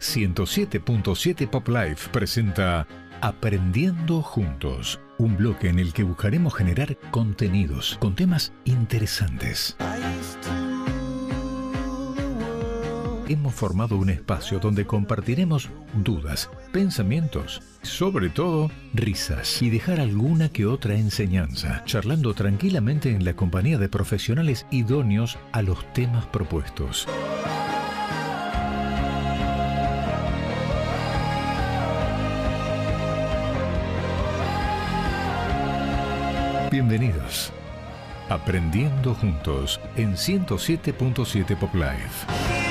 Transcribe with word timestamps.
107.7 0.00 1.46
Pop 1.46 1.68
Life 1.68 2.08
presenta 2.10 2.86
Aprendiendo 3.20 4.22
Juntos, 4.22 4.98
un 5.18 5.36
bloque 5.36 5.68
en 5.68 5.78
el 5.78 5.92
que 5.92 6.04
buscaremos 6.04 6.54
generar 6.54 6.96
contenidos 7.10 7.98
con 8.00 8.14
temas 8.14 8.54
interesantes. 8.64 9.76
Hemos 13.28 13.54
formado 13.54 13.98
un 13.98 14.08
espacio 14.08 14.58
donde 14.58 14.86
compartiremos 14.86 15.68
dudas, 16.02 16.50
pensamientos, 16.72 17.60
sobre 17.82 18.30
todo 18.30 18.70
risas 18.94 19.60
y 19.60 19.68
dejar 19.68 20.00
alguna 20.00 20.48
que 20.48 20.64
otra 20.64 20.94
enseñanza, 20.94 21.84
charlando 21.84 22.32
tranquilamente 22.32 23.10
en 23.10 23.24
la 23.26 23.36
compañía 23.36 23.76
de 23.76 23.90
profesionales 23.90 24.66
idóneos 24.70 25.38
a 25.52 25.60
los 25.60 25.92
temas 25.92 26.24
propuestos. 26.26 27.06
Bienvenidos. 36.80 37.52
Aprendiendo 38.30 39.14
juntos 39.14 39.78
en 39.96 40.14
107.7 40.14 41.54
Pop 41.58 41.74
Life. 41.74 42.69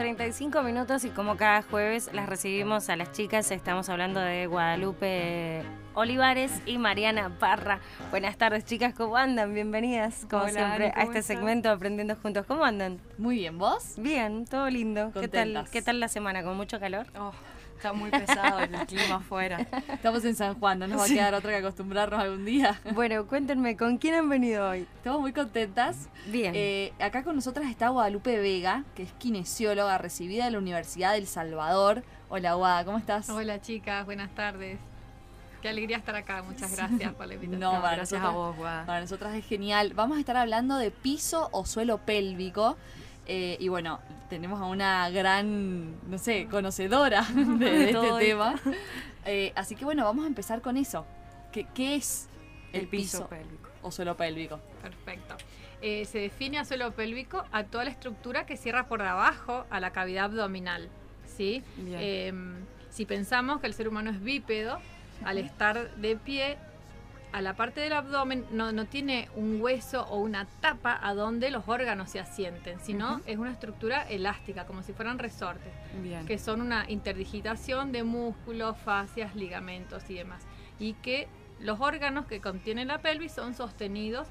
35 0.00 0.62
minutos 0.62 1.04
y 1.04 1.10
como 1.10 1.36
cada 1.36 1.60
jueves 1.60 2.08
las 2.14 2.26
recibimos 2.26 2.88
a 2.88 2.96
las 2.96 3.12
chicas, 3.12 3.50
estamos 3.50 3.90
hablando 3.90 4.18
de 4.18 4.46
Guadalupe 4.46 5.60
Olivares 5.92 6.50
y 6.64 6.78
Mariana 6.78 7.36
Parra. 7.38 7.80
Buenas 8.10 8.38
tardes 8.38 8.64
chicas, 8.64 8.94
¿cómo 8.94 9.18
andan? 9.18 9.52
Bienvenidas 9.52 10.26
como 10.30 10.44
Hola, 10.44 10.52
siempre 10.52 10.86
a 10.88 10.92
¿cómo 10.92 11.02
este 11.02 11.18
estás? 11.18 11.36
segmento 11.36 11.68
Aprendiendo 11.68 12.16
Juntos. 12.16 12.46
¿Cómo 12.46 12.64
andan? 12.64 12.98
Muy 13.18 13.34
bien, 13.36 13.58
¿vos? 13.58 13.96
Bien, 13.98 14.46
todo 14.46 14.70
lindo. 14.70 15.12
¿Qué 15.12 15.28
tal. 15.28 15.68
¿Qué 15.70 15.82
tal 15.82 16.00
la 16.00 16.08
semana? 16.08 16.42
¿Con 16.42 16.56
mucho 16.56 16.80
calor? 16.80 17.06
Oh, 17.18 17.32
está 17.80 17.94
muy 17.94 18.10
pesado 18.10 18.60
el 18.60 18.70
clima 18.86 19.16
afuera. 19.16 19.66
Estamos 19.88 20.22
en 20.26 20.34
San 20.36 20.54
Juan, 20.60 20.78
no 20.78 20.86
nos 20.86 21.00
va 21.00 21.04
a 21.04 21.08
quedar 21.08 21.34
otra 21.34 21.50
que 21.52 21.56
acostumbrarnos 21.56 22.20
algún 22.20 22.44
día. 22.44 22.78
Bueno, 22.92 23.26
cuéntenme, 23.26 23.74
¿con 23.76 23.96
quién 23.96 24.14
han 24.14 24.28
venido 24.28 24.68
hoy? 24.68 24.86
Estamos 24.96 25.20
muy 25.22 25.32
contentas. 25.32 26.08
Bien. 26.26 26.52
Eh, 26.54 26.92
acá 27.00 27.24
con 27.24 27.34
nosotras 27.36 27.70
está 27.70 27.88
Guadalupe 27.88 28.38
Vega, 28.38 28.84
que 28.94 29.04
es 29.04 29.12
kinesióloga 29.14 29.96
recibida 29.96 30.44
de 30.44 30.50
la 30.50 30.58
Universidad 30.58 31.14
del 31.14 31.26
Salvador. 31.26 32.02
Hola, 32.28 32.52
Guada, 32.54 32.84
¿cómo 32.84 32.98
estás? 32.98 33.30
Hola 33.30 33.62
chicas, 33.62 34.04
buenas 34.04 34.30
tardes. 34.34 34.78
Qué 35.62 35.68
alegría 35.70 35.96
estar 35.96 36.14
acá, 36.16 36.42
muchas 36.42 36.74
gracias 36.76 37.12
por 37.14 37.26
la 37.26 37.34
invitación. 37.34 37.60
No, 37.60 37.80
para 37.80 37.96
gracias 37.96 38.20
nosotras- 38.20 38.32
a 38.34 38.36
vos, 38.36 38.56
Guada. 38.56 38.86
Para 38.86 39.00
nosotras 39.00 39.34
es 39.34 39.46
genial. 39.46 39.92
Vamos 39.94 40.18
a 40.18 40.20
estar 40.20 40.36
hablando 40.36 40.76
de 40.76 40.90
piso 40.90 41.48
o 41.52 41.64
suelo 41.64 41.96
pélvico. 41.98 42.76
Eh, 43.32 43.56
y 43.60 43.68
bueno, 43.68 44.00
tenemos 44.28 44.60
a 44.60 44.64
una 44.64 45.08
gran, 45.10 45.94
no 46.10 46.18
sé, 46.18 46.48
conocedora 46.50 47.22
de, 47.34 47.70
de 47.70 47.90
este 47.90 48.12
tema. 48.18 48.54
Eh, 49.24 49.52
así 49.54 49.76
que 49.76 49.84
bueno, 49.84 50.02
vamos 50.04 50.24
a 50.24 50.26
empezar 50.26 50.60
con 50.62 50.76
eso. 50.76 51.06
¿Qué, 51.52 51.64
qué 51.72 51.94
es 51.94 52.28
el, 52.72 52.80
El 52.82 52.88
piso 52.88 53.18
piso, 53.18 53.28
pélvico. 53.28 53.68
o 53.82 53.92
suelo 53.92 54.16
pélvico? 54.16 54.58
Perfecto. 54.82 55.36
Eh, 55.80 56.06
se 56.06 56.18
define 56.18 56.58
a 56.58 56.64
suelo 56.64 56.90
pélvico 56.92 57.44
a 57.52 57.62
toda 57.64 57.84
la 57.84 57.90
estructura 57.90 58.46
que 58.46 58.56
cierra 58.56 58.88
por 58.88 59.00
abajo 59.00 59.64
a 59.70 59.78
la 59.78 59.92
cavidad 59.92 60.24
abdominal. 60.24 60.88
¿sí? 61.26 61.62
Eh, 61.86 62.32
si 62.90 63.06
pensamos 63.06 63.60
que 63.60 63.68
el 63.68 63.74
ser 63.74 63.86
humano 63.88 64.10
es 64.10 64.20
bípedo, 64.20 64.78
al 65.24 65.38
estar 65.38 65.94
de 65.96 66.16
pie, 66.16 66.58
a 67.32 67.40
la 67.42 67.54
parte 67.54 67.80
del 67.80 67.92
abdomen 67.92 68.44
no, 68.50 68.72
no 68.72 68.86
tiene 68.86 69.28
un 69.36 69.60
hueso 69.60 70.06
o 70.08 70.18
una 70.18 70.46
tapa 70.60 70.98
a 71.00 71.14
donde 71.14 71.50
los 71.50 71.68
órganos 71.68 72.10
se 72.10 72.18
asienten, 72.20 72.80
sino 72.80 73.14
Ujú. 73.16 73.22
es 73.26 73.38
una 73.38 73.52
estructura 73.52 74.02
elástica, 74.08 74.66
como 74.66 74.82
si 74.82 74.92
fueran 74.92 75.18
resortes. 75.18 75.72
Bien. 76.02 76.26
que 76.26 76.38
son 76.38 76.60
una 76.60 76.88
interdigitación 76.90 77.92
de 77.92 78.02
músculos, 78.04 78.76
fascias, 78.78 79.34
ligamentos 79.36 80.08
y 80.10 80.14
demás. 80.14 80.42
Y 80.78 80.94
que 80.94 81.28
los 81.60 81.80
órganos 81.80 82.26
que 82.26 82.40
contienen 82.40 82.88
la 82.88 82.98
pelvis 82.98 83.32
son 83.32 83.54
sostenidos 83.54 84.26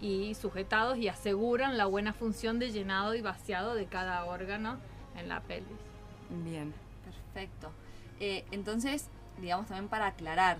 y 0.00 0.34
sujetados 0.34 0.98
y 0.98 1.08
aseguran 1.08 1.78
la 1.78 1.86
buena 1.86 2.12
función 2.12 2.58
de 2.58 2.70
llenado 2.70 3.14
y 3.14 3.22
vaciado 3.22 3.74
de 3.74 3.86
cada 3.86 4.24
órgano 4.24 4.78
en 5.16 5.28
la 5.28 5.40
pelvis. 5.40 5.78
Bien. 6.28 6.74
Perfecto. 7.04 7.70
Eh, 8.20 8.44
entonces, 8.50 9.08
digamos 9.40 9.66
también 9.66 9.88
para 9.88 10.06
aclarar, 10.08 10.58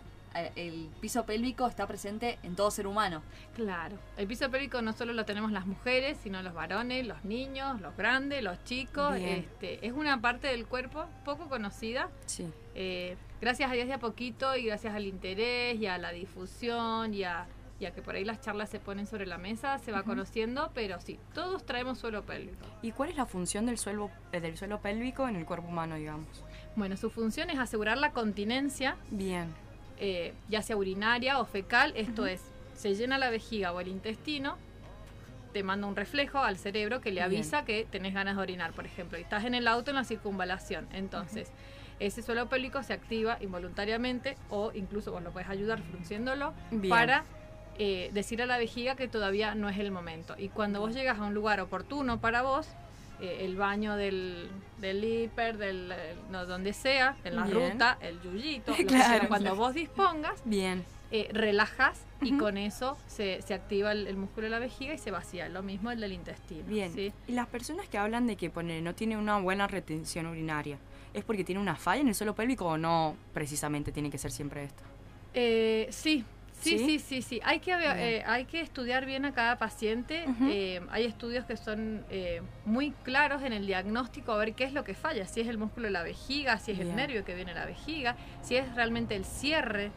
el 0.56 0.88
piso 1.00 1.24
pélvico 1.24 1.66
está 1.66 1.86
presente 1.86 2.38
en 2.42 2.56
todo 2.56 2.70
ser 2.70 2.86
humano. 2.86 3.22
Claro. 3.54 3.96
El 4.16 4.26
piso 4.26 4.50
pélvico 4.50 4.82
no 4.82 4.92
solo 4.92 5.12
lo 5.12 5.24
tenemos 5.24 5.52
las 5.52 5.66
mujeres, 5.66 6.18
sino 6.22 6.42
los 6.42 6.54
varones, 6.54 7.06
los 7.06 7.24
niños, 7.24 7.80
los 7.80 7.96
grandes, 7.96 8.42
los 8.42 8.62
chicos. 8.64 9.16
Bien. 9.16 9.38
Este, 9.38 9.86
es 9.86 9.92
una 9.92 10.20
parte 10.20 10.48
del 10.48 10.66
cuerpo 10.66 11.06
poco 11.24 11.48
conocida 11.48 12.08
Sí. 12.26 12.46
Eh, 12.74 13.16
gracias 13.40 13.70
a 13.70 13.74
Dios 13.74 13.86
de 13.86 13.94
a 13.94 13.98
poquito 13.98 14.56
y 14.56 14.64
gracias 14.64 14.94
al 14.94 15.06
interés 15.06 15.78
y 15.80 15.86
a 15.86 15.98
la 15.98 16.12
difusión 16.12 17.14
y 17.14 17.24
a, 17.24 17.46
y 17.80 17.86
a 17.86 17.92
que 17.92 18.02
por 18.02 18.14
ahí 18.14 18.24
las 18.24 18.40
charlas 18.40 18.70
se 18.70 18.80
ponen 18.80 19.06
sobre 19.06 19.26
la 19.26 19.38
mesa, 19.38 19.78
se 19.78 19.92
va 19.92 20.02
conociendo, 20.02 20.70
pero 20.74 21.00
sí, 21.00 21.18
todos 21.34 21.64
traemos 21.64 21.98
suelo 21.98 22.22
pélvico. 22.24 22.66
¿Y 22.82 22.92
cuál 22.92 23.10
es 23.10 23.16
la 23.16 23.26
función 23.26 23.66
del 23.66 23.78
suelo, 23.78 24.10
eh, 24.32 24.40
del 24.40 24.56
suelo 24.56 24.80
pélvico 24.80 25.28
en 25.28 25.36
el 25.36 25.46
cuerpo 25.46 25.68
humano, 25.68 25.96
digamos? 25.96 26.28
Bueno, 26.74 26.96
su 26.96 27.10
función 27.10 27.48
es 27.50 27.58
asegurar 27.58 27.96
la 27.98 28.12
continencia, 28.12 28.96
Bien, 29.10 29.54
eh, 29.98 30.34
ya 30.48 30.62
sea 30.62 30.76
urinaria 30.76 31.38
o 31.40 31.44
fecal, 31.44 31.92
esto 31.96 32.26
es, 32.26 32.42
se 32.74 32.94
llena 32.94 33.18
la 33.18 33.30
vejiga 33.30 33.72
o 33.72 33.80
el 33.80 33.88
intestino, 33.88 34.56
te 35.52 35.62
manda 35.62 35.86
un 35.86 35.96
reflejo 35.96 36.38
al 36.40 36.58
cerebro 36.58 37.00
que 37.00 37.10
le 37.10 37.26
Bien. 37.26 37.40
avisa 37.40 37.64
que 37.64 37.86
tenés 37.90 38.12
ganas 38.12 38.36
de 38.36 38.42
orinar, 38.42 38.72
por 38.72 38.84
ejemplo, 38.84 39.18
y 39.18 39.22
estás 39.22 39.44
en 39.44 39.54
el 39.54 39.66
auto 39.68 39.90
en 39.90 39.96
la 39.96 40.04
circunvalación. 40.04 40.86
Entonces, 40.92 41.50
ese 41.98 42.20
suelo 42.22 42.48
pélvico 42.48 42.82
se 42.82 42.92
activa 42.92 43.38
involuntariamente 43.40 44.36
o 44.50 44.70
incluso 44.74 45.12
vos 45.12 45.22
lo 45.22 45.30
puedes 45.30 45.48
ayudar 45.48 45.80
frunciéndolo 45.80 46.52
Bien. 46.70 46.90
para 46.90 47.24
eh, 47.78 48.10
decir 48.12 48.42
a 48.42 48.46
la 48.46 48.58
vejiga 48.58 48.96
que 48.96 49.08
todavía 49.08 49.54
no 49.54 49.68
es 49.70 49.78
el 49.78 49.90
momento. 49.90 50.34
Y 50.36 50.50
cuando 50.50 50.80
vos 50.80 50.94
llegas 50.94 51.18
a 51.18 51.22
un 51.24 51.32
lugar 51.32 51.60
oportuno 51.60 52.20
para 52.20 52.42
vos, 52.42 52.68
eh, 53.20 53.38
el 53.40 53.56
baño 53.56 53.96
del, 53.96 54.48
del 54.78 55.02
hiper, 55.04 55.56
del, 55.58 55.90
eh, 55.92 56.14
no, 56.30 56.46
donde 56.46 56.72
sea, 56.72 57.16
en 57.24 57.36
la 57.36 57.44
Bien. 57.44 57.72
ruta, 57.72 57.98
el 58.00 58.20
yuyito, 58.20 58.70
lo 58.72 58.76
que 58.76 58.86
Claro, 58.86 59.20
sea, 59.20 59.28
cuando 59.28 59.50
claro. 59.50 59.56
vos 59.56 59.74
dispongas, 59.74 60.40
bien. 60.44 60.84
eh, 61.10 61.28
relajas 61.32 62.02
y 62.20 62.36
con 62.38 62.56
eso 62.56 62.96
se, 63.06 63.40
se 63.42 63.54
activa 63.54 63.92
el, 63.92 64.06
el 64.06 64.16
músculo 64.16 64.44
de 64.46 64.50
la 64.50 64.58
vejiga 64.58 64.94
y 64.94 64.98
se 64.98 65.10
vacía. 65.10 65.48
Lo 65.48 65.62
mismo 65.62 65.90
el 65.90 66.00
del 66.00 66.12
intestino. 66.12 66.64
Bien. 66.66 66.92
¿sí? 66.92 67.12
Y 67.26 67.32
las 67.32 67.46
personas 67.46 67.88
que 67.88 67.98
hablan 67.98 68.26
de 68.26 68.36
que 68.36 68.50
ponele, 68.50 68.80
no 68.82 68.94
tiene 68.94 69.16
una 69.16 69.38
buena 69.38 69.66
retención 69.66 70.26
urinaria, 70.26 70.78
¿es 71.14 71.24
porque 71.24 71.44
tiene 71.44 71.60
una 71.60 71.76
falla 71.76 72.00
en 72.02 72.08
el 72.08 72.14
suelo 72.14 72.34
pélvico 72.34 72.66
o 72.66 72.78
no 72.78 73.16
precisamente 73.34 73.92
tiene 73.92 74.10
que 74.10 74.18
ser 74.18 74.30
siempre 74.32 74.64
esto? 74.64 74.82
Eh, 75.34 75.88
sí. 75.90 76.24
Sí, 76.60 76.78
¿Sí? 76.78 76.84
sí, 76.86 76.98
sí, 76.98 77.22
sí. 77.22 77.40
Hay 77.44 77.60
que, 77.60 77.72
eh, 77.72 78.24
hay 78.26 78.46
que 78.46 78.60
estudiar 78.60 79.04
bien 79.06 79.24
a 79.24 79.32
cada 79.32 79.56
paciente. 79.56 80.24
Eh, 80.42 80.80
hay 80.90 81.04
estudios 81.04 81.44
que 81.44 81.56
son 81.56 82.04
eh, 82.10 82.40
muy 82.64 82.90
claros 83.04 83.42
en 83.42 83.52
el 83.52 83.66
diagnóstico 83.66 84.32
a 84.32 84.36
ver 84.38 84.54
qué 84.54 84.64
es 84.64 84.72
lo 84.72 84.82
que 84.82 84.94
falla. 84.94 85.26
Si 85.26 85.40
es 85.40 85.48
el 85.48 85.58
músculo 85.58 85.86
de 85.86 85.92
la 85.92 86.02
vejiga, 86.02 86.58
si 86.58 86.72
es 86.72 86.78
el 86.80 86.96
nervio 86.96 87.24
que 87.24 87.34
viene 87.34 87.52
a 87.52 87.54
la 87.54 87.66
vejiga, 87.66 88.16
si 88.42 88.56
es 88.56 88.74
realmente 88.74 89.14
el 89.16 89.24
cierre 89.24 89.90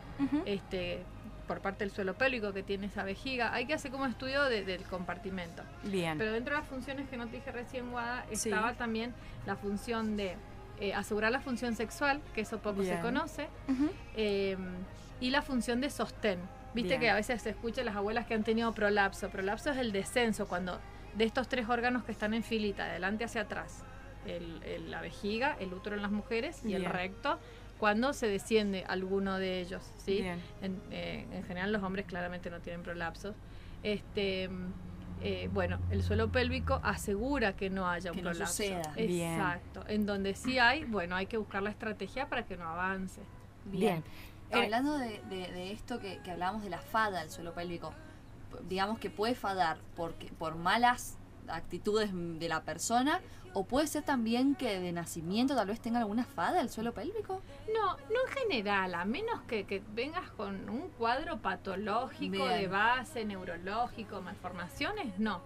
este, 0.46 1.00
por 1.48 1.62
parte 1.62 1.84
del 1.86 1.92
suelo 1.92 2.14
pélvico 2.16 2.54
que 2.54 2.62
tiene 2.62 2.88
esa 2.88 3.04
vejiga. 3.04 3.54
Hay 3.54 3.66
que 3.66 3.74
hacer 3.74 3.90
como 3.90 4.06
estudio 4.06 4.44
de- 4.44 4.64
del 4.66 4.84
compartimento. 4.84 5.64
Bien. 5.86 6.18
Pero 6.18 6.34
dentro 6.34 6.54
de 6.54 6.60
las 6.62 6.70
funciones 6.70 7.10
que 7.10 7.18
no 7.18 7.26
te 7.28 7.38
dije 7.38 7.52
recién, 7.52 7.90
Guada, 7.90 8.26
Sí. 8.34 8.50
estaba 8.50 8.74
también 8.74 9.14
la 9.48 9.56
función 9.56 10.18
de 10.18 10.36
eh, 10.82 10.94
asegurar 10.94 11.32
la 11.32 11.42
función 11.42 11.76
sexual, 11.76 12.22
que 12.36 12.42
eso 12.42 12.60
poco 12.60 12.84
se 12.84 13.00
conoce, 13.02 13.48
eh, 14.16 14.56
y 15.20 15.30
la 15.32 15.42
función 15.42 15.82
de 15.82 15.90
sostén. 15.90 16.40
Viste 16.74 16.90
Bien. 16.90 17.02
que 17.02 17.10
a 17.10 17.16
veces 17.16 17.42
se 17.42 17.50
escucha 17.50 17.84
las 17.84 17.96
abuelas 17.96 18.26
que 18.28 18.34
han 18.36 18.44
tenido 18.44 18.72
prolapso. 18.74 19.30
Prolapso 19.30 19.72
es 19.72 19.78
el 19.78 19.92
descenso, 19.92 20.48
cuando 20.48 20.80
de 21.16 21.24
estos 21.26 21.48
tres 21.50 21.68
órganos 21.68 22.04
que 22.04 22.12
están 22.12 22.34
en 22.34 22.44
filita, 22.44 22.84
de 22.86 22.92
adelante 22.92 23.24
hacia 23.24 23.42
atrás, 23.42 23.84
el- 24.26 24.62
el- 24.64 24.92
la 24.92 25.02
vejiga, 25.02 25.58
el 25.60 25.74
útero 25.74 25.96
en 25.96 26.02
las 26.04 26.12
mujeres 26.12 26.62
y 26.64 26.74
el 26.76 26.82
Bien. 26.82 26.94
recto, 26.94 27.40
cuando 27.80 28.14
se 28.14 28.28
desciende 28.28 28.84
alguno 28.88 29.40
de 29.40 29.62
ellos, 29.62 29.82
¿sí? 29.98 30.22
Bien. 30.22 30.40
En, 30.62 30.82
eh, 30.92 31.26
en 31.32 31.44
general 31.46 31.72
los 31.72 31.82
hombres 31.82 32.06
claramente 32.06 32.50
no 32.50 32.60
tienen 32.60 32.84
prolapsos. 32.84 33.36
Este, 33.84 34.50
eh, 35.22 35.50
bueno, 35.52 35.80
el 35.90 36.04
suelo 36.04 36.30
pélvico 36.32 36.80
asegura 36.84 37.56
que 37.56 37.70
no 37.70 37.88
haya 37.90 38.12
un 38.12 38.18
Que 38.18 38.22
no 38.24 38.30
prolapso. 38.32 38.64
Bien. 38.96 39.34
Exacto. 39.34 39.84
En 39.88 40.06
donde 40.06 40.36
sí 40.36 40.60
hay, 40.60 40.84
bueno, 40.86 41.16
hay 41.16 41.26
que 41.26 41.38
buscar 41.38 41.64
la 41.64 41.70
estrategia 41.72 42.28
para 42.30 42.44
que 42.46 42.58
no 42.58 42.66
avance. 42.70 43.22
Bien. 43.66 43.98
Eh, 43.98 44.04
Hablando 44.58 44.98
de, 44.98 45.22
de- 45.30 45.52
de 45.52 45.72
esto 45.72 46.00
que, 46.00 46.20
que 46.24 46.32
hablábamos 46.32 46.64
de 46.64 46.70
la 46.70 46.80
fada 46.82 47.20
del 47.22 47.30
suelo 47.30 47.54
pélvico, 47.54 47.94
digamos 48.68 49.00
que 49.00 49.10
puede 49.10 49.36
fadar 49.36 49.78
porque, 49.96 50.28
por 50.38 50.56
malas 50.56 51.18
actitudes 51.48 52.10
de 52.14 52.48
la 52.50 52.62
persona, 52.62 53.22
o 53.54 53.66
puede 53.66 53.88
ser 53.88 54.04
también 54.04 54.54
que 54.56 54.80
de 54.80 54.92
nacimiento 54.92 55.56
tal 55.56 55.68
vez 55.68 55.80
tenga 55.80 56.00
alguna 56.00 56.24
fada 56.24 56.62
el 56.62 56.70
suelo 56.70 56.94
pélvico. 56.94 57.42
No, 57.74 57.94
no 57.98 58.28
en 58.28 58.34
general, 58.44 58.94
a 58.94 59.06
menos 59.06 59.42
que, 59.48 59.66
que 59.66 59.82
vengas 59.94 60.30
con 60.32 60.70
un 60.70 60.90
cuadro 60.90 61.38
patológico 61.40 62.48
de 62.48 62.68
base, 62.68 63.26
neurológico, 63.26 64.22
malformaciones, 64.22 65.18
no. 65.18 65.42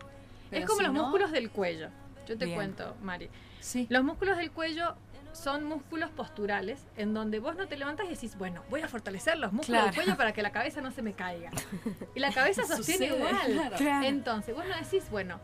Pero 0.50 0.64
es 0.64 0.68
como 0.68 0.80
si 0.80 0.86
los 0.86 0.94
no- 0.94 1.04
músculos 1.04 1.32
del 1.32 1.50
cuello. 1.50 1.90
Yo 2.28 2.38
te 2.38 2.46
Bien. 2.46 2.56
cuento, 2.58 2.96
Mari. 3.02 3.30
Sí. 3.60 3.88
Los 3.90 4.04
músculos 4.04 4.38
del 4.38 4.52
cuello 4.52 4.96
son 5.34 5.64
músculos 5.66 6.10
posturales 6.12 6.86
en 6.96 7.14
donde 7.14 7.40
vos 7.40 7.56
no 7.56 7.68
te 7.68 7.76
levantas 7.78 8.06
y 8.06 8.10
decís, 8.10 8.38
bueno, 8.38 8.64
voy 8.70 8.82
a 8.82 8.88
fortalecer 8.88 9.38
los 9.38 9.52
músculos 9.52 9.82
Claro. 9.82 9.86
del 9.88 9.96
cuello 9.96 10.18
para 10.18 10.32
que 10.32 10.42
la 10.42 10.52
cabeza 10.52 10.80
no 10.82 10.92
se 10.92 11.02
me 11.02 11.14
caiga. 11.14 11.50
Y 12.16 12.20
la 12.20 12.32
cabeza 12.32 12.64
sostiene 12.68 13.10
Sucede, 13.10 13.18
igual. 13.54 13.72
claro. 13.78 14.06
Entonces, 14.08 14.56
vos 14.56 14.64
no 14.68 14.76
decís, 14.76 15.10
bueno, 15.10 15.40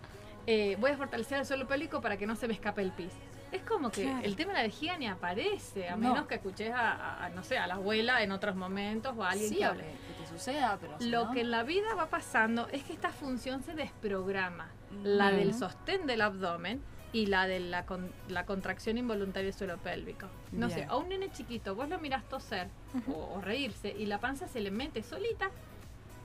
eh, 0.48 0.78
voy 0.80 0.92
a 0.92 0.98
fortalecer 0.98 1.40
el 1.40 1.46
suelo 1.46 1.68
pélvico 1.68 2.02
para 2.02 2.18
que 2.18 2.26
no 2.28 2.36
se 2.36 2.48
me 2.48 2.54
escape 2.54 2.82
el 2.82 2.92
pis. 2.92 3.12
Es 3.52 3.64
como 3.64 3.90
que 3.90 4.04
Claro. 4.04 4.20
el 4.24 4.36
tema 4.36 4.52
de 4.54 4.58
la 4.60 4.64
vejiga 4.64 4.96
ni 4.98 5.08
aparece, 5.08 5.90
a 5.90 5.96
No. 5.96 6.10
menos 6.14 6.28
que 6.28 6.36
escuches 6.36 6.72
a, 6.72 6.92
a- 6.92 7.26
a, 7.26 7.30
no 7.30 7.44
sé, 7.44 7.58
a 7.58 7.66
la 7.66 7.74
abuela 7.76 8.22
en 8.22 8.32
otros 8.32 8.56
momentos 8.56 9.16
o 9.18 9.24
a 9.24 9.32
alguien 9.32 9.50
Sí, 9.50 9.56
que 9.58 9.66
hable. 9.66 9.86
te 10.22 10.28
suceda, 10.28 10.78
pero 10.80 10.96
Lo 11.00 11.26
no- 11.26 11.32
que 11.32 11.42
en 11.42 11.50
la 11.50 11.64
vida 11.64 11.96
va 11.96 12.10
pasando 12.12 12.68
es 12.72 12.84
que 12.84 12.94
esta 12.94 13.10
función 13.10 13.64
se 13.64 13.74
desprograma. 13.74 14.68
La 15.04 15.32
del 15.32 15.54
sostén 15.56 16.06
del 16.06 16.22
abdomen 16.22 16.82
y 17.12 17.26
la 17.26 17.48
de 17.48 17.60
la, 17.60 17.86
con- 17.86 18.12
la 18.28 18.46
contracción 18.46 18.98
involuntaria 18.98 19.46
del 19.50 19.54
suelo 19.58 19.78
pélvico. 19.78 20.28
No 20.52 20.70
sé, 20.70 20.84
a 20.88 20.96
un 20.96 21.10
nene 21.10 21.32
chiquito, 21.32 21.74
vos 21.76 21.90
lo 21.90 22.00
mirás 22.00 22.24
toser 22.30 22.68
o, 23.08 23.36
o 23.36 23.42
reírse 23.42 23.90
y 23.98 24.06
la 24.06 24.20
panza 24.20 24.48
se 24.48 24.60
le 24.62 24.70
mete 24.72 25.02
solita, 25.04 25.50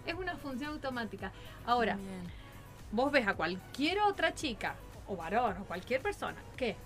es 0.07 0.15
una 0.15 0.37
función 0.37 0.73
automática. 0.73 1.33
Ahora, 1.67 1.97
Bien. 1.97 2.23
vos 2.93 3.11
ves 3.11 3.27
a 3.27 3.35
cualquier 3.35 4.01
otra 4.01 4.35
chica, 4.35 4.75
o 5.07 5.17
varón, 5.17 5.57
o 5.63 5.65
cualquier 5.65 6.03
persona, 6.03 6.37
que 6.57 6.77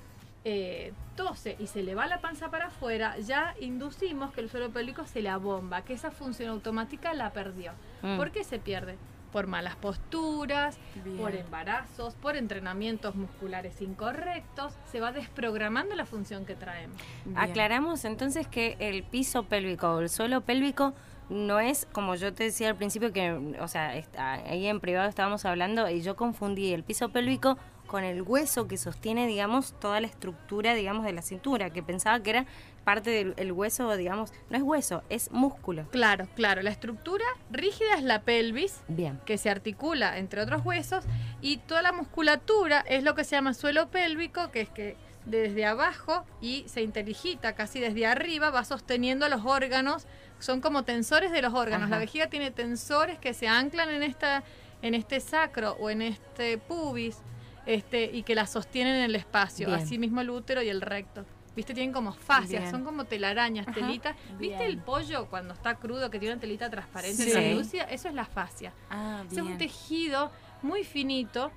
eh, 0.44 0.92
tose 1.16 1.56
y 1.58 1.66
se 1.66 1.82
le 1.82 1.96
va 1.96 2.06
la 2.06 2.20
panza 2.20 2.48
para 2.50 2.66
afuera, 2.68 3.18
ya 3.18 3.54
inducimos 3.60 4.32
que 4.32 4.40
el 4.40 4.48
suelo 4.48 4.70
pélvico 4.70 5.04
se 5.06 5.20
la 5.20 5.36
bomba, 5.36 5.82
que 5.82 5.94
esa 5.94 6.12
función 6.12 6.50
automática 6.50 7.12
la 7.14 7.32
perdió. 7.32 7.72
Mm. 8.02 8.16
¿Por 8.16 8.30
qué 8.30 8.44
se 8.44 8.60
pierde? 8.60 8.96
Por 9.32 9.46
malas 9.46 9.76
posturas, 9.76 10.78
Bien. 11.04 11.18
por 11.18 11.34
embarazos, 11.34 12.14
por 12.14 12.36
entrenamientos 12.36 13.14
musculares 13.14 13.80
incorrectos, 13.82 14.74
se 14.90 15.00
va 15.00 15.12
desprogramando 15.12 15.94
la 15.94 16.06
función 16.06 16.46
que 16.46 16.54
traemos. 16.54 16.96
Bien. 17.24 17.38
Aclaramos 17.38 18.04
entonces 18.04 18.46
que 18.48 18.76
el 18.80 19.02
piso 19.02 19.42
pélvico 19.44 19.88
o 19.88 20.00
el 20.00 20.08
suelo 20.08 20.40
pélvico 20.40 20.94
no 21.28 21.60
es 21.60 21.86
como 21.92 22.14
yo 22.14 22.32
te 22.32 22.44
decía 22.44 22.70
al 22.70 22.76
principio 22.76 23.12
que, 23.12 23.56
o 23.60 23.68
sea, 23.68 23.96
está- 23.96 24.32
ahí 24.32 24.66
en 24.66 24.80
privado 24.80 25.08
estábamos 25.10 25.44
hablando 25.44 25.90
y 25.90 26.00
yo 26.00 26.16
confundí 26.16 26.72
el 26.72 26.82
piso 26.84 27.10
pélvico 27.10 27.58
con 27.88 28.04
el 28.04 28.22
hueso 28.22 28.68
que 28.68 28.76
sostiene, 28.76 29.26
digamos, 29.26 29.72
toda 29.80 30.00
la 30.00 30.06
estructura, 30.06 30.74
digamos, 30.74 31.04
de 31.04 31.12
la 31.12 31.22
cintura, 31.22 31.70
que 31.70 31.82
pensaba 31.82 32.22
que 32.22 32.30
era 32.30 32.46
parte 32.84 33.10
del 33.10 33.34
el 33.36 33.50
hueso, 33.50 33.96
digamos, 33.96 34.32
no 34.50 34.56
es 34.56 34.62
hueso, 34.62 35.02
es 35.08 35.32
músculo. 35.32 35.88
Claro, 35.90 36.28
claro, 36.36 36.62
la 36.62 36.70
estructura 36.70 37.24
rígida 37.50 37.94
es 37.96 38.04
la 38.04 38.22
pelvis, 38.22 38.80
Bien. 38.86 39.18
que 39.26 39.38
se 39.38 39.50
articula 39.50 40.18
entre 40.18 40.40
otros 40.40 40.64
huesos 40.64 41.04
y 41.40 41.56
toda 41.56 41.82
la 41.82 41.92
musculatura 41.92 42.84
es 42.86 43.02
lo 43.02 43.16
que 43.16 43.24
se 43.24 43.32
llama 43.32 43.54
suelo 43.54 43.88
pélvico, 43.88 44.52
que 44.52 44.60
es 44.60 44.68
que 44.68 44.96
desde 45.24 45.66
abajo 45.66 46.24
y 46.40 46.64
se 46.68 46.82
interigita 46.82 47.54
casi 47.54 47.80
desde 47.80 48.06
arriba 48.06 48.50
va 48.50 48.64
sosteniendo 48.64 49.28
los 49.28 49.44
órganos, 49.44 50.06
son 50.38 50.60
como 50.60 50.84
tensores 50.84 51.32
de 51.32 51.42
los 51.42 51.54
órganos. 51.54 51.86
Ajá. 51.86 51.96
La 51.96 51.98
vejiga 51.98 52.28
tiene 52.28 52.50
tensores 52.50 53.18
que 53.18 53.34
se 53.34 53.48
anclan 53.48 53.90
en 53.90 54.02
esta 54.02 54.44
en 54.80 54.94
este 54.94 55.20
sacro 55.20 55.72
o 55.80 55.90
en 55.90 56.02
este 56.02 56.56
pubis 56.56 57.18
este 57.68 58.04
y 58.12 58.22
que 58.22 58.34
la 58.34 58.46
sostienen 58.46 58.96
en 58.96 59.02
el 59.02 59.14
espacio, 59.14 59.68
Bien. 59.68 59.78
así 59.80 59.98
mismo 59.98 60.20
el 60.20 60.30
útero 60.30 60.62
y 60.62 60.68
el 60.68 60.80
recto. 60.80 61.24
¿Viste? 61.54 61.74
Tienen 61.74 61.92
como 61.92 62.12
fascias, 62.12 62.62
Bien. 62.62 62.70
son 62.70 62.84
como 62.84 63.04
telarañas, 63.04 63.66
telitas. 63.74 64.14
¿Viste 64.38 64.58
Bien. 64.58 64.60
el 64.70 64.78
pollo 64.78 65.26
cuando 65.26 65.54
está 65.54 65.74
crudo 65.74 66.08
que 66.08 66.18
tiene 66.20 66.34
una 66.34 66.40
telita 66.40 66.70
transparente 66.70 67.24
Sí. 67.24 67.30
translúcida? 67.32 67.82
Eso 67.84 68.08
es 68.08 68.14
la 68.14 68.24
fascia. 68.26 68.72
Ah, 68.90 69.24
es 69.30 69.36
un 69.38 69.58
tejido 69.58 70.30
muy 70.62 70.84
finito 70.84 71.50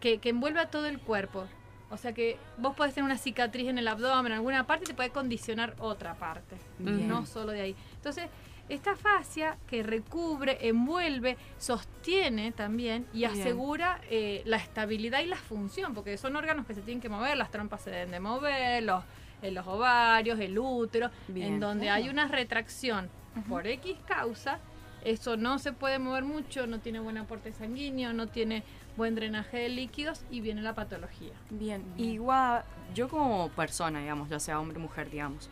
que, 0.00 0.18
que 0.18 0.30
envuelve 0.30 0.60
a 0.60 0.68
todo 0.70 0.86
el 0.86 0.98
cuerpo. 0.98 1.46
O 1.90 1.96
sea 1.96 2.12
que 2.12 2.36
vos 2.58 2.74
podés 2.74 2.94
tener 2.94 3.04
una 3.04 3.16
cicatriz 3.18 3.68
en 3.68 3.78
el 3.78 3.86
abdomen, 3.86 4.32
en 4.32 4.38
alguna 4.38 4.66
parte, 4.66 4.84
y 4.84 4.88
te 4.88 4.94
puede 4.94 5.10
condicionar 5.10 5.76
otra 5.78 6.14
parte. 6.16 6.56
Bien. 6.80 7.06
No 7.06 7.24
solo 7.26 7.52
de 7.52 7.60
ahí. 7.60 7.76
Entonces, 7.94 8.26
esta 8.68 8.96
fascia 8.96 9.56
que 9.66 9.82
recubre, 9.82 10.58
envuelve, 10.60 11.36
sostiene 11.58 12.52
también 12.52 13.06
y 13.12 13.18
Bien. 13.18 13.30
asegura 13.30 14.00
eh, 14.10 14.42
la 14.44 14.56
estabilidad 14.56 15.20
y 15.20 15.26
la 15.26 15.36
función, 15.36 15.94
porque 15.94 16.16
son 16.16 16.36
órganos 16.36 16.66
que 16.66 16.74
se 16.74 16.82
tienen 16.82 17.00
que 17.00 17.08
mover, 17.08 17.36
las 17.36 17.50
trompas 17.50 17.82
se 17.82 17.90
deben 17.90 18.10
de 18.10 18.20
mover, 18.20 18.82
los, 18.82 19.04
eh, 19.42 19.50
los 19.50 19.66
ovarios, 19.66 20.38
el 20.40 20.58
útero, 20.58 21.10
Bien. 21.28 21.54
en 21.54 21.60
donde 21.60 21.90
hay 21.90 22.08
una 22.08 22.26
retracción 22.28 23.08
por 23.48 23.66
X 23.66 23.96
causa, 24.06 24.58
eso 25.04 25.36
no 25.36 25.58
se 25.58 25.72
puede 25.72 25.98
mover 25.98 26.24
mucho, 26.24 26.66
no 26.66 26.80
tiene 26.80 26.98
buen 26.98 27.18
aporte 27.18 27.52
sanguíneo, 27.52 28.12
no 28.12 28.26
tiene 28.26 28.64
buen 28.96 29.14
drenaje 29.14 29.58
de 29.58 29.68
líquidos 29.68 30.24
y 30.30 30.40
viene 30.40 30.62
la 30.62 30.74
patología. 30.74 31.34
Bien, 31.50 31.84
igual 31.96 32.64
yo 32.94 33.08
como 33.08 33.48
persona, 33.50 34.00
digamos, 34.00 34.28
ya 34.28 34.40
sea 34.40 34.58
hombre 34.58 34.78
o 34.78 34.80
mujer, 34.80 35.10
digamos, 35.10 35.50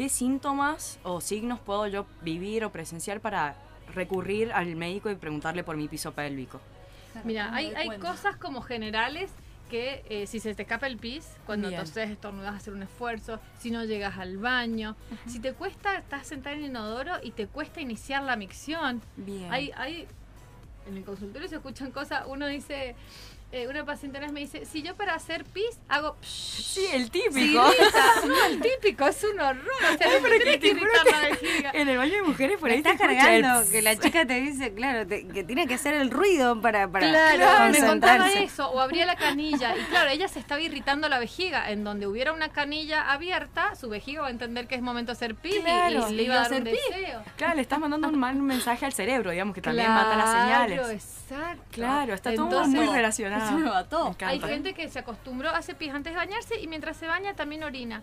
¿qué 0.00 0.08
síntomas 0.08 0.98
o 1.02 1.20
signos 1.20 1.60
puedo 1.60 1.86
yo 1.86 2.06
vivir 2.22 2.64
o 2.64 2.72
presenciar 2.72 3.20
para 3.20 3.54
recurrir 3.94 4.50
al 4.50 4.74
médico 4.74 5.10
y 5.10 5.14
preguntarle 5.14 5.62
por 5.62 5.76
mi 5.76 5.88
piso 5.88 6.12
pélvico? 6.12 6.58
Mira, 7.22 7.48
¿Cómo 7.48 7.56
me 7.56 7.76
hay, 7.76 7.98
cosas 7.98 8.36
como 8.36 8.62
generales 8.62 9.30
que 9.68 10.02
eh, 10.08 10.26
si 10.26 10.40
se 10.40 10.54
te 10.54 10.62
escapa 10.62 10.86
el 10.86 10.96
pis, 10.96 11.28
cuando 11.44 11.68
Bien. 11.68 11.82
toses, 11.82 12.08
estornudas, 12.08 12.54
hacer 12.54 12.72
un 12.72 12.82
esfuerzo, 12.82 13.40
si 13.58 13.70
no 13.70 13.84
llegas 13.84 14.16
al 14.16 14.38
baño, 14.38 14.96
si 15.26 15.38
te 15.38 15.52
cuesta, 15.52 15.98
estás 15.98 16.26
sentada 16.26 16.56
en 16.56 16.62
el 16.64 16.70
inodoro 16.70 17.16
y 17.22 17.32
te 17.32 17.46
cuesta 17.46 17.82
iniciar 17.82 18.22
la 18.22 18.36
micción, 18.36 19.02
Bien. 19.18 19.52
hay, 19.52 19.70
hay, 19.76 20.08
en 20.86 20.96
el 20.96 21.04
consultorio 21.04 21.46
se 21.46 21.56
escuchan 21.56 21.90
cosas, 21.90 22.24
uno 22.26 22.46
dice, 22.46 22.96
eh, 23.52 23.66
una 23.68 23.84
paciente 23.84 24.18
una 24.18 24.26
vez 24.28 24.32
me 24.32 24.40
dice, 24.40 24.64
si 24.64 24.82
yo 24.82 24.94
para 24.94 25.14
hacer 25.14 25.44
pis 25.44 25.78
hago... 25.88 26.16
Sí, 26.22 26.86
el 26.92 27.10
típico. 27.10 27.62
no, 28.26 28.44
el 28.46 28.60
típico, 28.60 29.06
es 29.08 29.24
un 29.24 29.40
horror. 29.40 29.64
O 29.92 29.98
sea, 29.98 30.06
no 30.20 30.24
que 30.28 30.38
que 30.38 30.58
te 30.58 30.74
la 30.74 31.70
en 31.72 31.88
el 31.88 31.98
baño 31.98 32.12
de 32.14 32.22
mujeres 32.22 32.58
por 32.58 32.70
ahí 32.70 32.78
está 32.78 32.90
se 32.96 33.04
escucha 33.04 33.34
el 33.34 33.42
cargando, 33.42 33.70
que 33.70 33.82
la 33.82 33.96
chica 33.98 34.24
te 34.26 34.40
dice, 34.40 34.72
claro, 34.72 35.06
te- 35.06 35.26
que 35.26 35.42
tiene 35.44 35.66
que 35.66 35.74
hacer 35.74 35.94
el 35.94 36.10
ruido 36.10 36.60
para, 36.60 36.86
para 36.88 37.08
Claro, 37.10 37.72
me 37.72 37.80
contaba 37.86 38.30
eso, 38.32 38.70
o 38.70 38.80
abría 38.80 39.04
la 39.06 39.16
canilla, 39.16 39.76
y 39.76 39.80
claro, 39.84 40.10
ella 40.10 40.28
se 40.28 40.38
estaba 40.38 40.60
irritando 40.60 41.08
la 41.08 41.18
vejiga, 41.18 41.70
en 41.70 41.82
donde 41.84 42.06
hubiera 42.06 42.32
una 42.32 42.50
canilla 42.50 43.10
abierta, 43.10 43.74
su 43.74 43.88
vejiga 43.88 44.22
va 44.22 44.28
a 44.28 44.30
entender 44.30 44.66
que 44.68 44.74
es 44.76 44.82
momento 44.82 45.12
de 45.12 45.16
hacer 45.16 45.34
pis 45.34 45.56
y- 45.56 45.60
Claro. 45.60 46.08
y, 46.10 46.14
le 46.14 46.22
iba 46.24 46.34
a 46.36 46.38
dar 46.42 46.52
un 46.52 46.58
hacer 46.58 46.72
pis. 46.72 46.80
deseo. 46.96 47.22
Claro, 47.36 47.54
le 47.56 47.62
estás 47.62 47.78
mandando 47.78 48.08
un 48.08 48.18
mal 48.18 48.36
mensaje 48.36 48.84
al 48.86 48.92
cerebro, 48.92 49.30
digamos, 49.30 49.54
que 49.54 49.60
también 49.60 49.88
manda 49.88 50.16
las 50.16 50.30
señales. 50.30 50.78
Claro, 50.78 50.92
exacto. 50.92 51.62
Claro, 51.70 52.14
está 52.14 52.34
todo 52.34 52.44
Entonces, 52.46 52.74
muy 52.74 52.86
relacionado. 52.94 53.39
Eso 53.44 53.58
me 53.58 53.64
mató. 53.70 54.04
Me 54.04 54.10
encanta. 54.10 54.28
Hay 54.28 54.40
gente 54.40 54.74
que 54.74 54.88
se 54.88 54.98
acostumbró 54.98 55.50
a 55.50 55.58
hacer 55.58 55.76
pis 55.76 55.90
antes 55.92 56.12
de 56.12 56.16
bañarse 56.18 56.60
y 56.60 56.66
mientras 56.66 56.96
se 56.96 57.06
baña 57.06 57.34
también 57.34 57.62
orina. 57.64 58.02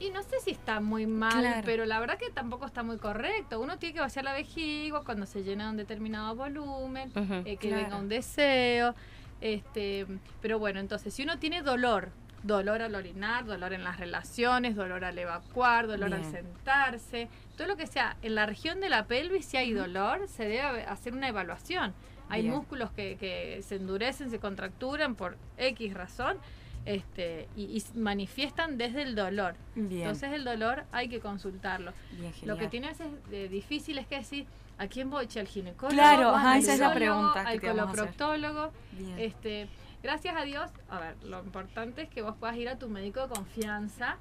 Y 0.00 0.10
no 0.10 0.22
sé 0.22 0.40
si 0.40 0.50
está 0.50 0.80
muy 0.80 1.06
mal, 1.06 1.40
Claro. 1.40 1.62
pero 1.64 1.86
la 1.86 2.00
verdad 2.00 2.18
que 2.18 2.28
tampoco 2.30 2.66
está 2.66 2.82
muy 2.82 2.98
correcto. 2.98 3.60
Uno 3.60 3.78
tiene 3.78 3.94
que 3.94 4.00
vaciar 4.00 4.24
la 4.24 4.32
vejiga 4.32 5.00
cuando 5.04 5.24
se 5.24 5.42
llena 5.44 5.64
de 5.66 5.70
un 5.70 5.76
determinado 5.76 6.34
volumen, 6.34 7.12
eh, 7.44 7.56
que 7.56 7.68
Claro. 7.68 7.82
venga 7.84 7.96
un 7.98 8.08
deseo. 8.08 8.94
Este, 9.40 10.06
pero 10.42 10.58
bueno, 10.58 10.80
entonces 10.80 11.14
si 11.14 11.22
uno 11.22 11.38
tiene 11.38 11.62
dolor, 11.62 12.10
dolor 12.42 12.82
al 12.82 12.94
orinar, 12.94 13.44
dolor 13.44 13.72
en 13.72 13.84
las 13.84 13.98
relaciones, 13.98 14.74
dolor 14.74 15.04
al 15.04 15.18
evacuar, 15.18 15.86
dolor 15.86 16.12
al 16.12 16.24
sentarse, 16.24 17.28
todo 17.56 17.68
lo 17.68 17.76
que 17.76 17.86
sea 17.86 18.16
en 18.22 18.34
la 18.34 18.46
región 18.46 18.80
de 18.80 18.88
la 18.88 19.04
pelvis, 19.06 19.46
si 19.46 19.56
hay 19.56 19.72
dolor, 19.72 20.26
se 20.28 20.44
debe 20.46 20.84
hacer 20.84 21.12
una 21.14 21.28
evaluación. 21.28 21.94
Hay 22.28 22.42
Bien. 22.42 22.54
músculos 22.54 22.90
que, 22.92 23.16
que 23.16 23.60
se 23.62 23.76
endurecen, 23.76 24.30
se 24.30 24.38
contracturan 24.38 25.14
por 25.14 25.36
X 25.58 25.94
razón 25.94 26.38
este, 26.86 27.48
y, 27.56 27.64
y 27.78 27.98
manifiestan 27.98 28.76
desde 28.78 29.02
el 29.02 29.14
dolor. 29.14 29.54
Bien, 29.74 30.02
Entonces 30.02 30.32
el 30.32 30.44
dolor 30.44 30.84
hay 30.92 31.08
que 31.08 31.20
consultarlo. 31.20 31.92
bien, 32.12 32.32
Lo 32.44 32.56
que 32.56 32.68
tiene 32.68 32.88
a 32.88 32.90
veces 32.90 33.08
de 33.30 33.48
difícil 33.48 33.98
es 33.98 34.06
que 34.06 34.16
decir, 34.16 34.46
¿a 34.78 34.86
quién 34.86 35.10
voy? 35.10 35.28
¿Al 35.36 35.46
ginecólogo? 35.46 35.94
Claro, 35.94 36.34
al 36.34 36.58
esa 36.58 36.74
es 36.74 36.80
la 36.80 36.94
pregunta 36.94 37.42
Al 37.46 37.60
coloproctólogo. 37.60 38.72
Bien. 38.92 39.18
Este, 39.18 39.68
gracias 40.02 40.36
a 40.36 40.44
Dios, 40.44 40.70
a 40.90 41.00
ver, 41.00 41.16
lo 41.24 41.42
importante 41.42 42.02
es 42.02 42.08
que 42.08 42.22
vos 42.22 42.34
puedas 42.38 42.56
ir 42.56 42.68
a 42.68 42.78
tu 42.78 42.88
médico 42.88 43.20
de 43.20 43.28
confianza 43.34 44.16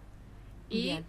y 0.69 0.99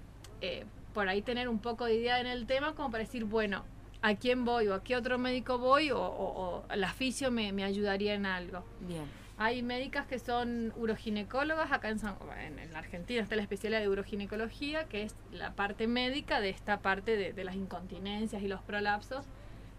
eh, 0.41 0.65
por 0.93 1.09
ahí 1.09 1.23
tener 1.23 1.49
un 1.49 1.59
poco 1.59 1.85
de 1.87 1.95
idea 1.95 2.21
en 2.21 2.27
el 2.27 2.47
tema 2.47 2.75
como 2.75 2.91
para 2.91 3.05
decir, 3.05 3.25
bueno, 3.25 3.65
¿a 4.05 4.15
quién 4.17 4.45
voy? 4.45 4.69
¿O 4.69 4.75
a 4.75 4.83
qué 4.85 4.97
otro 4.97 5.19
médico 5.19 5.57
voy? 5.59 5.91
¿O, 5.91 5.99
o, 5.99 6.63
o 6.69 6.77
la 6.77 6.93
fisio 6.93 7.31
me, 7.31 7.53
me 7.53 7.65
ayudaría 7.65 8.13
en 8.15 8.27
algo? 8.27 8.63
Bien. 8.81 9.07
Hay 9.39 9.63
médicas 9.63 10.07
que 10.07 10.19
son 10.19 10.73
uroginecólogas, 10.77 11.73
acá 11.73 11.89
en, 11.89 11.99
San- 11.99 12.17
en, 12.39 12.59
en 12.59 12.73
la 12.73 12.81
Argentina 12.81 13.23
está 13.23 13.35
la 13.35 13.43
especialidad 13.43 13.81
de 13.81 13.89
uroginecología, 13.89 14.85
que 14.85 15.05
es 15.05 15.17
la 15.33 15.55
parte 15.55 15.89
médica 15.89 16.41
de 16.41 16.51
esta 16.51 16.81
parte 16.81 17.17
de, 17.17 17.33
de 17.33 17.45
las 17.45 17.57
incontinencias 17.57 18.43
y 18.43 18.47
los 18.49 18.61
prolapsos, 18.61 19.25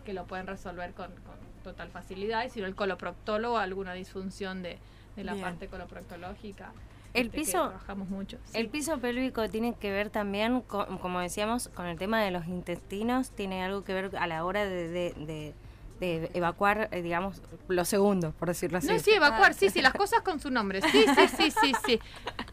que 0.03 0.13
lo 0.13 0.25
pueden 0.25 0.48
resolver 0.48 0.94
con, 0.94 1.12
con 1.27 1.38
total 1.63 1.89
facilidad, 1.89 2.46
y 2.46 2.50
si 2.50 2.60
no 2.60 2.65
el 2.65 2.75
coloproctólogo, 2.75 3.58
alguna 3.58 3.94
disfunción 3.94 4.62
de, 4.63 4.79
de 5.15 5.24
la 5.24 5.34
Bien. 5.34 5.46
parte 5.46 5.67
coloproctológica. 5.67 6.74
El 7.16 7.30
piso- 7.30 7.52
Trabajamos 7.70 8.10
mucho. 8.10 8.38
sí. 8.46 8.58
El 8.58 8.70
piso 8.70 8.98
pélvico 9.00 9.50
tiene 9.50 9.74
que 9.76 9.92
ver 9.92 10.10
también, 10.10 10.62
con- 10.62 10.98
como 11.00 11.20
decíamos, 11.20 11.70
con 11.70 11.86
el 11.88 11.98
tema 11.98 12.22
de 12.22 12.32
los 12.32 12.48
intestinos, 12.48 13.32
tiene 13.32 13.64
algo 13.64 13.84
que 13.84 13.94
ver 13.94 14.12
a 14.18 14.28
la 14.28 14.44
hora 14.46 14.66
de, 14.66 14.88
de- 14.90 15.14
de- 15.18 15.54
de 16.00 16.30
evacuar, 16.34 16.90
eh, 16.92 17.02
digamos, 17.02 17.42
los 17.70 17.88
segundos, 17.88 18.34
por 18.36 18.50
decirlo 18.50 18.80
así. 18.80 18.88
No, 18.88 19.00
sí, 19.00 19.12
evacuar, 19.14 19.54
sí, 19.54 19.70
sí, 19.70 19.82
las 19.82 19.94
cosas 19.94 20.20
con 20.24 20.42
su 20.42 20.52
nombre. 20.52 20.82
Sí, 20.82 21.06
sí, 21.16 21.28
sí, 21.38 21.52
sí, 21.52 21.72
sí. 21.86 22.00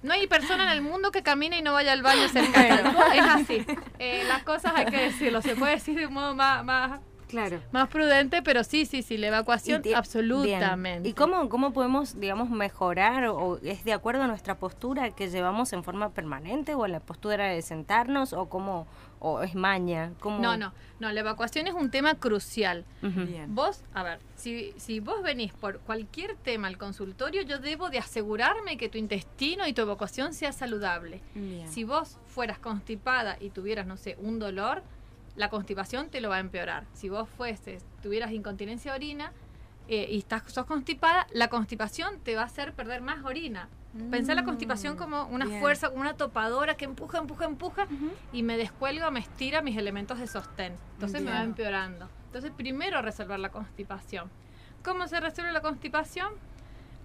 No 0.05 0.13
hay 0.13 0.29
persona 0.29 0.63
en 0.63 0.71
el 0.71 0.81
mundo 0.81 1.11
que 1.11 1.25
camine 1.25 1.59
y 1.59 1.63
no 1.63 1.73
vaya 1.73 1.93
al 1.93 2.03
baño 2.03 2.29
cercano. 2.29 2.91
Es 3.13 3.21
así. 3.21 3.67
Eh, 3.99 4.23
las 4.29 4.45
cosas 4.45 4.73
hay 4.77 4.87
que 4.87 4.97
decirlo. 4.97 5.43
Se 5.43 5.57
puede 5.57 5.73
decir 5.73 5.99
de 5.99 6.07
un 6.07 6.15
modo 6.15 6.37
más, 6.37 6.65
más, 6.65 7.01
Claro. 7.33 7.61
más 7.73 7.89
prudente, 7.89 8.43
pero 8.43 8.63
sí, 8.63 8.87
sí, 8.87 9.03
sí, 9.03 9.17
la 9.17 9.29
evacuación 9.29 9.83
Y 9.85 9.95
absolutamente. 9.95 11.01
bien. 11.01 11.07
¿Y 11.07 11.15
cómo, 11.15 11.49
cómo 11.49 11.73
podemos, 11.73 12.21
digamos, 12.21 12.51
mejorar 12.51 13.25
o, 13.25 13.37
o 13.37 13.57
es 13.59 13.85
de 13.85 13.93
acuerdo 13.95 14.23
a 14.23 14.27
nuestra 14.27 14.59
postura 14.59 15.11
que 15.11 15.29
llevamos 15.29 15.73
en 15.73 15.83
forma 15.83 16.11
permanente 16.11 16.75
o 16.75 16.85
a 16.85 16.89
la 16.89 17.01
postura 17.01 17.47
de 17.47 17.63
sentarnos 17.63 18.35
o 18.35 18.49
cómo 18.49 18.87
o 19.19 19.43
es 19.43 19.55
maña? 19.55 20.13
¿Cómo? 20.21 20.41
No, 20.41 20.57
no, 20.57 20.73
no, 21.01 21.11
la 21.11 21.21
evacuación 21.21 21.67
es 21.67 21.75
un 21.75 21.91
tema 21.91 22.15
crucial. 22.17 22.85
Bien. 23.01 23.55
Vos, 23.55 23.83
a 23.95 24.03
ver, 24.03 24.19
si, 24.37 24.75
si 24.77 25.01
vos 25.01 25.23
venís 25.23 25.53
por 25.55 25.79
cualquier 25.81 26.37
tema 26.37 26.69
al 26.69 26.77
consultorio, 26.77 27.43
yo 27.43 27.59
debo 27.59 27.89
de 27.89 27.99
asegurarme 27.99 28.77
que 28.77 28.89
tu 28.89 28.99
intestino 28.99 29.67
y 29.67 29.73
tu 29.73 29.83
evacuación 29.83 30.35
sea 30.35 30.53
saludable. 30.53 31.23
Bien. 31.35 31.67
Si 31.69 31.85
vos 31.85 32.19
fueras 32.27 32.59
constipada 32.59 33.37
y 33.41 33.51
tuvieras, 33.51 33.87
no 33.87 33.97
sé, 33.97 34.17
un 34.21 34.39
dolor, 34.39 34.83
la 35.37 35.49
constipación 35.49 36.09
te 36.11 36.21
lo 36.21 36.29
va 36.31 36.37
a 36.37 36.41
empeorar. 36.41 36.85
Si 36.93 37.09
vos 37.09 37.29
fueses, 37.29 37.85
tuvieras 38.03 38.33
incontinencia 38.33 38.93
de 38.93 38.97
orina 38.97 39.33
eh, 39.89 40.07
y 40.11 40.19
estás, 40.19 40.43
sos 40.47 40.67
constipada, 40.67 41.27
la 41.33 41.49
constipación 41.49 42.21
te 42.21 42.37
va 42.37 42.43
a 42.43 42.47
hacer 42.47 42.73
perder 42.75 43.01
más 43.01 43.25
orina. 43.25 43.69
Pensá 44.11 44.35
la 44.35 44.45
constipación 44.45 44.97
como 44.97 45.25
una 45.27 45.45
bien. 45.45 45.61
fuerza, 45.61 45.91
como 45.91 46.01
una 46.01 46.15
topadora 46.17 46.79
que 46.79 46.87
empuja, 46.87 47.19
empuja, 47.19 47.45
empuja 47.45 47.87
y 48.33 48.43
me 48.43 48.57
descuelga, 48.57 49.11
me 49.11 49.21
estira 49.21 49.61
mis 49.61 49.77
elementos 49.77 50.19
de 50.19 50.27
sostén. 50.27 50.75
Entonces 50.95 51.21
me 51.21 51.31
va 51.31 51.39
Bien. 51.39 51.51
empeorando. 51.51 52.09
Entonces 52.27 52.51
primero 52.57 53.03
resolver 53.03 53.39
la 53.39 53.51
constipación. 53.51 54.31
¿Cómo 54.83 55.07
se 55.09 55.21
resuelve 55.21 55.53
la 55.53 55.61
constipación? 55.61 56.33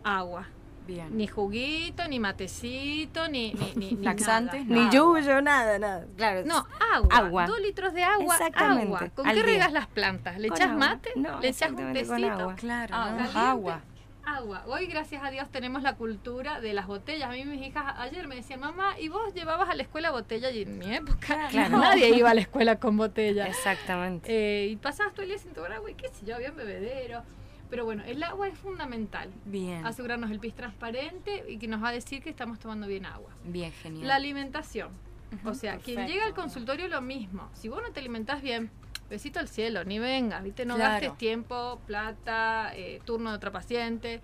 Agua. 0.06 0.48
Bien. 0.88 1.16
Ni 1.18 1.28
juguito, 1.28 2.08
ni 2.08 2.20
matecito, 2.20 3.28
ni, 3.28 3.54
ni, 3.54 3.74
ni, 3.76 3.92
ni 3.96 4.04
Laxantes, 4.06 4.66
nada. 4.66 4.84
Ni 4.86 4.90
yuyo, 4.96 5.42
nada, 5.42 5.78
nada. 5.80 6.06
Claro. 6.16 6.44
No, 6.46 6.66
agua. 6.96 7.16
Agua. 7.18 7.46
Dos 7.48 7.60
litros 7.60 7.94
de 7.94 8.04
agua. 8.04 8.36
Exactamente, 8.36 8.86
Agua. 8.96 9.10
¿Con 9.14 9.28
al 9.28 9.36
qué 9.36 9.44
día. 9.44 9.54
regas 9.54 9.72
las 9.74 9.88
plantas? 9.88 10.40
¿Le 10.40 10.48
echas 10.48 10.74
mate? 10.74 11.10
No, 11.16 11.40
¿Le 11.42 11.50
echas 11.50 11.70
un 11.72 11.76
exactamente, 11.80 12.06
con 12.08 12.18
tecito? 12.22 12.34
agua. 12.40 12.56
Claro. 12.56 12.96
Caliente. 12.96 13.32
agua. 13.38 13.82
Agua. 14.30 14.64
Hoy, 14.68 14.88
gracias 14.88 15.24
a 15.24 15.32
Dios, 15.32 15.50
tenemos 15.52 15.84
la 15.84 15.96
cultura 15.96 16.60
de 16.60 16.74
las 16.74 16.86
botellas. 16.86 17.30
A 17.30 17.32
mí 17.32 17.46
mis 17.46 17.66
hijas 17.66 17.96
ayer 17.98 18.28
me 18.28 18.36
decían, 18.36 18.60
mamá, 18.60 19.00
¿y 19.00 19.08
vos 19.08 19.34
llevabas 19.34 19.70
a 19.70 19.76
la 19.76 19.84
escuela 19.84 20.12
botella? 20.12 20.52
Y 20.52 20.64
en 20.64 20.78
mi 20.80 20.94
época 20.96 21.48
Claro. 21.50 21.78
nadie 21.80 22.10
iba 22.10 22.32
a 22.32 22.34
la 22.34 22.42
escuela 22.42 22.78
con 22.78 22.98
botella. 22.98 23.48
Exactamente. 23.48 24.28
Eh, 24.30 24.68
y 24.68 24.76
pasabas 24.76 25.14
todo 25.14 25.24
el 25.24 25.30
día 25.30 25.38
sin 25.38 25.52
tomar 25.54 25.72
agua 25.72 25.90
y 25.92 25.94
qué 25.94 26.10
sé 26.10 26.26
yo, 26.26 26.36
había 26.36 26.50
un 26.52 26.58
bebedero. 26.58 27.24
Pero 27.70 27.86
bueno, 27.86 28.04
el 28.06 28.24
agua 28.24 28.48
es 28.48 28.58
fundamental. 28.58 29.30
Bien. 29.46 29.86
Asegurarnos 29.86 30.32
el 30.32 30.40
pis 30.40 30.54
transparente 30.56 31.44
y 31.50 31.58
que 31.58 31.68
nos 31.68 31.84
va 31.84 31.90
a 31.90 31.92
decir 31.92 32.22
que 32.24 32.30
estamos 32.30 32.60
tomando 32.60 32.88
bien 32.88 33.06
agua. 33.06 33.32
Bien, 33.44 33.72
genial. 33.72 34.08
La 34.08 34.16
alimentación. 34.16 34.92
O 35.44 35.54
sea, 35.54 35.78
quien 35.78 36.08
llega 36.08 36.26
al 36.26 36.34
consultorio 36.34 36.88
lo 36.88 37.02
mismo. 37.02 37.50
Si 37.54 37.68
vos 37.68 37.82
no 37.86 37.92
te 37.92 38.00
alimentás 38.00 38.42
bien, 38.42 38.72
besito 39.10 39.40
al 39.40 39.50
cielo, 39.50 39.84
ni 39.84 40.00
vengas, 40.00 40.42
¿viste? 40.44 40.66
No 40.66 40.76
Claro. 40.76 40.92
gastes 40.94 41.18
tiempo, 41.18 41.82
plata, 41.86 42.72
eh, 42.76 43.02
turno 43.04 43.32
de 43.32 43.36
otra 43.36 43.52
paciente. 43.52 44.22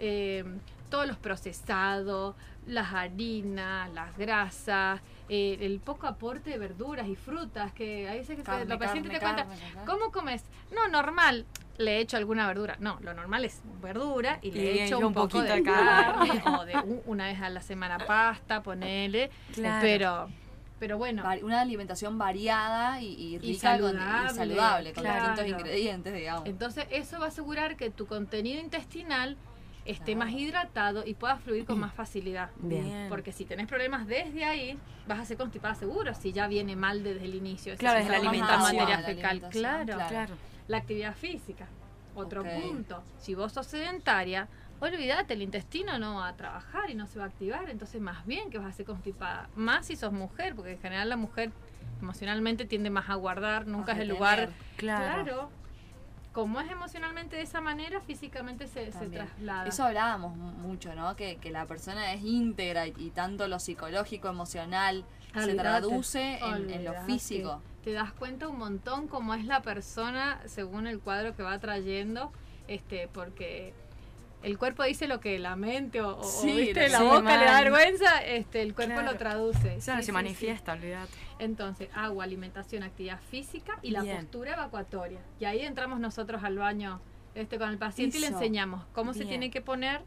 Eh, 0.00 0.44
todos 0.88 1.06
los 1.06 1.16
procesados, 1.18 2.36
las 2.66 2.92
harinas, 2.94 3.92
las 3.92 4.16
grasas, 4.16 5.00
eh, 5.28 5.58
el 5.60 5.80
poco 5.80 6.06
aporte 6.06 6.50
de 6.50 6.58
verduras 6.58 7.08
y 7.08 7.16
frutas, 7.16 7.72
que 7.72 8.08
a 8.08 8.12
veces 8.14 8.36
que 8.36 8.42
Carne, 8.42 8.64
la 8.66 8.78
paciente 8.78 9.10
carne, 9.18 9.42
te 9.42 9.48
cuenta, 9.48 9.70
carne. 9.74 9.86
¿cómo 9.86 10.12
comes? 10.12 10.44
No, 10.74 10.88
normal. 10.88 11.46
Le 11.78 11.98
echo 12.00 12.16
alguna 12.16 12.46
verdura. 12.46 12.76
No, 12.78 12.98
lo 13.00 13.14
normal 13.14 13.44
es 13.44 13.60
verdura 13.82 14.38
y, 14.42 14.48
Y 14.48 14.52
le 14.52 14.84
echo 14.84 14.98
un 14.98 15.06
un, 15.06 15.14
poco 15.14 15.28
poquito 15.28 15.52
de 15.54 15.60
de 15.60 15.62
carne. 15.64 16.42
o 16.58 16.64
de 16.64 16.76
un- 16.78 17.02
una 17.06 17.26
vez 17.26 17.40
a 17.40 17.48
la 17.50 17.62
semana 17.62 17.98
pasta, 17.98 18.62
ponele. 18.62 19.30
Claro. 19.52 19.78
Pero, 19.82 20.28
pero 20.78 20.98
bueno, 20.98 21.24
Una 21.42 21.60
alimentación 21.62 22.16
variada 22.18 23.00
y, 23.00 23.38
rica 23.38 23.46
y 23.46 23.54
saludable, 23.56 24.30
saludable, 24.30 24.92
con 24.92 25.02
claro. 25.02 25.28
distintos 25.30 25.60
ingredientes, 25.60 26.14
digamos. 26.14 26.46
entonces 26.46 26.86
eso 26.90 27.18
va 27.18 27.26
a 27.26 27.28
asegurar 27.28 27.76
que 27.76 27.90
tu 27.90 28.06
contenido 28.06 28.60
intestinal 28.60 29.36
esté 29.84 30.14
más 30.16 30.30
hidratado 30.32 31.02
y 31.06 31.14
pueda 31.14 31.36
fluir 31.36 31.64
con 31.66 31.78
más 31.80 31.92
facilidad. 31.92 32.50
Bien. 32.56 33.06
Porque 33.08 33.32
si 33.32 33.44
tenés 33.44 33.66
problemas 33.66 34.06
desde 34.06 34.44
ahí, 34.44 34.78
vas 35.06 35.18
a 35.20 35.24
ser 35.26 35.36
constipada 35.36 35.74
seguro 35.74 36.14
si 36.14 36.32
ya 36.32 36.46
viene 36.48 36.74
mal 36.76 37.02
desde 37.02 37.24
el 37.24 37.34
inicio. 37.34 37.76
Claro, 37.76 37.98
Esa 37.98 38.12
desde 38.12 38.12
la 38.12 38.16
es 38.18 38.28
alimentación. 38.28 38.76
materia 38.76 39.00
La 39.00 39.06
fecal. 39.06 39.30
alimentación, 39.30 39.62
Claro. 39.62 40.08
claro. 40.08 40.34
La 40.68 40.78
actividad 40.78 41.14
física. 41.14 41.66
Otro 42.14 42.44
punto. 42.44 43.02
Si 43.18 43.34
vos 43.34 43.52
sos 43.52 43.66
sedentaria, 43.66 44.46
olvídate, 44.80 45.34
el 45.34 45.42
intestino 45.42 45.98
no 45.98 46.16
va 46.16 46.28
a 46.28 46.36
trabajar 46.36 46.90
y 46.90 46.94
no 46.94 47.06
se 47.06 47.18
va 47.18 47.24
a 47.24 47.28
activar. 47.28 47.68
Entonces, 47.70 48.00
más 48.00 48.24
bien 48.24 48.50
que 48.50 48.58
vas 48.58 48.68
a 48.68 48.72
ser 48.72 48.86
constipada. 48.86 49.48
Más 49.56 49.86
si 49.86 49.96
sos 49.96 50.12
mujer, 50.12 50.54
porque 50.54 50.72
en 50.72 50.80
general 50.80 51.08
la 51.08 51.16
mujer 51.16 51.50
emocionalmente 52.00 52.64
tiende 52.64 52.90
más 52.90 53.08
a 53.10 53.14
guardar, 53.14 53.66
nunca 53.66 53.92
A 53.92 53.94
es 53.96 54.00
el 54.02 54.08
lugar. 54.08 54.50
Claro. 54.76 55.50
Como 56.32 56.60
es 56.60 56.68
emocionalmente 56.70 57.36
de 57.36 57.42
esa 57.42 57.60
manera, 57.60 58.00
físicamente 58.00 58.66
se, 58.66 58.90
se 58.90 59.06
traslada. 59.06 59.68
Eso 59.68 59.84
hablábamos 59.84 60.36
mu- 60.36 60.50
mucho, 60.50 60.92
¿no? 60.96 61.14
Que, 61.14 61.36
que 61.36 61.50
la 61.52 61.64
persona 61.66 62.12
es 62.12 62.24
íntegra 62.24 62.88
y, 62.88 62.94
y 62.98 63.10
tanto 63.10 63.46
lo 63.46 63.60
psicológico, 63.60 64.28
emocional, 64.28 65.04
se 65.34 65.54
traduce 65.54 66.38
en, 66.38 66.70
en 66.70 66.84
lo 66.84 66.94
físico. 67.04 67.60
Te 67.82 67.92
das 67.92 68.12
cuenta 68.12 68.48
un 68.48 68.58
montón 68.58 69.08
cómo 69.08 69.34
es 69.34 69.44
la 69.44 69.60
persona 69.62 70.40
según 70.46 70.86
el 70.86 71.00
cuadro 71.00 71.34
que 71.36 71.42
va 71.42 71.58
trayendo, 71.58 72.32
este, 72.66 73.08
porque 73.12 73.74
el 74.42 74.58
cuerpo 74.58 74.82
dice 74.84 75.06
lo 75.06 75.20
que 75.20 75.38
la 75.38 75.56
mente 75.56 76.00
o, 76.00 76.16
o- 76.16 76.20
o, 76.20 76.24
Sí, 76.24 76.52
¿viste? 76.52 76.88
lo 76.88 76.92
la 76.92 77.02
boca 77.02 77.36
le 77.36 77.44
da 77.44 77.60
vergüenza, 77.60 78.22
este, 78.24 78.62
el 78.62 78.74
cuerpo 78.74 78.94
Claro. 78.94 79.12
lo 79.12 79.18
traduce. 79.18 79.80
Sí, 79.80 79.90
se 80.02 80.12
manifiesta, 80.12 80.72
olvídate. 80.74 81.12
Entonces, 81.38 81.88
agua, 81.94 82.24
alimentación, 82.24 82.82
actividad 82.82 83.20
física 83.30 83.78
y 83.82 83.90
la 83.90 84.02
Bien. 84.02 84.16
postura 84.18 84.54
evacuatoria. 84.54 85.18
Y 85.40 85.44
ahí 85.46 85.60
entramos 85.60 85.98
nosotros 86.00 86.42
al 86.44 86.56
baño 86.58 87.00
este, 87.34 87.58
con 87.58 87.68
el 87.70 87.78
paciente 87.78 88.18
y 88.18 88.20
le 88.20 88.28
enseñamos 88.28 88.84
cómo 88.94 89.12
se 89.12 89.24
tiene 89.24 89.50
que 89.50 89.60
poner 89.60 90.00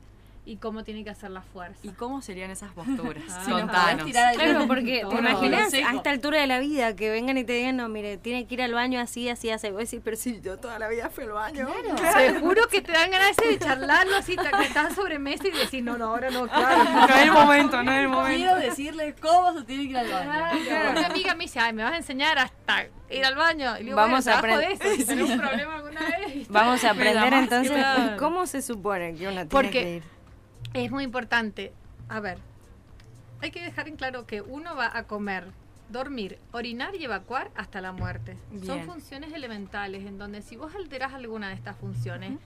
y 0.48 0.56
cómo 0.56 0.86
tiene 0.86 1.04
que 1.04 1.10
hacer 1.10 1.30
la 1.30 1.42
fuerza. 1.42 1.80
¿Y 1.84 1.90
cómo 1.90 2.22
serían 2.22 2.50
esas 2.52 2.72
posturas? 2.72 3.24
Ah. 3.38 3.44
Contanos. 3.50 4.10
Claro, 4.10 4.66
porque 4.68 5.02
Todo 5.02 5.12
te 5.12 5.18
imaginas 5.20 5.74
a 5.74 5.94
esta 5.94 6.10
altura 6.10 6.40
de 6.42 6.48
la 6.48 6.60
vida 6.60 6.96
que 6.96 7.10
vengan 7.10 7.38
y 7.38 7.44
te 7.44 7.54
digan, 7.54 7.76
no, 7.78 7.88
mire, 7.90 8.18
tiene 8.18 8.48
que 8.48 8.56
ir 8.56 8.62
al 8.62 8.74
baño 8.74 9.00
así, 9.00 9.30
así, 9.30 9.50
así. 9.50 9.70
Vos 9.70 9.82
decís, 9.82 10.00
pero 10.04 10.16
si 10.18 10.40
yo 10.42 10.58
toda 10.58 10.80
la 10.80 10.88
vida 10.88 11.10
fui 11.10 11.26
al 11.26 11.32
baño. 11.32 11.68
Seguro 12.16 12.68
que 12.72 12.82
te 12.82 12.94
dan 12.94 13.12
ganas 13.12 13.36
de 13.36 13.60
charlarlo 13.60 14.16
así, 14.16 14.36
te 14.36 14.50
que 14.50 14.64
estás 14.64 14.96
sobre 14.96 15.20
mesa 15.20 15.48
y 15.48 15.52
decir, 15.52 15.84
no, 15.84 15.98
no, 15.98 16.06
ahora 16.06 16.30
no, 16.30 16.48
claro. 16.48 16.84
No 16.84 17.06
es 17.16 17.22
el 17.24 17.32
momento, 17.32 17.84
no 17.84 17.92
es 17.92 17.98
el 18.00 18.08
Quiero 18.08 18.22
momento. 18.22 18.56
decirles 18.56 19.16
cómo 19.20 19.54
se 19.60 19.66
tiene 19.66 19.84
que 19.84 19.90
ir 19.90 19.98
al 19.98 20.10
baño. 20.10 20.66
Claro. 20.66 20.92
Una 20.92 21.06
amiga 21.08 21.36
me 21.36 21.44
dice, 21.44 21.60
ay, 21.60 21.74
me 21.74 21.84
vas 21.84 21.94
a 21.94 21.98
enseñar 21.98 22.40
hasta 22.40 22.86
ir 23.10 23.26
al 23.26 23.36
baño. 23.36 23.78
Y 23.80 23.84
digo, 23.84 23.96
Vamos 23.98 24.24
bueno, 24.26 24.36
a 24.36 24.40
aprender-. 24.40 24.78
Si 25.06 25.22
un 25.22 25.38
problema 25.40 25.76
alguna 25.76 26.02
vez. 26.02 26.48
Vamos 26.50 26.84
a 26.84 26.92
aprender 26.92 27.34
entonces 27.34 27.72
claro. 27.72 28.18
cómo 28.18 28.48
se 28.48 28.62
supone 28.62 29.14
que 29.16 29.24
uno 29.24 29.32
tiene 29.32 29.46
Porque- 29.48 29.70
que 29.84 29.96
ir. 29.98 30.17
Es 30.74 30.92
muy 30.92 31.04
importante. 31.04 31.74
A 32.10 32.20
ver, 32.20 32.38
hay 33.42 33.52
que 33.52 33.62
dejar 33.62 33.88
en 33.88 33.96
claro 33.96 34.26
que 34.26 34.42
uno 34.42 34.76
va 34.76 34.96
a 34.96 35.04
comer, 35.04 35.48
dormir, 35.90 36.40
orinar 36.52 36.96
y 36.96 37.06
evacuar 37.06 37.52
hasta 37.56 37.82
la 37.82 37.92
muerte. 37.92 38.38
Son 38.66 38.84
funciones 38.84 39.34
elementales 39.34 40.06
en 40.06 40.18
donde 40.18 40.42
si 40.42 40.56
vos 40.56 40.76
alterás 40.76 41.14
alguna 41.14 41.50
de 41.50 41.56
estas 41.56 41.78
funciones, 41.78 42.40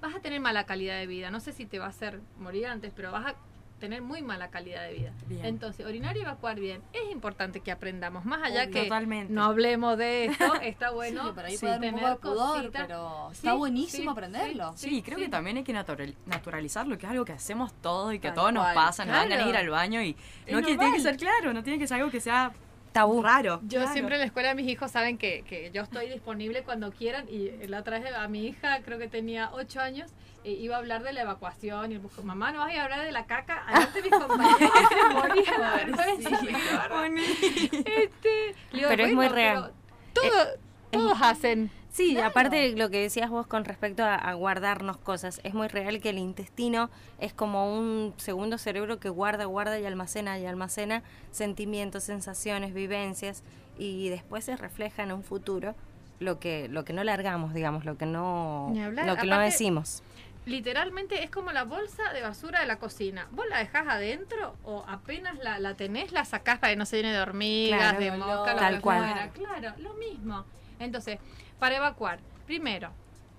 vas 0.00 0.14
a 0.14 0.20
tener 0.20 0.40
mala 0.40 0.64
calidad 0.64 0.98
de 0.98 1.06
vida. 1.06 1.30
No 1.30 1.40
sé 1.40 1.52
si 1.52 1.66
te 1.66 1.78
va 1.78 1.86
a 1.86 1.90
hacer 1.90 2.20
morir 2.38 2.66
antes, 2.66 2.92
pero 2.94 3.12
vas 3.12 3.26
a 3.26 3.34
tener 3.78 4.00
muy 4.02 4.22
mala 4.22 4.48
calidad 4.50 4.82
de 4.84 4.92
vida. 4.94 5.12
Bien. 5.26 5.44
Entonces, 5.44 5.84
orinar 5.84 6.16
y 6.16 6.20
evacuar 6.20 6.58
bien. 6.58 6.80
Es 6.92 7.10
importante 7.12 7.60
que 7.60 7.70
aprendamos. 7.70 8.24
Más 8.24 8.42
allá 8.42 8.62
Obvio. 8.62 8.72
que 8.72 8.82
Totalmente. 8.84 9.32
no 9.32 9.44
hablemos 9.44 9.98
de 9.98 10.26
esto, 10.26 10.54
está 10.62 10.88
Sí, 10.88 10.94
bueno 10.94 11.24
que 11.26 11.32
por 11.32 11.44
ahí 11.44 11.56
sí, 11.56 11.66
dar 11.66 11.80
un 11.80 11.90
poco 11.90 11.96
tener 11.98 12.10
de 12.10 12.16
pudor, 12.16 12.70
pero 12.72 13.28
Sí, 13.32 13.36
está 13.38 13.52
buenísimo 13.54 14.02
sí, 14.04 14.08
aprenderlo. 14.08 14.72
sí. 14.76 14.88
Sí, 14.88 15.02
creo 15.02 15.18
que 15.18 15.28
también 15.28 15.58
hay 15.58 15.64
que 15.64 15.72
natural- 15.74 16.16
naturalizarlo, 16.26 16.96
que 16.96 17.06
es 17.06 17.12
algo 17.12 17.24
que 17.24 17.32
hacemos 17.32 17.72
todo 17.82 18.12
y 18.12 18.18
que 18.18 18.28
a 18.28 18.30
Tal 18.30 18.36
todos 18.40 18.52
nos 18.54 18.66
pasa, 18.74 19.04
nos 19.04 19.14
dan 19.14 19.26
Claro. 19.26 19.30
ganas 19.30 19.44
de 19.44 19.50
ir 19.50 19.56
al 19.56 19.68
baño 19.70 20.02
y 20.02 20.16
Es 20.46 20.52
no 20.54 20.60
que 20.62 20.76
tiene 20.78 20.94
que 20.94 21.00
ser 21.00 21.16
claro, 21.16 21.52
no 21.52 21.62
tiene 21.62 21.78
que 21.78 21.86
ser 21.86 21.98
algo 21.98 22.10
que 22.10 22.20
sea 22.20 22.52
Tabú. 23.00 23.22
raro. 23.22 23.60
Yo 23.64 23.78
Claro. 23.80 23.92
siempre 23.92 24.14
en 24.16 24.20
la 24.20 24.26
escuela 24.26 24.48
de 24.50 24.54
mis 24.54 24.68
hijos 24.68 24.90
saben 24.90 25.18
que, 25.18 25.42
que 25.48 25.70
yo 25.72 25.82
estoy 25.82 26.08
disponible 26.08 26.62
cuando 26.62 26.90
quieran 26.92 27.26
y 27.28 27.50
la 27.66 27.80
otra 27.80 27.98
vez 27.98 28.12
a 28.14 28.26
mi 28.28 28.46
hija, 28.46 28.80
creo 28.84 28.98
que 28.98 29.08
tenía 29.08 29.50
8 29.52 29.80
años, 29.80 30.10
eh, 30.44 30.52
iba 30.52 30.76
a 30.76 30.78
hablar 30.78 31.02
de 31.02 31.12
la 31.12 31.22
evacuación 31.22 31.90
y 31.92 31.94
el 31.96 32.00
busco, 32.00 32.22
mamá, 32.22 32.52
no 32.52 32.60
vas 32.60 32.68
a 32.70 32.72
ir 32.74 32.78
a 32.80 32.84
hablar 32.84 33.04
de 33.04 33.12
la 33.12 33.26
caca, 33.26 33.64
adelante 33.66 34.02
mis 34.02 34.10
compañeros 34.12 34.70
se 34.88 35.14
morían 35.14 35.60
de 35.60 35.94
vergüenza. 35.94 36.42
me 36.42 37.20
dijo, 37.20 37.84
Este, 37.86 38.54
digo, 38.72 38.88
Pero 38.88 39.02
es 39.04 39.08
muy 39.08 39.14
"Bueno, 39.26 39.34
real. 39.34 39.72
pero 40.14 40.28
todo- 40.30 40.48
todos 40.90 41.18
hacen. 41.20 41.70
Sí, 41.96 42.12
Claro. 42.12 42.28
aparte 42.28 42.76
lo 42.76 42.90
que 42.90 43.00
decías 43.00 43.30
vos 43.30 43.46
con 43.46 43.64
respecto 43.64 44.04
a, 44.04 44.16
a 44.16 44.34
guardarnos 44.34 44.98
cosas, 44.98 45.40
es 45.44 45.54
muy 45.54 45.68
real 45.68 45.98
que 46.02 46.10
el 46.10 46.18
intestino 46.18 46.90
es 47.20 47.32
como 47.32 47.72
un 47.74 48.12
segundo 48.18 48.58
cerebro 48.58 49.00
que 49.00 49.08
guarda, 49.08 49.46
guarda 49.46 49.78
y 49.78 49.86
almacena 49.86 50.38
y 50.38 50.44
almacena 50.44 51.02
sentimientos, 51.30 52.04
sensaciones, 52.04 52.74
vivencias 52.74 53.42
y 53.78 54.10
después 54.10 54.44
se 54.44 54.56
refleja 54.56 55.04
en 55.04 55.12
un 55.12 55.22
futuro 55.22 55.74
lo 56.20 56.38
que 56.38 56.68
lo 56.68 56.84
que 56.84 56.92
no 56.92 57.02
largamos, 57.02 57.54
digamos, 57.54 57.86
lo 57.86 57.96
que 57.96 58.04
no 58.04 58.72
lo 59.06 59.16
que 59.16 59.26
no 59.26 59.38
decimos. 59.40 60.02
Literalmente 60.44 61.24
es 61.24 61.30
como 61.30 61.50
la 61.50 61.64
bolsa 61.64 62.12
de 62.12 62.20
basura 62.22 62.60
de 62.60 62.66
la 62.66 62.76
cocina. 62.78 63.26
Vos 63.32 63.46
la 63.48 63.58
dejás 63.58 63.88
adentro 63.88 64.54
o 64.64 64.84
apenas 64.86 65.38
la, 65.38 65.58
la 65.58 65.74
tenés, 65.74 66.12
la 66.12 66.24
sacás 66.26 66.58
para 66.58 66.72
que 66.72 66.76
no 66.76 66.84
se 66.86 66.98
llene 66.98 67.12
de 67.12 67.20
hormigas, 67.20 67.80
Claro, 67.80 67.98
de 68.00 68.10
olor, 68.12 68.26
mosca, 68.28 68.52
lo 68.52 68.58
tal 68.60 68.74
que 68.76 68.80
cual. 68.82 68.98
fuera. 68.98 69.28
Claro, 69.30 69.74
lo 69.78 69.94
mismo. 69.94 70.44
Entonces, 70.78 71.18
para 71.58 71.76
evacuar, 71.76 72.18
primero, 72.46 72.90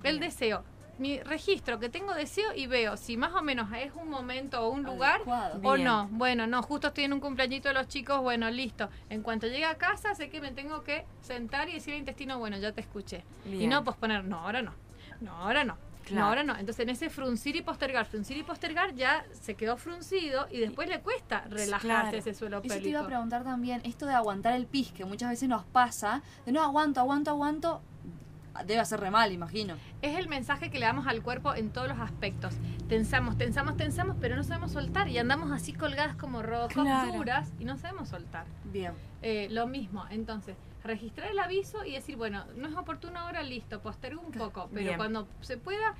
el 0.03 0.19
deseo. 0.19 0.63
Mi 0.99 1.19
registro, 1.19 1.79
que 1.79 1.89
tengo 1.89 2.15
deseo 2.15 2.55
y 2.55 2.65
veo 2.65 2.97
si 2.97 3.17
más 3.17 3.31
o 3.35 3.43
menos 3.43 3.71
es 3.71 3.91
un 3.93 4.09
momento 4.09 4.61
o 4.61 4.69
un 4.71 4.81
lugar 4.81 5.17
Adecuado. 5.17 5.59
o 5.63 5.73
Bien. 5.73 5.83
no. 5.83 6.07
Bueno, 6.11 6.47
no, 6.47 6.63
justo 6.63 6.87
estoy 6.87 7.03
en 7.03 7.13
un 7.13 7.19
cumpleañito 7.19 7.67
de 7.67 7.75
los 7.75 7.87
chicos, 7.87 8.19
bueno, 8.21 8.49
listo. 8.49 8.89
En 9.11 9.21
cuanto 9.21 9.45
llegue 9.45 9.65
a 9.65 9.75
casa, 9.77 10.15
sé 10.15 10.29
que 10.29 10.41
me 10.41 10.51
tengo 10.51 10.83
que 10.83 11.05
sentar 11.21 11.69
y 11.69 11.73
decir 11.73 11.93
al 11.93 11.99
intestino, 11.99 12.39
bueno, 12.39 12.57
ya 12.57 12.71
te 12.71 12.81
escuché. 12.81 13.23
Y 13.45 13.67
no 13.67 13.83
posponer, 13.83 14.23
no, 14.23 14.39
ahora 14.39 14.63
no. 14.63 14.73
No, 15.21 15.33
ahora 15.33 15.63
no. 15.63 15.77
Claro. 16.07 16.21
No, 16.21 16.27
ahora 16.29 16.43
no. 16.43 16.53
Entonces 16.57 16.79
en 16.83 16.89
ese 16.89 17.09
fruncir 17.09 17.55
y 17.55 17.61
postergar, 17.61 18.05
fruncir 18.05 18.37
y 18.37 18.43
postergar 18.43 18.93
ya 18.95 19.25
se 19.31 19.55
quedó 19.55 19.77
fruncido 19.77 20.47
y 20.51 20.59
después 20.59 20.87
le 20.89 20.99
cuesta 21.01 21.41
relajarse 21.49 21.87
claro. 21.87 22.17
ese 22.17 22.33
suelo 22.33 22.57
Eso 22.57 22.61
te 22.63 22.67
iba 22.67 22.75
a 22.75 22.81
pélvico. 23.03 23.05
preguntar 23.07 23.43
también, 23.43 23.81
esto 23.83 24.05
de 24.05 24.13
aguantar 24.13 24.53
el 24.53 24.65
pis, 24.67 24.91
que 24.91 25.05
muchas 25.05 25.29
veces 25.29 25.47
nos 25.49 25.63
pasa, 25.65 26.21
de 26.45 26.51
no 26.51 26.61
aguanto, 26.63 26.99
aguanto, 27.01 27.31
aguanto, 27.31 27.81
debe 28.65 28.79
hacer 28.79 28.99
re 28.99 29.11
mal, 29.11 29.31
imagino. 29.31 29.75
Es 30.01 30.17
el 30.17 30.27
mensaje 30.27 30.71
que 30.71 30.79
le 30.79 30.85
damos 30.85 31.05
al 31.07 31.21
cuerpo 31.21 31.53
en 31.53 31.69
todos 31.69 31.87
los 31.87 31.99
aspectos. 31.99 32.55
Tensamos, 32.89 33.37
tensamos, 33.37 33.77
tensamos, 33.77 34.15
pero 34.19 34.35
no 34.35 34.43
sabemos 34.43 34.71
soltar 34.71 35.09
y 35.09 35.17
andamos 35.19 35.51
así 35.51 35.73
colgadas 35.73 36.15
como 36.15 36.41
rocas 36.41 36.73
Claro. 36.73 37.11
duras 37.13 37.49
y 37.59 37.65
no 37.65 37.77
sabemos 37.77 38.09
soltar. 38.09 38.45
Bien. 38.71 38.93
Eh, 39.21 39.47
lo 39.51 39.67
mismo, 39.67 40.05
entonces, 40.09 40.55
registrar 40.87 41.29
el 41.29 41.39
aviso 41.39 41.85
y 41.85 41.91
decir, 41.93 42.15
bueno, 42.15 42.45
no 42.55 42.67
es 42.67 42.75
oportuno 42.75 43.19
ahora, 43.19 43.43
listo, 43.43 43.79
postergo 43.81 44.21
un 44.21 44.31
poco, 44.31 44.69
pero 44.73 44.85
Bien. 44.85 44.97
cuando 44.97 45.27
se 45.41 45.57
pueda... 45.57 45.93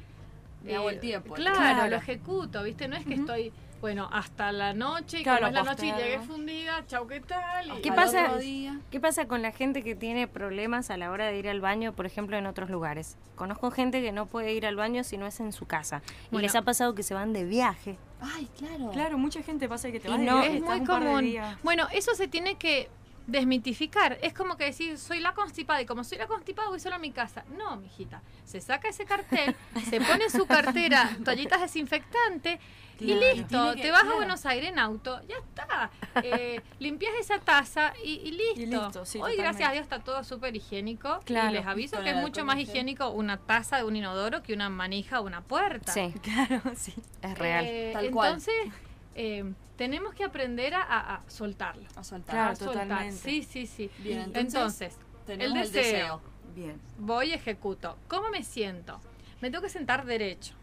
Me 0.63 0.75
hago 0.75 0.89
el 0.89 0.99
tiempo. 0.99 1.35
Claro, 1.35 1.55
Claro. 1.55 1.87
lo 1.89 1.95
ejecuto, 1.97 2.63
¿viste? 2.63 2.87
No 2.87 2.95
es 2.97 3.05
que 3.05 3.13
estoy, 3.13 3.53
bueno, 3.79 4.09
hasta 4.11 4.51
la 4.51 4.73
noche 4.73 5.19
y 5.19 5.23
Claro, 5.23 5.45
como 5.45 5.47
es 5.49 5.53
la 5.53 5.63
noche 5.71 5.85
y 5.85 5.91
llegué 5.93 6.19
fundida, 6.19 6.83
chau, 6.87 7.05
¿qué 7.07 7.21
tal? 7.21 7.77
Y- 7.77 7.81
¿Qué 7.81 7.91
pasa? 7.91 8.35
día. 8.37 8.79
¿Qué 8.89 8.99
pasa 8.99 9.27
con 9.27 9.43
la 9.43 9.51
gente 9.51 9.83
que 9.83 9.93
tiene 9.95 10.27
problemas 10.27 10.89
a 10.89 10.97
la 10.97 11.11
hora 11.11 11.27
de 11.27 11.37
ir 11.37 11.47
al 11.47 11.61
baño, 11.61 11.93
por 11.93 12.07
ejemplo, 12.07 12.37
en 12.37 12.47
otros 12.47 12.71
lugares? 12.71 13.17
Conozco 13.35 13.69
gente 13.69 14.01
que 14.01 14.11
no 14.11 14.25
puede 14.25 14.51
ir 14.53 14.65
al 14.65 14.75
baño 14.75 15.03
si 15.03 15.15
no 15.17 15.27
es 15.27 15.39
en 15.39 15.53
su 15.53 15.67
casa. 15.67 16.01
Y 16.31 16.39
les 16.39 16.55
ha 16.55 16.63
pasado 16.63 16.95
que 16.95 17.03
se 17.03 17.13
van 17.13 17.33
de 17.33 17.45
viaje. 17.45 17.97
Ay, 18.19 18.49
claro. 18.57 18.89
Claro, 18.91 19.17
mucha 19.19 19.43
gente 19.43 19.69
pasa 19.69 19.91
que 19.91 19.99
te 19.99 20.07
Y 20.07 20.11
vas 20.11 20.19
de 20.19 20.25
no- 20.25 20.39
viaje, 20.41 20.57
es 20.57 20.63
muy 20.63 20.83
común. 20.85 21.35
Bueno, 21.61 21.87
eso 21.93 22.15
se 22.15 22.27
tiene 22.27 22.55
que 22.55 22.89
desmitificar. 23.27 24.17
Es 24.21 24.33
como 24.33 24.57
que 24.57 24.65
decir, 24.65 24.97
soy 24.97 25.19
la 25.19 25.33
constipada 25.33 25.81
y 25.81 25.85
como 25.85 26.03
soy 26.03 26.17
la 26.17 26.27
constipada 26.27 26.69
voy 26.69 26.79
solo 26.79 26.95
a 26.95 26.99
mi 26.99 27.11
casa. 27.11 27.43
No, 27.57 27.75
mijita. 27.77 28.21
Se 28.45 28.59
saca 28.61 28.87
ese 28.89 29.05
cartel, 29.05 29.55
se 29.89 30.01
pone 30.01 30.23
en 30.25 30.31
su 30.31 30.45
cartera 30.47 31.09
toallitas 31.23 31.61
desinfectantes 31.61 32.59
y 32.99 33.13
listo. 33.13 33.73
Que- 33.75 33.81
te 33.83 33.91
vas 33.91 34.01
claro. 34.01 34.13
a 34.15 34.17
Buenos 34.17 34.45
Aires 34.47 34.69
en 34.71 34.79
auto, 34.79 35.21
ya 35.27 35.35
está. 35.37 35.91
Eh, 36.23 36.61
limpias 36.79 37.11
esa 37.19 37.37
taza 37.39 37.93
y, 38.03 38.13
y 38.13 38.31
listo. 38.31 38.61
Y 38.61 38.65
listo, 38.65 39.05
sí, 39.05 39.19
Hoy, 39.21 39.35
gracias 39.35 39.69
a 39.69 39.71
Dios, 39.73 39.83
está 39.83 39.99
todo 39.99 40.23
súper 40.23 40.55
higiénico. 40.55 41.19
Claro. 41.25 41.51
Y 41.51 41.53
les 41.53 41.65
aviso 41.67 42.01
que 42.01 42.09
es 42.09 42.15
mucho 42.15 42.43
más 42.43 42.57
higiénico 42.57 43.09
una 43.09 43.37
taza 43.37 43.77
de 43.77 43.83
un 43.83 43.95
inodoro 43.95 44.41
que 44.41 44.53
una 44.53 44.69
manija 44.69 45.19
o 45.19 45.23
una 45.25 45.41
puerta. 45.41 45.91
Sí, 45.91 46.11
Claro, 46.23 46.61
sí. 46.75 46.93
es 47.21 47.37
real. 47.37 47.65
Eh, 47.67 47.91
Tal 47.93 48.09
cual. 48.09 48.29
entonces, 48.29 48.55
eh, 49.15 49.43
tenemos 49.77 50.13
que 50.13 50.23
aprender 50.23 50.73
a, 50.73 50.81
a- 50.81 51.15
a 51.15 51.29
soltarlo. 51.29 51.87
A 51.95 52.03
soltar. 52.03 52.35
Claro, 52.35 52.51
a 52.51 52.55
soltar. 52.55 52.83
totalmente. 52.83 53.15
Sí, 53.17 53.43
sí, 53.43 53.65
sí. 53.67 53.89
Bien, 53.99 54.21
entonces, 54.33 54.43
entonces, 54.93 54.97
Tenemos 55.25 55.57
el 55.57 55.63
el 55.63 55.71
deseo. 55.71 55.91
deseo. 56.17 56.21
Bien. 56.55 56.81
voy 56.97 57.29
y 57.29 57.33
ejecuto. 57.33 57.97
¿Cómo 58.07 58.29
me 58.29 58.43
siento? 58.43 58.99
Me 59.41 59.51
tengo 59.51 59.61
que 59.61 59.69
sentar 59.69 60.05
derecho. 60.05 60.55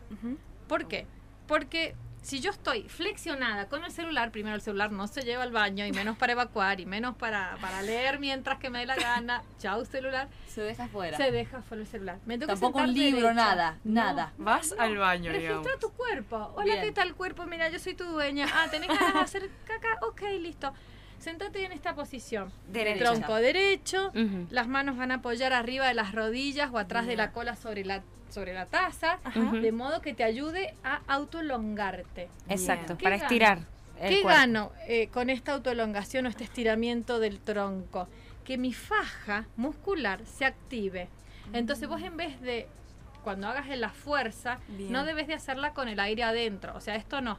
¿Por 0.67 0.87
qué? 0.89 1.07
Porque 1.47 1.95
si 2.25 2.41
yo 2.41 2.51
estoy 2.51 2.89
flexionada 2.89 3.69
con 3.69 3.85
el 3.85 3.91
celular, 3.93 4.31
primero 4.33 4.57
el 4.57 4.63
celular 4.63 4.91
no 4.91 5.07
se 5.09 5.23
lleva 5.23 5.43
al 5.43 5.53
baño 5.53 5.85
y 5.87 5.93
menos 5.93 6.17
para 6.17 6.33
evacuar 6.33 6.81
y 6.81 6.87
menos 6.87 7.15
para, 7.17 7.57
para 7.61 7.83
leer 7.83 8.19
mientras 8.19 8.59
que 8.59 8.71
me 8.71 8.79
dé 8.79 8.87
la 8.87 8.97
gana. 8.97 9.43
Chau 9.59 9.85
celular. 9.85 10.29
Se 10.49 10.63
deja 10.63 10.89
fuera. 10.89 11.17
Se 11.19 11.31
deja 11.31 11.61
fuera 11.61 11.83
el 11.83 11.87
celular. 11.89 12.19
Me 12.25 12.39
tengo 12.39 12.47
que 12.55 12.59
Tampoco 12.61 12.79
un 12.83 12.95
libro, 12.95 13.21
derecha. 13.29 13.35
nada, 13.35 13.79
No, 13.85 13.93
nada. 13.93 14.33
Vas 14.39 14.75
al 14.79 14.97
baño, 14.97 15.31
Registra 15.33 15.59
digamos. 15.59 15.79
tu 15.81 15.93
cuerpo. 15.93 16.53
Hola, 16.57 16.65
Bien. 16.65 16.83
¿qué 16.83 16.93
tal 16.93 17.15
cuerpo? 17.15 17.45
Mira, 17.47 17.69
yo 17.69 17.79
soy 17.79 17.93
tu 17.95 18.05
dueña. 18.05 18.47
Ah, 18.55 18.69
¿tenés 18.71 18.89
ganas 18.89 19.13
de 19.15 19.21
hacer 19.21 19.51
caca? 19.67 19.99
Ok, 20.07 20.23
listo. 20.41 20.73
Sentate 21.25 21.65
en 21.65 21.73
esta 21.73 21.95
posición. 21.95 22.53
Derecha. 22.69 23.05
Tronco 23.05 23.35
derecho. 23.37 24.13
Las 24.51 24.69
manos 24.69 24.97
van 24.99 25.11
a 25.11 25.15
apoyar 25.17 25.55
arriba 25.55 25.89
de 25.89 25.95
las 25.95 26.13
rodillas 26.13 26.71
o 26.73 26.79
atrás 26.79 27.07
de 27.07 27.17
la 27.17 27.33
cola 27.33 27.57
sobre 27.57 27.85
la, 27.85 28.03
sobre 28.29 28.53
la 28.53 28.67
taza. 28.67 29.19
De 29.61 29.73
modo 29.73 30.03
que 30.03 30.13
te 30.13 30.23
ayude 30.23 30.75
a 30.85 31.01
autolongarte. 31.07 32.29
Exacto, 32.49 32.99
¿Qué 32.99 33.05
para 33.05 33.17
gano? 33.17 33.25
estirar. 33.25 33.59
el 34.01 34.09
¿Qué 34.11 34.23
cuerpo. 34.23 34.39
gano 34.39 34.73
eh, 34.87 35.09
con 35.09 35.31
esta 35.31 35.53
autoelongación 35.55 36.27
o 36.27 36.29
este 36.29 36.45
estiramiento 36.45 37.19
del 37.19 37.41
tronco? 37.41 38.07
Que 38.45 38.59
mi 38.59 38.75
faja 38.75 39.47
muscular 39.57 40.21
se 40.27 40.45
active. 40.45 41.09
Entonces 41.55 41.89
vos 41.89 42.03
en 42.03 42.19
vez 42.19 42.39
de, 42.43 42.69
cuando 43.23 43.49
hagas 43.49 43.67
la 43.79 43.89
fuerza, 43.89 44.59
Bien. 44.69 44.93
no 44.93 45.05
debes 45.07 45.27
de 45.27 45.33
hacerla 45.35 45.73
con 45.73 45.89
el 45.89 45.99
aire 46.01 46.23
adentro. 46.23 46.75
O 46.77 46.81
sea, 46.81 46.97
esto 46.97 47.23
no. 47.23 47.39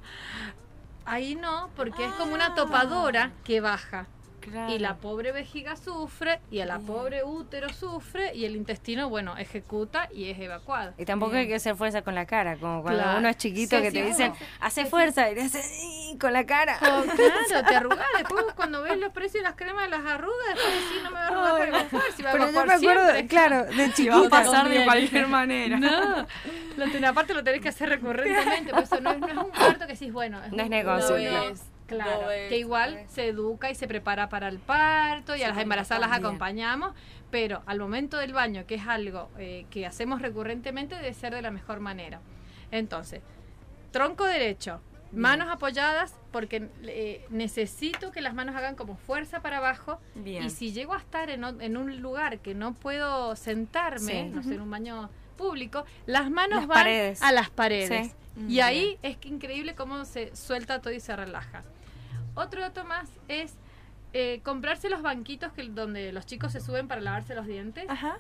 Ahí 1.06 1.36
no, 1.36 1.70
porque 1.76 2.04
es 2.04 2.12
como 2.14 2.34
una 2.34 2.56
topadora 2.56 3.32
que 3.44 3.62
baja. 3.62 4.08
Claro. 4.50 4.74
Y 4.74 4.80
la 4.80 4.96
pobre 4.96 5.32
vejiga 5.32 5.76
sufre, 5.76 6.40
y 6.52 6.60
a 6.60 6.66
la 6.66 6.76
Bien. 6.78 6.88
pobre 6.88 7.24
útero 7.24 7.70
sufre, 7.74 8.34
y 8.36 8.46
el 8.46 8.56
intestino, 8.56 9.10
bueno, 9.10 9.38
ejecuta 9.38 10.08
y 10.14 10.30
es 10.30 10.40
evacuado. 10.40 10.94
Y 10.98 11.06
tampoco 11.06 11.32
Bien. 11.32 11.42
hay 11.44 11.48
que 11.48 11.56
hacer 11.56 11.76
fuerza 11.76 12.02
con 12.04 12.16
la 12.16 12.26
cara, 12.26 12.56
como 12.58 12.82
cuando 12.84 13.02
Claro. 13.04 13.20
uno 13.20 13.30
es 13.30 13.38
chiquito 13.38 13.78
Sí, 13.78 13.82
que 13.84 13.92
sí, 13.92 13.98
te 13.98 14.06
dicen, 14.06 14.34
hace 14.60 14.86
fuerza, 14.86 15.30
y 15.32 15.36
te 15.36 15.42
hace 15.42 15.62
"Ih", 15.84 16.18
con 16.20 16.32
la 16.34 16.46
cara. 16.46 16.78
Oh, 16.82 17.04
claro, 17.16 17.68
te 17.68 17.76
arrugás. 17.76 18.08
Después 18.18 18.46
cuando 18.56 18.82
ves 18.84 18.98
los 18.98 19.12
precios 19.12 19.44
de 19.44 19.50
las 19.50 19.56
cremas 19.56 19.86
de 19.90 19.98
las 19.98 20.06
arrugas, 20.06 20.48
después 20.54 20.74
decís, 20.74 21.04
no 21.04 21.10
me 21.12 21.16
va 21.18 21.24
a 21.24 21.28
arrugar 21.28 21.52
para 21.58 21.68
evacuar, 21.80 22.04
si 22.16 22.24
va 22.24 22.30
a 22.30 22.32
Pero 22.34 22.44
yo 22.46 22.50
evacuar 22.52 22.68
me 22.68 22.74
acuerdo, 22.74 23.04
siempre. 23.14 23.28
claro, 23.28 23.66
de 23.66 23.78
va 23.78 23.84
a 23.86 23.94
chiquita. 23.94 24.30
pasar 24.30 24.70
de 24.70 24.84
cualquier 24.86 25.28
manera. 25.28 25.78
No, 26.76 26.86
lo 26.86 26.92
ten- 26.92 27.06
aparte 27.06 27.34
lo 27.34 27.44
tenés 27.44 27.62
que 27.62 27.70
hacer 27.70 27.90
recurrentemente, 27.90 28.72
por 28.72 28.84
eso 28.84 29.00
no 29.02 29.12
es, 29.12 29.20
no 29.20 29.28
es 29.28 29.38
un 29.38 29.52
parto 29.52 29.88
que 29.88 29.94
decís, 29.94 30.12
bueno, 30.12 30.40
No 30.52 30.64
es 30.64 30.70
negocio, 30.70 31.16
no 31.18 31.22
claro. 31.30 31.50
es- 31.50 31.62
Claro, 31.88 32.28
que 32.50 32.58
igual 32.58 33.04
se 33.08 33.28
educa 33.28 33.70
y 33.70 33.76
se 33.76 33.88
prepara 33.88 34.30
para 34.30 34.48
el 34.48 34.60
parto 34.60 35.36
y 35.36 35.44
a 35.44 35.50
las 35.50 35.58
embarazadas 35.60 36.10
las 36.10 36.18
acompañamos, 36.18 36.94
pero 37.32 37.62
al 37.66 37.80
momento 37.80 38.18
del 38.18 38.34
baño, 38.34 38.66
que 38.66 38.76
es 38.76 38.88
algo 38.88 39.30
eh, 39.38 39.66
que 39.70 39.86
hacemos 39.86 40.22
recurrentemente, 40.22 40.96
debe 40.96 41.14
ser 41.14 41.34
de 41.34 41.42
la 41.42 41.52
mejor 41.52 41.80
manera. 41.80 42.22
Entonces, 42.72 43.22
tronco 43.92 44.26
derecho, 44.26 44.82
manos 45.12 45.48
apoyadas, 45.50 46.16
porque 46.32 46.70
eh, 46.84 47.26
necesito 47.30 48.12
que 48.12 48.22
las 48.22 48.34
manos 48.34 48.56
hagan 48.56 48.76
como 48.76 48.96
fuerza 48.98 49.42
para 49.42 49.58
abajo. 49.58 50.00
Bien. 50.16 50.44
Y 50.44 50.50
si 50.50 50.74
llego 50.74 50.94
a 50.94 50.98
estar 50.98 51.30
en, 51.30 51.44
un 51.78 52.02
lugar 52.02 52.40
que 52.40 52.54
no 52.56 52.74
puedo 52.74 53.36
sentarme, 53.36 54.00
Sí. 54.00 54.30
no 54.34 54.44
sé, 54.44 54.56
en 54.56 54.62
un 54.62 54.70
baño 54.72 55.10
público, 55.38 55.86
las 56.06 56.30
manos 56.32 56.60
Las 56.60 56.68
van 56.68 56.78
paredes. 56.80 57.22
a 57.22 57.32
las 57.32 57.50
paredes. 57.50 58.12
Sí. 58.38 58.46
Y 58.50 58.60
ahí 58.60 58.98
es 59.02 59.16
que 59.16 59.30
increíble 59.30 59.76
cómo 59.76 60.04
se 60.04 60.36
suelta 60.36 60.82
todo 60.82 60.94
y 60.94 61.00
se 61.00 61.16
relaja. 61.16 61.64
Otro 62.36 62.62
dato 62.62 62.84
más 62.84 63.10
es 63.28 63.56
eh, 64.14 64.42
comprarse 64.44 64.90
los 64.90 65.02
banquitos 65.02 65.52
que, 65.54 65.64
donde 65.64 66.12
los 66.12 66.26
chicos 66.26 66.52
se 66.52 66.60
suben 66.62 66.88
para 66.88 67.02
lavarse 67.02 67.34
los 67.36 67.48
dientes. 67.48 67.86
Ajá. 67.90 68.18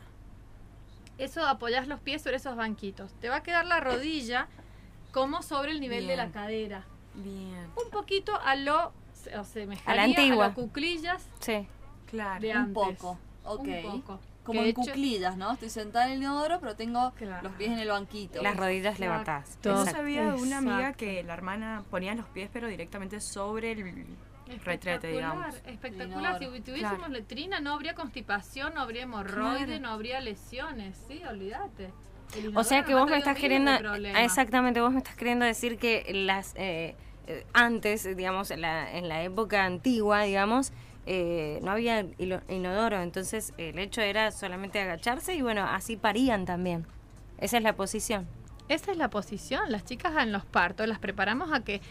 Eso 1.17 1.45
apoyas 1.47 1.87
los 1.87 1.99
pies 1.99 2.21
sobre 2.21 2.37
esos 2.37 2.55
banquitos. 2.55 3.13
Te 3.21 3.29
va 3.29 3.37
a 3.37 3.43
quedar 3.43 3.65
la 3.65 3.79
rodilla 3.79 4.47
como 5.11 5.41
sobre 5.41 5.71
el 5.71 5.79
nivel 5.79 6.07
de 6.07 6.17
la 6.17 6.31
cadera. 6.31 6.83
Bien. 7.13 7.67
Un 7.81 7.89
poquito 7.91 8.37
a 8.43 8.55
lo 8.55 8.91
o 9.39 9.43
semejaría 9.45 9.91
A 9.91 9.95
la 9.95 10.03
antigua. 10.03 10.45
a 10.45 10.47
lo 10.49 10.53
cuclillas 10.55 11.25
Sí. 11.39 11.67
Claro. 12.07 12.41
de 12.41 12.57
Un 12.57 12.73
poco. 12.73 13.17
Ok. 13.45 13.67
Un 13.67 14.01
poco. 14.01 14.19
Como 14.45 14.59
Que 14.61 14.65
en 14.65 14.71
hecho- 14.71 14.81
cuclillas, 14.81 15.35
¿no? 15.37 15.51
Estoy 15.51 15.69
sentada 15.69 16.05
en 16.05 16.13
el 16.13 16.17
inodoro, 16.19 16.59
pero 16.59 16.75
tengo 16.75 17.11
Claro. 17.15 17.43
los 17.49 17.57
pies 17.57 17.71
en 17.71 17.79
el 17.79 17.89
banquito. 17.89 18.41
Las 18.43 18.55
rodillas 18.55 18.99
levantadas. 18.99 19.57
Yo 19.63 19.83
sabía 19.85 20.31
de 20.31 20.41
una 20.41 20.59
amiga 20.59 20.93
que 20.93 21.23
la 21.23 21.33
hermana 21.33 21.83
ponía 21.89 22.13
los 22.15 22.27
pies, 22.27 22.49
pero 22.53 22.67
directamente 22.67 23.19
sobre 23.19 23.71
el 23.71 24.05
retrete, 24.63 25.07
digamos. 25.07 25.55
Espectacular. 25.65 26.37
Si 26.39 26.61
tuviésemos 26.61 26.97
Claro. 26.99 27.13
letrina, 27.13 27.59
no 27.59 27.73
habría 27.73 27.95
constipación, 27.95 28.75
no 28.75 28.81
habría 28.81 29.03
hemorroide, 29.03 29.65
Claro. 29.65 29.81
no 29.81 29.89
habría 29.89 30.19
lesiones. 30.21 30.95
Sí, 31.07 31.21
olvídate. 31.27 31.91
O 32.55 32.63
sea 32.63 32.83
que 32.83 32.93
vos 32.93 33.09
me 33.09 33.17
estás 33.17 33.37
queriendo, 33.37 33.71
exactamente, 34.17 34.81
vos 34.81 34.91
me 34.91 34.97
estás 34.99 35.15
queriendo 35.15 35.45
decir 35.45 35.77
que 35.77 36.05
las 36.13 36.53
eh, 36.55 36.95
eh, 37.27 37.45
antes, 37.53 38.15
digamos, 38.15 38.51
en 38.51 38.61
la, 38.61 38.91
en 38.95 39.07
la 39.09 39.23
época 39.23 39.65
antigua, 39.65 40.21
digamos, 40.23 40.71
eh, 41.05 41.59
no 41.61 41.71
había 41.71 42.05
inodoro, 42.49 43.01
entonces 43.01 43.53
el 43.57 43.77
hecho 43.79 44.01
era 44.01 44.31
solamente 44.31 44.79
agacharse 44.79 45.35
y 45.35 45.41
bueno, 45.41 45.63
así 45.63 45.97
parían 45.97 46.45
también. 46.45 46.85
Esa 47.37 47.57
es 47.57 47.63
la 47.63 47.73
posición. 47.75 48.27
Esa 48.69 48.91
es 48.91 48.97
la 48.97 49.09
posición. 49.09 49.71
Las 49.71 49.85
chicas 49.85 50.13
en 50.21 50.31
los 50.31 50.45
partos 50.45 50.87
las 50.87 50.97
preparamos 50.99 51.51
a 51.53 51.59
que 51.63 51.81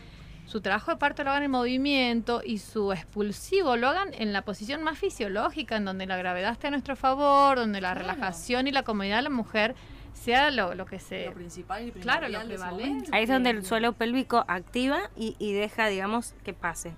su 0.46 0.60
trabajo 0.60 0.90
de 0.90 0.96
parto 0.98 1.24
lo 1.24 1.30
hagan 1.30 1.44
en 1.44 1.50
movimiento 1.50 2.42
y 2.44 2.58
su 2.58 2.92
expulsivo 2.92 3.76
lo 3.76 3.88
hagan 3.88 4.10
en 4.14 4.32
la 4.32 4.42
posición 4.42 4.82
más 4.82 4.98
fisiológica, 4.98 5.76
en 5.76 5.84
donde 5.84 6.06
la 6.06 6.16
gravedad 6.16 6.52
esté 6.52 6.66
a 6.66 6.70
nuestro 6.70 6.96
favor, 6.96 7.56
donde 7.56 7.80
la 7.80 7.92
Claro. 7.92 8.08
relajación 8.08 8.66
y 8.66 8.72
la 8.72 8.82
comodidad 8.82 9.16
de 9.16 9.22
la 9.22 9.30
mujer 9.30 9.74
sea 10.12 10.50
lo, 10.50 10.74
lo 10.74 10.86
que 10.86 10.98
se... 10.98 11.26
Lo 11.26 11.32
principal 11.34 11.88
y 11.88 11.92
Claro, 11.92 12.28
lo 12.28 12.40
momento. 12.40 13.10
Ahí 13.12 13.24
es 13.24 13.28
donde 13.28 13.50
el 13.50 13.64
suelo 13.64 13.92
pélvico 13.92 14.44
activa 14.48 15.10
y, 15.16 15.36
y 15.38 15.52
deja, 15.52 15.86
digamos, 15.88 16.34
que 16.44 16.52
pase. 16.52 16.94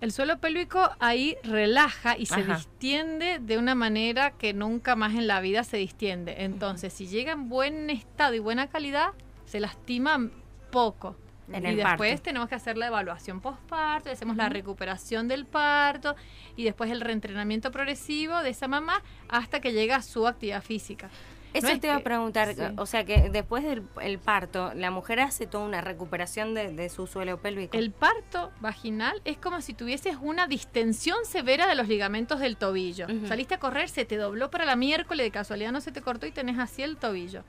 El 0.00 0.12
suelo 0.12 0.38
pélvico 0.38 0.90
ahí 0.98 1.36
relaja 1.44 2.16
y 2.18 2.26
se 2.26 2.44
distiende 2.44 3.38
de 3.40 3.56
una 3.56 3.74
manera 3.74 4.32
que 4.32 4.52
nunca 4.52 4.96
más 4.96 5.14
en 5.14 5.26
la 5.26 5.40
vida 5.40 5.64
se 5.64 5.78
distiende. 5.78 6.44
Entonces, 6.44 6.92
si 6.92 7.06
llega 7.06 7.32
en 7.32 7.48
buen 7.48 7.88
estado 7.88 8.34
y 8.34 8.38
buena 8.38 8.68
calidad, 8.68 9.12
se 9.46 9.60
lastima 9.60 10.30
poco. 10.70 11.16
En 11.52 11.66
y 11.66 11.74
después 11.74 12.12
parto. 12.12 12.22
tenemos 12.22 12.48
que 12.48 12.54
hacer 12.54 12.78
la 12.78 12.86
evaluación 12.86 13.40
postparto, 13.40 14.10
hacemos 14.10 14.36
la 14.36 14.48
recuperación 14.48 15.28
del 15.28 15.44
parto 15.44 16.16
y 16.56 16.64
después 16.64 16.90
el 16.90 17.02
reentrenamiento 17.02 17.70
progresivo 17.70 18.42
de 18.42 18.50
esa 18.50 18.66
mamá 18.66 19.02
hasta 19.28 19.60
que 19.60 19.72
llega 19.72 19.96
a 19.96 20.02
su 20.02 20.26
actividad 20.26 20.62
física. 20.62 21.10
Eso 21.54 21.68
No 21.68 21.72
es 21.72 21.80
te 21.80 21.86
iba 21.86 21.96
a 21.96 22.00
preguntar, 22.00 22.54
sí. 22.54 22.60
o 22.76 22.84
sea 22.84 23.04
que 23.04 23.30
después 23.30 23.64
del 23.64 23.84
el 24.02 24.18
parto, 24.18 24.74
la 24.74 24.90
mujer 24.90 25.20
hace 25.20 25.46
toda 25.46 25.64
una 25.64 25.80
recuperación 25.80 26.52
de, 26.52 26.70
de 26.72 26.88
su 26.90 27.06
suelo 27.06 27.38
pélvico. 27.38 27.76
El 27.78 27.92
parto 27.92 28.52
vaginal 28.60 29.22
es 29.24 29.38
como 29.38 29.60
si 29.62 29.72
tuvieses 29.72 30.16
una 30.20 30.46
distensión 30.48 31.16
severa 31.24 31.66
de 31.66 31.74
los 31.76 31.88
ligamentos 31.88 32.40
del 32.40 32.56
tobillo. 32.56 33.06
Saliste 33.28 33.54
a 33.54 33.58
correr, 33.58 33.88
se 33.88 34.04
te 34.04 34.16
dobló 34.16 34.50
para 34.50 34.64
la 34.66 34.76
miércoles, 34.76 35.24
de 35.24 35.30
casualidad 35.30 35.72
no 35.72 35.80
se 35.80 35.92
te 35.92 36.02
cortó 36.02 36.26
y 36.26 36.32
tenés 36.32 36.58
así 36.58 36.82
el 36.82 36.96
tobillo. 36.96 37.44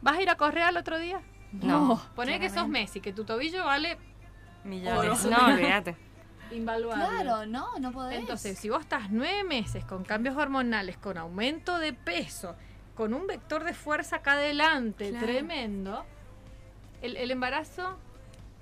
¿Vas 0.00 0.16
a 0.18 0.22
ir 0.22 0.30
a 0.30 0.36
correr 0.36 0.64
al 0.64 0.76
otro 0.78 0.98
día? 0.98 1.20
no, 1.52 2.00
Poner 2.16 2.40
que 2.40 2.48
sos 2.48 2.66
Messi, 2.66 3.00
que 3.00 3.12
tu 3.12 3.24
tobillo 3.24 3.64
vale 3.66 3.98
Millones. 4.64 5.24
no, 5.26 5.46
olvídate. 5.54 5.94
invaluable. 6.52 7.04
Claro, 7.04 7.46
no, 7.46 7.78
no 7.78 7.92
podés. 7.92 8.18
Entonces, 8.20 8.58
si 8.58 8.68
vos 8.70 8.80
estás 8.80 9.10
nueve 9.10 9.44
meses 9.44 9.84
con 9.84 10.04
cambios 10.04 10.36
hormonales, 10.36 10.96
con 10.96 11.18
aumento 11.18 11.78
de 11.78 11.92
peso, 11.92 12.54
con 12.94 13.14
un 13.14 13.26
vector 13.26 13.64
de 13.64 13.74
fuerza 13.74 14.16
acá 14.16 14.32
adelante 14.32 15.10
Claro. 15.10 15.26
tremendo, 15.26 16.04
el, 17.00 17.16
el 17.16 17.30
embarazo 17.30 17.96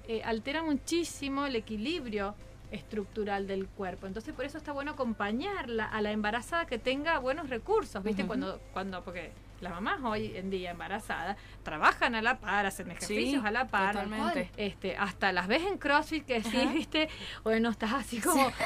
eh, 0.08 0.22
altera 0.24 0.62
muchísimo 0.62 1.46
el 1.46 1.56
equilibrio 1.56 2.34
estructural 2.70 3.48
del 3.48 3.66
cuerpo. 3.66 4.06
Entonces, 4.06 4.32
por 4.32 4.44
eso 4.44 4.56
está 4.58 4.70
bueno 4.72 4.92
acompañarla 4.92 5.86
a 5.86 6.00
la 6.00 6.12
embarazada 6.12 6.66
que 6.66 6.78
tenga 6.78 7.18
buenos 7.18 7.50
recursos, 7.50 8.02
¿viste? 8.04 8.24
Cuando, 8.26 8.60
cuando, 8.72 9.02
porque 9.02 9.32
las 9.60 9.72
mamás 9.72 10.00
hoy 10.04 10.36
en 10.36 10.50
día 10.50 10.70
embarazadas 10.70 11.36
trabajan 11.64 12.14
a 12.14 12.22
la 12.22 12.38
par, 12.38 12.66
hacen 12.66 12.88
ejercicios 12.92 13.42
Sí, 13.42 13.46
a 13.46 13.50
la 13.50 13.66
par, 13.66 13.94
totalmente. 13.94 14.50
este, 14.56 14.96
hasta 14.96 15.32
las 15.32 15.48
ves 15.48 15.62
en 15.64 15.78
CrossFit 15.78 16.24
que 16.24 16.44
sí, 16.44 16.64
viste, 16.72 17.08
bueno, 17.42 17.70
estás 17.70 17.92
así 17.92 18.20
como 18.20 18.50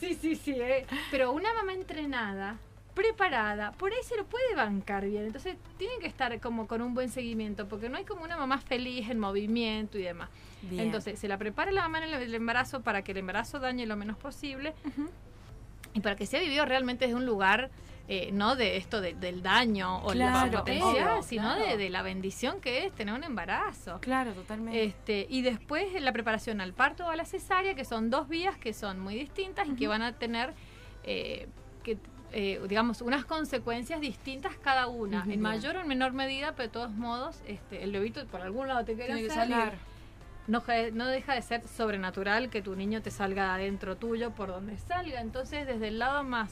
sí, 0.00 0.14
sí, 0.20 0.36
sí, 0.36 0.52
eh. 0.60 0.86
pero 1.10 1.32
una 1.32 1.52
mamá 1.54 1.72
entrenada, 1.72 2.56
preparada, 2.94 3.72
por 3.72 3.92
ahí 3.92 3.98
se 4.04 4.16
lo 4.16 4.24
puede 4.24 4.54
bancar 4.54 5.04
bien, 5.04 5.24
entonces 5.26 5.56
tienen 5.78 6.00
que 6.00 6.06
estar 6.06 6.38
como 6.40 6.66
con 6.66 6.80
un 6.80 6.94
buen 6.94 7.08
seguimiento, 7.08 7.68
porque 7.68 7.88
no 7.88 7.96
hay 7.98 8.04
como 8.04 8.24
una 8.24 8.36
mamá 8.36 8.58
feliz 8.58 9.10
en 9.10 9.18
movimiento 9.18 9.98
y 9.98 10.02
demás. 10.02 10.30
Bien. 10.62 10.84
Entonces, 10.84 11.18
se 11.18 11.28
la 11.28 11.36
prepara 11.36 11.72
la 11.72 11.82
mamá 11.82 12.06
en 12.06 12.14
el, 12.14 12.34
embarazo 12.34 12.82
para 12.82 13.02
que 13.02 13.12
el 13.12 13.18
embarazo 13.18 13.58
dañe 13.58 13.84
lo 13.86 13.96
menos 13.96 14.16
posible 14.16 14.74
y 15.92 16.00
para 16.00 16.16
que 16.16 16.26
sea 16.26 16.40
vivido 16.40 16.64
realmente 16.64 17.04
desde 17.06 17.16
un 17.16 17.26
lugar 17.26 17.70
eh, 18.06 18.30
no 18.32 18.54
de 18.54 18.76
esto 18.76 19.00
de- 19.00 19.14
del 19.14 19.42
daño 19.42 19.98
o 20.04 20.08
Claro, 20.10 20.52
la 20.52 20.58
potencial, 20.58 21.08
obvio, 21.14 21.22
sino 21.22 21.42
claro. 21.54 21.64
de, 21.66 21.76
de 21.78 21.88
la 21.88 22.02
bendición 22.02 22.60
que 22.60 22.84
es 22.84 22.92
tener 22.92 23.14
un 23.14 23.24
embarazo. 23.24 23.98
Claro, 24.02 24.32
totalmente. 24.34 24.84
Este, 24.84 25.26
y 25.30 25.40
después 25.40 25.86
la 26.02 26.12
preparación 26.12 26.60
al 26.60 26.74
parto 26.74 27.06
o 27.06 27.08
a 27.10 27.16
la 27.16 27.24
cesárea, 27.24 27.74
que 27.74 27.86
son 27.86 28.10
dos 28.10 28.28
vías 28.28 28.58
que 28.58 28.74
son 28.74 29.00
muy 29.00 29.14
distintas 29.14 29.66
y 29.68 29.74
que 29.74 29.88
van 29.88 30.02
a 30.02 30.12
tener, 30.12 30.52
eh, 31.04 31.48
que, 31.82 31.96
eh, 32.32 32.60
digamos, 32.68 33.00
unas 33.00 33.24
consecuencias 33.24 34.00
distintas 34.00 34.56
cada 34.56 34.88
una, 34.88 35.24
en 35.28 35.40
mayor 35.40 35.76
o 35.76 35.80
en 35.80 35.88
menor 35.88 36.12
medida, 36.12 36.52
pero 36.52 36.68
de 36.68 36.72
todos 36.72 36.90
modos, 36.92 37.40
este, 37.46 37.84
el 37.84 37.92
bebito 37.92 38.24
por 38.26 38.40
algún 38.40 38.68
lado 38.68 38.84
te 38.84 38.94
quiere 38.94 39.14
Tiene 39.14 39.22
que 39.28 39.32
hacer, 39.32 39.48
salir. 39.48 39.72
no, 40.46 40.62
no 40.92 41.06
deja 41.06 41.34
de 41.34 41.42
ser 41.42 41.66
sobrenatural 41.68 42.50
que 42.50 42.60
tu 42.62 42.74
niño 42.74 43.02
te 43.02 43.10
salga 43.10 43.44
de 43.44 43.62
adentro 43.62 43.96
tuyo 43.96 44.30
por 44.32 44.48
donde 44.48 44.76
salga. 44.78 45.20
Entonces, 45.20 45.66
desde 45.66 45.88
el 45.88 45.98
lado 46.00 46.24
más 46.24 46.50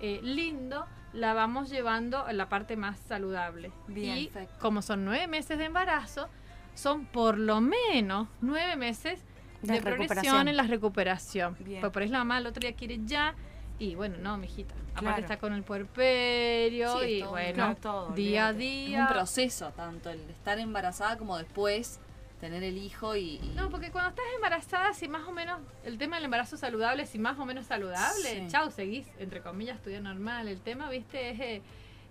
eh, 0.00 0.20
lindo, 0.22 0.86
la 1.12 1.34
vamos 1.34 1.70
llevando 1.70 2.24
a 2.24 2.32
la 2.32 2.48
parte 2.48 2.76
más 2.76 2.98
saludable. 3.00 3.72
Bien. 3.88 4.18
y 4.18 4.26
Perfecto. 4.28 4.54
como 4.60 4.82
son 4.82 5.04
nueve 5.04 5.26
meses 5.26 5.58
de 5.58 5.64
embarazo, 5.64 6.28
son 6.74 7.06
por 7.06 7.38
lo 7.38 7.60
menos 7.60 8.28
nueve 8.40 8.76
meses 8.76 9.20
De 9.62 9.74
de, 9.74 9.80
progresión 9.80 10.46
en 10.46 10.56
la 10.56 10.62
recuperación. 10.62 11.56
Bien. 11.58 11.80
Porque 11.80 11.92
por 11.92 12.02
ahí 12.02 12.08
la 12.08 12.18
mamá 12.18 12.38
el 12.38 12.46
otro 12.46 12.60
día 12.60 12.74
quiere 12.76 13.00
ya. 13.04 13.34
Y 13.78 13.94
bueno, 13.94 14.16
no, 14.18 14.36
mijita. 14.36 14.74
Claro. 14.92 15.08
Aparte 15.10 15.20
está 15.22 15.38
con 15.38 15.52
el 15.52 15.62
puerperio 15.62 16.98
Sí, 17.00 17.06
y 17.06 17.20
todo 17.20 17.30
bueno, 17.30 17.54
Claro, 17.54 17.76
todo, 17.76 18.10
día 18.12 18.46
a 18.46 18.50
olvídate. 18.50 18.80
Es 18.82 18.86
día. 18.88 19.00
un 19.02 19.06
proceso, 19.08 19.70
tanto 19.76 20.10
el 20.10 20.26
de 20.26 20.32
estar 20.32 20.58
embarazada 20.58 21.16
como 21.16 21.38
después 21.38 22.00
tener 22.40 22.62
el 22.64 22.76
hijo 22.78 23.14
y. 23.16 23.36
y- 23.42 23.52
No, 23.56 23.68
porque 23.70 23.90
cuando 23.90 24.10
estás 24.10 24.24
embarazada, 24.34 24.92
si 24.94 25.06
más 25.08 25.26
o 25.28 25.32
menos 25.32 25.60
el 25.84 25.98
tema 25.98 26.16
del 26.16 26.24
embarazo 26.24 26.56
saludable, 26.56 27.06
si 27.06 27.18
más 27.18 27.38
o 27.38 27.44
menos 27.44 27.66
saludable, 27.66 28.40
Sí. 28.42 28.46
chau, 28.48 28.70
seguís, 28.70 29.06
entre 29.18 29.40
comillas, 29.40 29.80
tu 29.82 29.90
normal. 29.90 30.48
El 30.48 30.60
tema, 30.60 30.88
viste, 30.90 31.30
es 31.30 31.40
eh, 31.40 31.62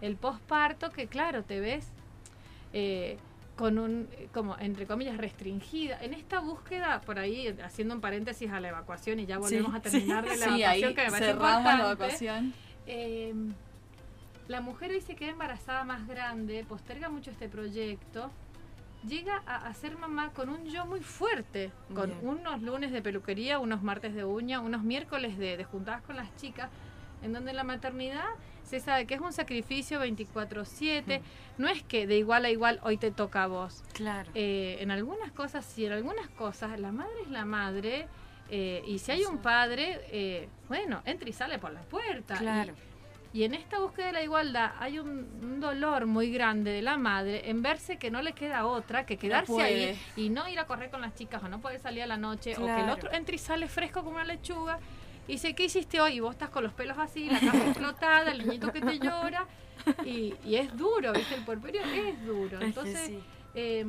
el 0.01 0.15
posparto, 0.15 0.91
que 0.91 1.07
claro, 1.07 1.43
te 1.43 1.59
ves 1.59 1.87
eh, 2.73 3.17
con 3.57 3.79
un, 3.79 4.07
como, 4.33 4.55
entre 4.59 4.85
comillas, 4.85 5.17
restringida. 5.17 6.01
En 6.03 6.13
esta 6.13 6.39
búsqueda, 6.39 7.01
por 7.01 7.17
ahí, 7.19 7.47
haciendo 7.63 7.95
un 7.95 8.01
paréntesis 8.01 8.49
a 8.51 8.59
la 8.59 8.69
evacuación, 8.69 9.19
y 9.19 9.25
ya 9.25 9.37
volvemos 9.39 9.73
a 9.73 9.79
terminar 9.81 10.23
de 10.23 10.37
la 10.37 10.45
Sí, 10.45 10.63
ahí 10.63 10.83
evacuación, 10.83 10.93
que 10.95 11.01
me 11.05 11.11
parece 11.11 11.25
la 11.25 11.31
importante. 11.33 11.83
evacuación. 11.83 12.53
Eh, 12.85 13.33
la 14.47 14.61
mujer 14.61 14.91
hoy 14.91 15.01
se 15.01 15.15
queda 15.15 15.31
embarazada 15.31 15.83
más 15.83 16.07
grande, 16.07 16.63
posterga 16.69 17.09
mucho 17.09 17.31
este 17.31 17.49
proyecto, 17.49 18.31
llega 19.05 19.41
a, 19.45 19.67
a 19.67 19.73
ser 19.73 19.97
mamá 19.97 20.31
con 20.33 20.49
un 20.49 20.65
yo 20.65 20.85
muy 20.85 21.01
fuerte, 21.01 21.71
con 21.93 22.11
Bien. 22.11 22.19
unos 22.27 22.61
lunes 22.61 22.91
de 22.91 23.01
peluquería, 23.01 23.59
unos 23.59 23.81
martes 23.83 24.13
de 24.13 24.23
uña, 24.23 24.59
unos 24.59 24.83
miércoles 24.83 25.37
de, 25.37 25.57
de 25.57 25.63
juntadas 25.65 26.01
con 26.03 26.15
las 26.15 26.33
chicas, 26.37 26.69
en 27.23 27.33
donde 27.33 27.51
la 27.53 27.63
maternidad 27.63 28.25
se 28.67 28.79
sabe 28.79 29.05
que 29.07 29.15
es 29.15 29.21
un 29.21 29.33
sacrificio 29.33 29.99
24/7, 29.99 31.21
no 31.57 31.67
es 31.67 31.81
que 31.83 32.05
de 32.07 32.17
igual 32.17 32.45
a 32.45 32.49
igual 32.49 32.79
hoy 32.83 32.97
te 32.97 33.11
toca 33.11 33.43
a 33.43 33.47
vos. 33.47 33.83
Claro. 33.93 34.29
Eh, 34.35 34.77
en 34.81 34.91
algunas 34.91 35.31
cosas 35.31 35.65
sí, 35.65 35.85
en 35.85 35.93
algunas 35.93 36.27
cosas 36.29 36.79
la 36.79 36.91
madre 36.91 37.21
es 37.23 37.29
la 37.31 37.45
madre. 37.45 38.07
eh, 38.49 38.81
y 38.87 38.99
si 38.99 39.11
hay 39.11 39.25
un 39.25 39.39
padre, 39.39 39.99
eh, 40.11 40.47
bueno, 40.69 41.01
entra 41.05 41.27
y 41.27 41.33
sale 41.33 41.59
por 41.59 41.71
la 41.73 41.81
puerta. 41.81 42.35
Claro. 42.37 42.73
y 43.33 43.43
en 43.43 43.53
esta 43.53 43.79
búsqueda 43.79 44.07
de 44.07 44.13
la 44.13 44.23
igualdad 44.23 44.71
hay 44.79 44.99
un, 44.99 45.09
un 45.43 45.59
dolor 45.59 46.05
muy 46.05 46.31
grande 46.31 46.71
de 46.71 46.81
la 46.81 46.95
madre 46.97 47.49
en 47.49 47.61
verse 47.61 47.97
que 47.97 48.09
no 48.09 48.21
le 48.21 48.31
queda 48.31 48.65
otra 48.65 49.05
que 49.05 49.17
quedarse 49.17 49.61
ahí 49.61 49.99
y 50.15 50.29
no 50.29 50.47
ir 50.47 50.57
a 50.59 50.65
correr 50.65 50.89
con 50.89 51.01
las 51.01 51.13
chicas 51.13 51.43
o 51.43 51.49
no 51.49 51.59
poder 51.59 51.79
salir 51.81 52.03
a 52.03 52.07
la 52.07 52.15
noche 52.17 52.55
o 52.57 52.65
que 52.65 52.81
el 52.81 52.89
otro 52.89 53.11
entre 53.11 53.35
y 53.35 53.37
sale 53.37 53.67
fresco 53.67 54.01
como 54.01 54.15
una 54.15 54.23
lechuga 54.23 54.79
y 55.27 55.33
dice, 55.33 55.53
¿qué 55.53 55.65
hiciste 55.65 55.99
hoy? 56.01 56.13
Y 56.13 56.19
vos 56.19 56.31
estás 56.31 56.49
con 56.49 56.63
los 56.63 56.73
pelos 56.73 56.97
así, 56.97 57.29
la 57.29 57.39
casa 57.39 57.67
explotada, 57.67 58.31
el 58.31 58.39
niñito 58.45 58.71
que 58.71 58.81
te 58.81 58.99
llora 58.99 59.45
y, 60.05 60.33
y 60.45 60.55
es 60.55 60.75
duro, 60.77 61.13
¿viste? 61.13 61.35
El 61.35 61.43
puerperio 61.43 61.81
es 61.81 62.25
duro. 62.25 62.61
Entonces, 62.61 63.07
sí. 63.07 63.19
eh, 63.55 63.85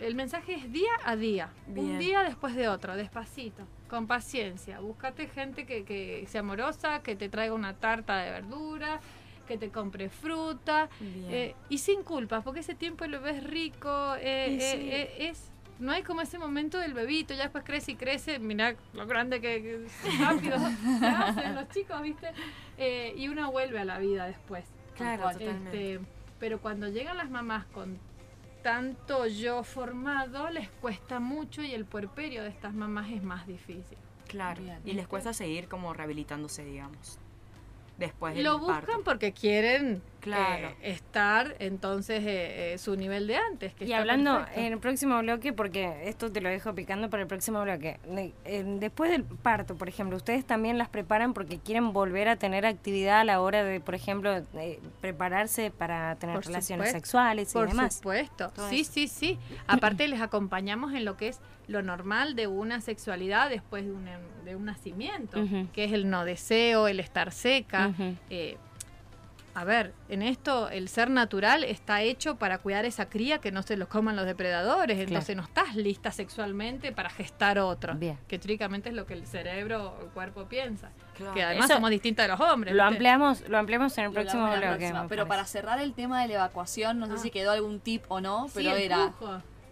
el 0.00 0.14
mensaje 0.14 0.54
es 0.54 0.72
día 0.72 0.90
a 1.04 1.16
día, 1.16 1.50
un 1.68 1.98
día 1.98 2.22
después 2.22 2.54
de 2.56 2.68
otro, 2.68 2.96
despacito, 2.96 3.64
con 3.88 4.06
paciencia. 4.06 4.80
Búscate 4.80 5.28
gente 5.28 5.66
que, 5.66 5.84
que 5.84 6.24
sea 6.28 6.40
amorosa, 6.40 7.02
que 7.02 7.14
te 7.14 7.28
traiga 7.28 7.54
una 7.54 7.74
tarta 7.74 8.16
de 8.18 8.30
verdura, 8.30 9.00
que 9.46 9.58
te 9.58 9.68
compre 9.68 10.08
fruta 10.08 10.88
eh, 11.28 11.54
y 11.68 11.78
sin 11.78 12.02
culpa, 12.02 12.40
porque 12.40 12.60
ese 12.60 12.74
tiempo 12.74 13.04
el 13.04 13.12
bebé 13.12 13.36
es 13.36 13.44
rico, 13.44 14.14
eh, 14.16 14.56
eh, 14.56 14.58
sí. 14.58 14.90
eh, 14.90 15.28
es 15.28 15.52
no 15.78 15.92
hay 15.92 16.02
como 16.02 16.20
ese 16.20 16.38
momento 16.38 16.78
del 16.78 16.94
bebito, 16.94 17.34
ya 17.34 17.44
después 17.44 17.64
crece 17.64 17.92
y 17.92 17.96
crece, 17.96 18.38
mirá 18.38 18.76
lo 18.92 19.06
grande 19.06 19.40
que, 19.40 19.86
que 20.02 20.10
rápido 20.22 20.56
se 21.00 21.06
hacen 21.06 21.54
los 21.54 21.68
chicos, 21.70 22.00
¿viste? 22.02 22.30
Eh, 22.78 23.14
y 23.16 23.28
uno 23.28 23.50
vuelve 23.50 23.78
a 23.80 23.84
la 23.84 23.98
vida 23.98 24.26
después. 24.26 24.64
claro, 24.96 25.22
cual. 25.22 25.38
totalmente. 25.38 25.94
Este, 25.94 26.06
pero 26.38 26.60
cuando 26.60 26.88
llegan 26.88 27.16
las 27.16 27.30
mamás 27.30 27.64
con 27.66 27.98
tanto 28.62 29.26
yo 29.26 29.62
formado, 29.62 30.48
les 30.50 30.68
cuesta 30.70 31.20
mucho 31.20 31.62
y 31.62 31.72
el 31.72 31.84
puerperio 31.84 32.42
de 32.42 32.48
estas 32.48 32.72
mamás 32.74 33.10
es 33.10 33.22
más 33.22 33.46
difícil. 33.46 33.98
claro. 34.28 34.62
Y 34.84 34.92
les 34.94 35.06
cuesta 35.06 35.32
seguir 35.32 35.68
como 35.68 35.92
rehabilitándose, 35.92 36.64
digamos. 36.64 37.18
Después 37.98 38.34
del 38.34 38.44
Lo 38.44 38.58
buscan 38.58 38.80
parto. 38.84 39.04
porque 39.04 39.32
quieren 39.32 40.02
Claro. 40.24 40.68
eh, 40.68 40.90
estar 40.92 41.54
entonces 41.58 42.20
eh, 42.24 42.74
eh, 42.74 42.78
su 42.78 42.96
nivel 42.96 43.26
de 43.26 43.36
antes. 43.36 43.74
Que 43.74 43.84
Y 43.84 43.88
está 43.88 43.98
hablando 44.00 44.36
perfecto. 44.38 44.60
en 44.60 44.72
el 44.72 44.78
próximo 44.78 45.18
bloque, 45.20 45.52
porque 45.52 46.08
esto 46.08 46.30
te 46.32 46.40
lo 46.40 46.48
dejo 46.48 46.74
picando 46.74 47.10
para 47.10 47.22
el 47.22 47.28
próximo 47.28 47.62
bloque. 47.62 47.98
de- 48.06 48.32
después 48.80 49.10
del 49.10 49.24
parto, 49.24 49.76
por 49.76 49.88
ejemplo, 49.88 50.16
ustedes 50.16 50.44
también 50.44 50.78
las 50.78 50.88
preparan 50.88 51.34
porque 51.34 51.58
quieren 51.58 51.92
volver 51.92 52.28
a 52.28 52.36
tener 52.36 52.66
actividad 52.66 53.20
a 53.20 53.24
la 53.24 53.40
hora 53.40 53.62
de, 53.64 53.80
por 53.80 53.94
ejemplo, 53.94 54.42
prepararse 55.00 55.70
para 55.70 56.16
tener 56.16 56.36
Por 56.36 56.46
relaciones 56.46 56.88
supuesto, 56.88 56.98
sexuales 57.06 57.50
y 57.50 57.54
Por 57.54 57.68
demás. 57.68 57.94
supuesto. 57.96 58.50
Todo 58.54 58.68
Sí, 58.70 58.80
eso. 58.80 58.92
sí, 58.92 59.08
sí. 59.08 59.38
Aparte 59.66 60.08
les 60.08 60.20
acompañamos 60.20 60.92
en 60.94 61.04
lo 61.04 61.16
que 61.16 61.28
es 61.28 61.40
lo 61.66 61.82
normal 61.82 62.36
de 62.36 62.46
una 62.46 62.80
sexualidad 62.80 63.48
después 63.48 63.84
de 63.84 63.92
un, 63.92 64.06
de 64.44 64.56
un 64.56 64.64
nacimiento, 64.66 65.42
que 65.72 65.84
es 65.84 65.92
el 65.92 66.10
no 66.10 66.24
deseo, 66.24 66.88
el 66.88 67.00
estar 67.00 67.32
seca. 67.32 67.92
Eh, 68.30 68.56
a 69.56 69.64
ver, 69.64 69.92
en 70.08 70.22
esto 70.22 70.68
el 70.68 70.88
ser 70.88 71.10
natural 71.10 71.62
está 71.62 72.02
hecho 72.02 72.36
para 72.36 72.58
cuidar 72.58 72.84
esa 72.84 73.08
cría 73.08 73.38
que 73.38 73.52
no 73.52 73.62
se 73.62 73.76
lo 73.76 73.88
coman 73.88 74.16
los 74.16 74.26
depredadores, 74.26 74.98
entonces 74.98 75.36
no 75.36 75.42
estás 75.44 75.76
lista 75.76 76.10
sexualmente 76.10 76.90
para 76.92 77.08
gestar 77.08 77.58
otro, 77.60 77.94
Bien. 77.94 78.18
que 78.26 78.38
teóricamente 78.38 78.88
es 78.88 78.94
lo 78.96 79.06
que 79.06 79.14
el 79.14 79.26
cerebro 79.26 79.94
o 79.98 80.02
el 80.02 80.08
cuerpo 80.08 80.46
piensa, 80.46 80.90
Claro. 81.16 81.34
que 81.34 81.42
además 81.44 81.66
Eso 81.66 81.74
somos 81.74 81.90
distintos 81.90 82.24
de 82.24 82.28
los 82.28 82.40
hombres. 82.40 82.74
Lo 82.74 82.82
¿viste? 82.82 82.94
ampliamos, 82.94 83.48
lo 83.48 83.58
ampliamos 83.58 83.96
en 83.98 84.04
el 84.06 84.10
Lo 84.10 84.14
próximo 84.20 84.44
bloque. 84.50 84.92
Pero 85.08 85.28
para 85.28 85.44
cerrar 85.44 85.78
el 85.78 85.94
tema 85.94 86.20
de 86.22 86.28
la 86.28 86.34
evacuación, 86.34 86.98
no 86.98 87.06
sé 87.06 87.12
Ah. 87.14 87.18
si 87.18 87.30
quedó 87.30 87.52
algún 87.52 87.78
tip 87.78 88.02
o 88.08 88.20
no, 88.20 88.48
Sí, 88.48 88.54
pero 88.56 88.72
el 88.72 88.82
era 88.82 89.12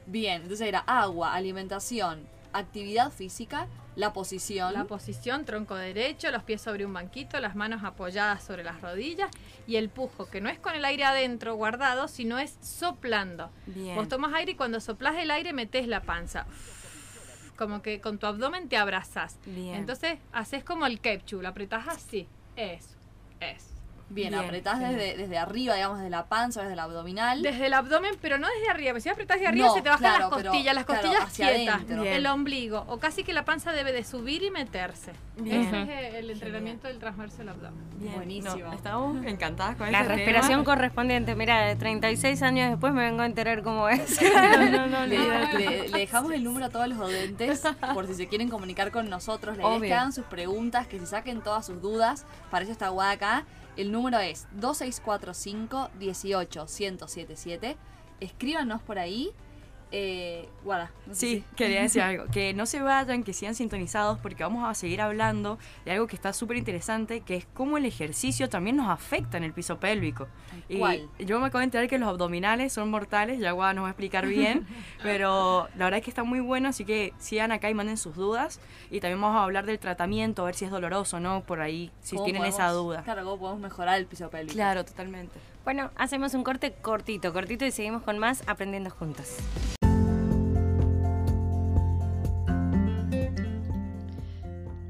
bien. 0.06 0.42
Entonces 0.42 0.68
era 0.68 0.78
agua, 0.86 1.34
alimentación, 1.34 2.20
actividad 2.52 3.10
física, 3.10 3.66
la 3.96 4.12
posición. 4.12 4.72
La 4.72 4.84
posición, 4.84 5.44
tronco 5.44 5.74
derecho, 5.74 6.30
los 6.30 6.42
pies 6.42 6.60
sobre 6.60 6.86
un 6.86 6.92
banquito, 6.92 7.38
las 7.40 7.54
manos 7.54 7.84
apoyadas 7.84 8.42
sobre 8.42 8.64
las 8.64 8.80
rodillas 8.80 9.30
y 9.66 9.76
el 9.76 9.88
pujo, 9.88 10.28
que 10.28 10.40
no 10.40 10.48
es 10.48 10.58
con 10.58 10.74
el 10.74 10.84
aire 10.84 11.04
adentro 11.04 11.54
guardado, 11.54 12.08
sino 12.08 12.38
es 12.38 12.56
soplando. 12.62 13.50
Bien. 13.66 13.96
Vos 13.96 14.08
tomas 14.08 14.32
aire 14.34 14.52
y 14.52 14.54
cuando 14.54 14.80
soplas 14.80 15.16
el 15.16 15.30
aire 15.30 15.52
metes 15.52 15.86
la 15.88 16.02
panza. 16.02 16.46
Como 17.56 17.82
que 17.82 18.00
con 18.00 18.18
tu 18.18 18.26
abdomen 18.26 18.68
te 18.68 18.76
abrazás. 18.76 19.38
Bien. 19.44 19.74
Entonces 19.74 20.18
haces 20.32 20.64
como 20.64 20.86
el 20.86 21.00
ketchup, 21.00 21.42
lo 21.42 21.48
apretás 21.48 21.86
así. 21.88 22.26
Eso, 22.56 22.96
eso. 23.40 23.71
Bien, 24.12 24.30
Bien, 24.30 24.34
apretás 24.44 24.74
genial. 24.78 24.96
desde, 24.96 25.16
desde 25.16 25.38
arriba, 25.38 25.74
digamos, 25.74 25.98
desde 25.98 26.10
la 26.10 26.26
panza, 26.26 26.60
desde 26.60 26.74
el 26.74 26.78
abdominal. 26.80 27.42
Desde 27.42 27.66
el 27.66 27.74
abdomen, 27.74 28.14
pero 28.20 28.38
no 28.38 28.46
desde 28.48 28.70
arriba. 28.70 28.90
porque 28.92 29.00
Si 29.02 29.08
apretás 29.08 29.40
de 29.40 29.46
arriba 29.46 29.66
No, 29.68 29.74
se 29.74 29.82
te 29.82 29.88
bajan 29.88 30.00
claro, 30.00 30.28
las 30.30 30.36
pero, 30.38 30.50
costillas, 30.50 30.74
las 30.74 30.84
claro, 30.84 31.00
costillas 31.02 31.24
hacia 31.28 31.48
quietas, 31.54 31.74
adentro. 31.76 32.02
Bien. 32.02 32.14
el 32.14 32.26
ombligo. 32.26 32.84
O 32.88 32.98
casi 32.98 33.24
que 33.24 33.32
la 33.32 33.44
panza 33.44 33.72
debe 33.72 33.92
de 33.92 34.04
subir 34.04 34.42
y 34.42 34.50
meterse. 34.50 35.12
Bien. 35.36 35.62
Ese 35.62 35.82
es 36.08 36.14
el- 36.14 36.30
entrenamiento 36.30 36.88
del 36.88 36.98
transverso 36.98 37.38
del 37.38 37.48
abdomen. 37.50 37.84
Bien. 37.98 38.14
Buenísimo. 38.14 38.56
No, 38.66 38.72
estamos 38.72 39.26
encantadas 39.26 39.76
con 39.76 39.90
La 39.90 40.00
ese 40.00 40.08
respiración 40.14 40.50
tema. 40.62 40.64
correspondiente. 40.64 41.34
Mira, 41.34 41.60
de 41.66 41.76
36 41.76 42.42
años 42.42 42.70
después 42.70 42.92
me 42.92 43.02
vengo 43.02 43.22
a 43.22 43.26
enterar 43.26 43.62
cómo 43.62 43.88
es. 43.88 44.20
no, 44.72 44.86
no, 44.88 45.06
Le, 45.06 45.18
olvídate. 45.18 45.58
le- 45.58 45.88
le 45.88 45.98
dejamos 45.98 46.32
el 46.32 46.44
número 46.44 46.66
a 46.66 46.68
todos 46.68 46.86
los 46.88 46.98
oyentes 46.98 47.62
por 47.94 48.06
si 48.06 48.14
se 48.14 48.26
quieren 48.28 48.48
comunicar 48.48 48.90
con 48.90 49.08
nosotros. 49.08 49.56
La 49.56 49.62
idea 49.62 49.72
es 49.72 49.78
Obvio. 49.78 49.88
que 49.88 49.94
hagan 49.94 50.12
sus 50.12 50.24
preguntas, 50.26 50.86
que 50.86 50.98
se 50.98 51.06
saquen 51.06 51.40
todas 51.40 51.64
sus 51.66 51.80
dudas. 51.80 52.26
Para 52.50 52.64
eso 52.64 52.72
está 52.72 52.88
Guada 52.88 53.12
acá. 53.12 53.44
El 53.76 53.90
número 53.90 54.18
es 54.18 54.46
2645 54.52 55.90
18 55.98 56.66
1077. 56.66 57.76
Escríbanos 58.20 58.82
por 58.82 58.98
ahí. 58.98 59.32
Eh, 59.94 60.48
Guada, 60.64 60.90
no 61.06 61.14
sé 61.14 61.20
Sí, 61.20 61.36
si- 61.48 61.54
quería 61.56 61.82
decir 61.82 62.00
algo. 62.02 62.24
Que 62.32 62.54
no 62.54 62.64
se 62.66 62.80
vayan, 62.80 63.22
que 63.22 63.32
sigan 63.34 63.54
sintonizados 63.54 64.18
porque 64.20 64.42
vamos 64.42 64.66
a 64.68 64.74
seguir 64.74 65.02
hablando 65.02 65.58
de 65.84 65.92
algo 65.92 66.06
que 66.06 66.16
está 66.16 66.32
súper 66.32 66.56
interesante, 66.56 67.20
que 67.20 67.36
es 67.36 67.46
cómo 67.52 67.76
el 67.76 67.84
ejercicio 67.84 68.48
también 68.48 68.76
nos 68.76 68.88
afecta 68.88 69.36
en 69.36 69.44
el 69.44 69.52
piso 69.52 69.78
pélvico. 69.78 70.28
Y 70.68 70.78
cual. 70.78 71.08
yo 71.18 71.38
me 71.40 71.46
acabo 71.46 71.58
de 71.58 71.64
enterar 71.64 71.88
que 71.88 71.98
los 71.98 72.08
abdominales 72.08 72.72
son 72.72 72.90
mortales, 72.90 73.38
ya 73.38 73.52
Guada 73.52 73.74
nos 73.74 73.82
va 73.84 73.88
a 73.88 73.90
explicar 73.90 74.26
bien, 74.26 74.66
pero 75.02 75.68
la 75.76 75.84
verdad 75.84 75.98
es 75.98 76.04
que 76.04 76.10
está 76.10 76.24
muy 76.24 76.40
bueno, 76.40 76.70
así 76.70 76.84
que 76.86 77.12
sigan 77.18 77.52
acá 77.52 77.68
y 77.68 77.74
manden 77.74 77.98
sus 77.98 78.16
dudas. 78.16 78.60
Y 78.90 79.00
también 79.00 79.20
vamos 79.20 79.36
a 79.38 79.44
hablar 79.44 79.66
del 79.66 79.78
tratamiento, 79.78 80.42
a 80.42 80.46
ver 80.46 80.54
si 80.54 80.64
es 80.64 80.70
doloroso 80.70 81.18
o 81.18 81.20
no, 81.20 81.42
por 81.42 81.60
ahí, 81.60 81.90
si 82.00 82.16
¿Cómo 82.16 82.24
tienen 82.24 82.44
esa 82.44 82.70
duda. 82.70 83.02
Claro, 83.02 83.24
cómo 83.24 83.38
podemos 83.38 83.60
mejorar 83.60 83.98
el 83.98 84.06
piso 84.06 84.30
pélvico. 84.30 84.54
Claro, 84.54 84.84
totalmente. 84.84 85.38
Bueno, 85.64 85.90
hacemos 85.96 86.34
un 86.34 86.42
corte 86.44 86.72
cortito, 86.72 87.32
cortito 87.32 87.64
y 87.64 87.70
seguimos 87.70 88.02
con 88.02 88.18
más 88.18 88.42
aprendiendo 88.48 88.90
juntos. 88.90 89.36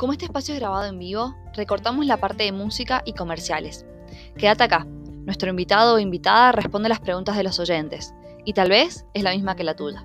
Como 0.02 0.14
este 0.14 0.24
espacio 0.24 0.52
es 0.52 0.58
grabado 0.58 0.86
en 0.86 0.98
vivo, 0.98 1.36
recortamos 1.54 2.04
la 2.06 2.16
parte 2.16 2.42
de 2.42 2.50
música 2.50 3.02
y 3.06 3.12
comerciales. 3.12 3.86
Quédate 4.36 4.64
acá. 4.64 4.84
Nuestro 4.84 5.48
invitado 5.48 5.94
o 5.94 5.98
invitada 6.00 6.50
responde 6.50 6.88
las 6.88 6.98
preguntas 6.98 7.36
de 7.36 7.44
los 7.44 7.60
oyentes, 7.60 8.12
y 8.44 8.52
tal 8.52 8.70
vez 8.70 9.06
es 9.14 9.22
la 9.22 9.30
misma 9.30 9.54
que 9.54 9.62
la 9.62 9.76
tuya. 9.76 10.02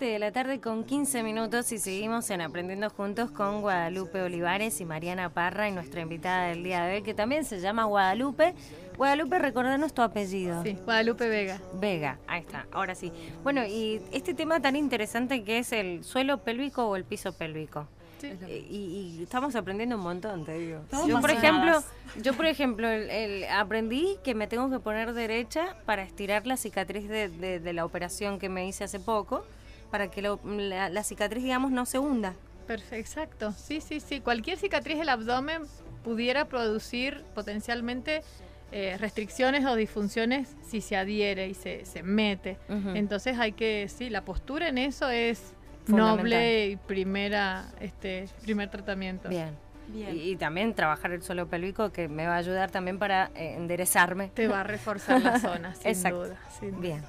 De 0.00 0.18
la 0.20 0.30
tarde 0.30 0.60
con 0.60 0.84
15 0.84 1.24
minutos 1.24 1.72
y 1.72 1.78
seguimos 1.78 2.30
en 2.30 2.40
Aprendiendo 2.40 2.88
Juntos 2.88 3.32
con 3.32 3.60
Guadalupe 3.62 4.22
Olivares 4.22 4.80
y 4.80 4.84
Mariana 4.84 5.28
Parra 5.30 5.68
y 5.68 5.72
nuestra 5.72 6.00
invitada 6.00 6.46
del 6.48 6.62
día 6.62 6.84
de 6.84 6.96
hoy 6.96 7.02
que 7.02 7.14
también 7.14 7.44
se 7.44 7.58
llama 7.60 7.82
Guadalupe. 7.84 8.54
Guadalupe, 8.96 9.38
recordanos 9.40 9.92
tu 9.92 10.02
apellido. 10.02 10.62
Sí, 10.62 10.76
Guadalupe 10.84 11.28
Vega. 11.28 11.60
Vega, 11.74 12.18
ahí 12.28 12.40
está, 12.42 12.66
ahora 12.70 12.94
sí. 12.94 13.12
Bueno, 13.42 13.66
y 13.66 14.00
este 14.12 14.34
tema 14.34 14.60
tan 14.60 14.76
interesante 14.76 15.42
que 15.42 15.58
es 15.58 15.72
el 15.72 16.04
suelo 16.04 16.38
pélvico 16.38 16.86
o 16.86 16.94
el 16.94 17.02
piso 17.04 17.32
pélvico. 17.32 17.88
Sí. 18.20 18.28
Eh, 18.46 18.66
Y, 18.70 19.16
y 19.18 19.22
estamos 19.24 19.56
aprendiendo 19.56 19.96
un 19.96 20.02
montón, 20.02 20.44
te 20.44 20.56
digo. 20.58 20.80
Estamos 20.82 21.08
Yo 21.08 21.20
por 21.20 21.30
ejemplo, 21.30 21.82
yo 22.22 22.34
por 22.34 22.46
ejemplo, 22.46 22.88
el- 22.88 23.10
el- 23.10 23.44
aprendí 23.50 24.16
que 24.22 24.34
me 24.36 24.46
tengo 24.46 24.70
que 24.70 24.78
poner 24.78 25.12
derecha 25.12 25.76
para 25.86 26.02
estirar 26.02 26.46
la 26.46 26.56
cicatriz 26.56 27.08
de, 27.08 27.28
de- 27.28 27.58
de 27.60 27.72
la 27.72 27.84
operación 27.84 28.38
que 28.38 28.48
me 28.48 28.66
hice 28.66 28.84
hace 28.84 28.98
poco, 29.00 29.44
para 29.90 30.08
que 30.10 30.22
lo- 30.22 30.40
la, 30.44 30.88
la 30.88 31.02
cicatriz, 31.02 31.42
digamos, 31.42 31.70
no 31.70 31.86
se 31.86 31.98
hunda. 31.98 32.34
Perfecto, 32.66 32.96
exacto. 32.96 33.52
Sí, 33.52 33.80
sí, 33.80 34.00
sí. 34.00 34.20
Cualquier 34.20 34.58
cicatriz 34.58 34.98
del 34.98 35.08
abdomen 35.08 35.62
pudiera 36.04 36.46
producir 36.46 37.24
potencialmente 37.34 38.22
eh, 38.70 38.96
restricciones 38.98 39.64
o 39.64 39.74
disfunciones 39.76 40.54
si 40.66 40.82
se 40.82 40.96
adhiere 40.96 41.48
y 41.48 41.54
se, 41.54 41.86
se 41.86 42.02
mete. 42.02 42.58
Entonces 42.94 43.38
hay 43.38 43.52
que, 43.52 43.88
sí, 43.88 44.10
la 44.10 44.22
postura 44.26 44.68
en 44.68 44.76
eso 44.78 45.08
es 45.08 45.54
Fundamental. 45.86 46.16
noble 46.18 46.66
y 46.66 46.76
primera, 46.76 47.64
este, 47.80 48.26
primer 48.42 48.68
tratamiento. 48.70 49.30
Bien. 49.30 49.56
Bien. 49.88 50.14
Y, 50.14 50.32
y 50.32 50.36
también 50.36 50.74
trabajar 50.74 51.12
el 51.12 51.22
suelo 51.22 51.46
pélvico 51.48 51.90
que 51.92 52.08
me 52.08 52.26
va 52.26 52.34
a 52.34 52.36
ayudar 52.36 52.70
también 52.70 52.98
para 52.98 53.30
eh, 53.34 53.54
enderezarme. 53.56 54.28
Te 54.34 54.46
va 54.46 54.60
a 54.60 54.64
reforzar 54.64 55.22
la 55.22 55.38
zona, 55.40 55.74
sin 55.74 55.86
Exacto. 55.86 56.24
duda. 56.26 56.36
sin 56.60 56.72
duda. 56.72 57.00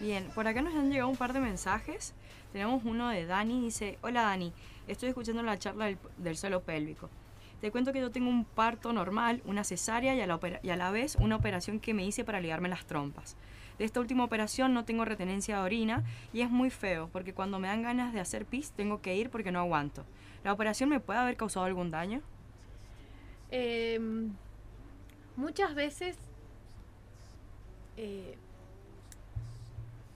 Bien. 0.00 0.28
Por 0.34 0.46
acá 0.46 0.62
nos 0.62 0.74
han 0.74 0.90
llegado 0.90 1.08
un 1.08 1.16
par 1.16 1.32
de 1.32 1.40
mensajes. 1.40 2.14
Tenemos 2.52 2.84
uno 2.84 3.08
de 3.08 3.26
Dani, 3.26 3.62
dice, 3.62 3.98
hola 4.02 4.22
Dani, 4.22 4.52
estoy 4.86 5.08
escuchando 5.08 5.42
la 5.42 5.58
charla 5.58 5.86
del, 5.86 5.98
del 6.18 6.36
suelo 6.36 6.62
pélvico. 6.62 7.10
Te 7.64 7.70
cuento 7.70 7.94
que 7.94 8.00
yo 8.00 8.10
tengo 8.10 8.28
un 8.28 8.44
parto 8.44 8.92
normal, 8.92 9.40
una 9.46 9.64
cesárea 9.64 10.14
y 10.14 10.20
a, 10.20 10.76
la 10.76 10.90
vez 10.90 11.16
una 11.16 11.36
operación 11.36 11.80
que 11.80 11.94
me 11.94 12.04
hice 12.04 12.22
para 12.22 12.38
ligarme 12.38 12.68
las 12.68 12.84
trompas. 12.84 13.38
De 13.78 13.86
esta 13.86 14.00
última 14.00 14.22
operación 14.22 14.74
no 14.74 14.84
tengo 14.84 15.06
retenencia 15.06 15.56
de 15.56 15.62
orina 15.62 16.04
y 16.34 16.42
es 16.42 16.50
muy 16.50 16.68
feo 16.68 17.08
porque 17.10 17.32
cuando 17.32 17.58
me 17.58 17.68
dan 17.68 17.82
ganas 17.82 18.12
de 18.12 18.20
hacer 18.20 18.44
pis 18.44 18.72
tengo 18.72 19.00
que 19.00 19.16
ir 19.16 19.30
porque 19.30 19.50
no 19.50 19.60
aguanto. 19.60 20.04
¿La 20.44 20.52
operación 20.52 20.90
me 20.90 21.00
puede 21.00 21.20
haber 21.20 21.38
causado 21.38 21.64
algún 21.64 21.90
daño? 21.90 22.20
Eh, 23.50 23.98
muchas 25.36 25.74
veces 25.74 26.18
eh, 27.96 28.36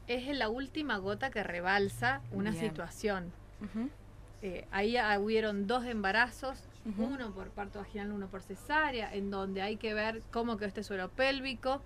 es 0.09 0.27
la 0.37 0.49
última 0.49 0.97
gota 0.99 1.31
que 1.31 1.43
rebalsa 1.43 2.21
una 2.33 2.51
Bien. 2.51 2.65
situación. 2.71 3.33
Eh, 4.41 4.67
ahí 4.71 4.97
ah, 4.97 5.19
hubieron 5.19 5.67
dos 5.67 5.85
embarazos, 5.85 6.63
uno 6.97 7.33
por 7.33 7.49
parto 7.51 7.81
vaginal, 7.81 8.13
uno 8.13 8.29
por 8.29 8.41
cesárea, 8.43 9.13
en 9.15 9.31
donde 9.31 9.63
hay 9.63 9.77
que 9.77 9.95
ver 9.95 10.23
cómo 10.31 10.57
quedó 10.57 10.69
este 10.69 10.83
suelo 10.85 11.11
pélvico, 11.11 11.83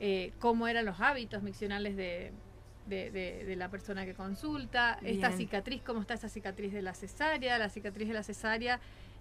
eh, 0.00 0.32
cómo 0.38 0.68
eran 0.68 0.84
los 0.86 1.00
hábitos 1.00 1.42
miccionales 1.42 1.96
de, 1.96 2.32
de- 2.86 3.10
de- 3.10 3.44
de 3.44 3.56
la 3.56 3.68
persona 3.68 4.04
que 4.06 4.14
consulta, 4.14 4.98
esta 5.02 5.32
cicatriz, 5.32 5.82
cómo 5.82 6.00
está 6.00 6.14
esa 6.14 6.28
cicatriz 6.28 6.72
de 6.72 6.82
la 6.82 6.94
cesárea, 6.94 7.58
la 7.58 7.68
cicatriz 7.68 8.08
de 8.08 8.14
la 8.14 8.22
cesárea. 8.22 8.80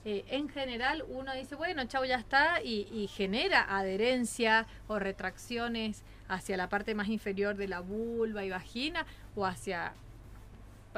Eh, 0.09 0.23
en 0.29 0.47
general 0.47 1.03
uno 1.09 1.33
dice, 1.33 1.55
bueno, 1.55 1.83
chau, 1.83 2.05
ya 2.05 2.15
está, 2.15 2.61
y, 2.63 2.87
y 2.93 3.07
genera 3.07 3.77
adherencia 3.77 4.65
o 4.87 4.99
retracciones 4.99 6.01
hacia 6.29 6.55
la 6.55 6.69
parte 6.69 6.95
más 6.95 7.09
inferior 7.09 7.57
de 7.57 7.67
la 7.67 7.81
vulva 7.81 8.45
y 8.45 8.49
vagina 8.49 9.05
o 9.35 9.45
hacia 9.45 9.93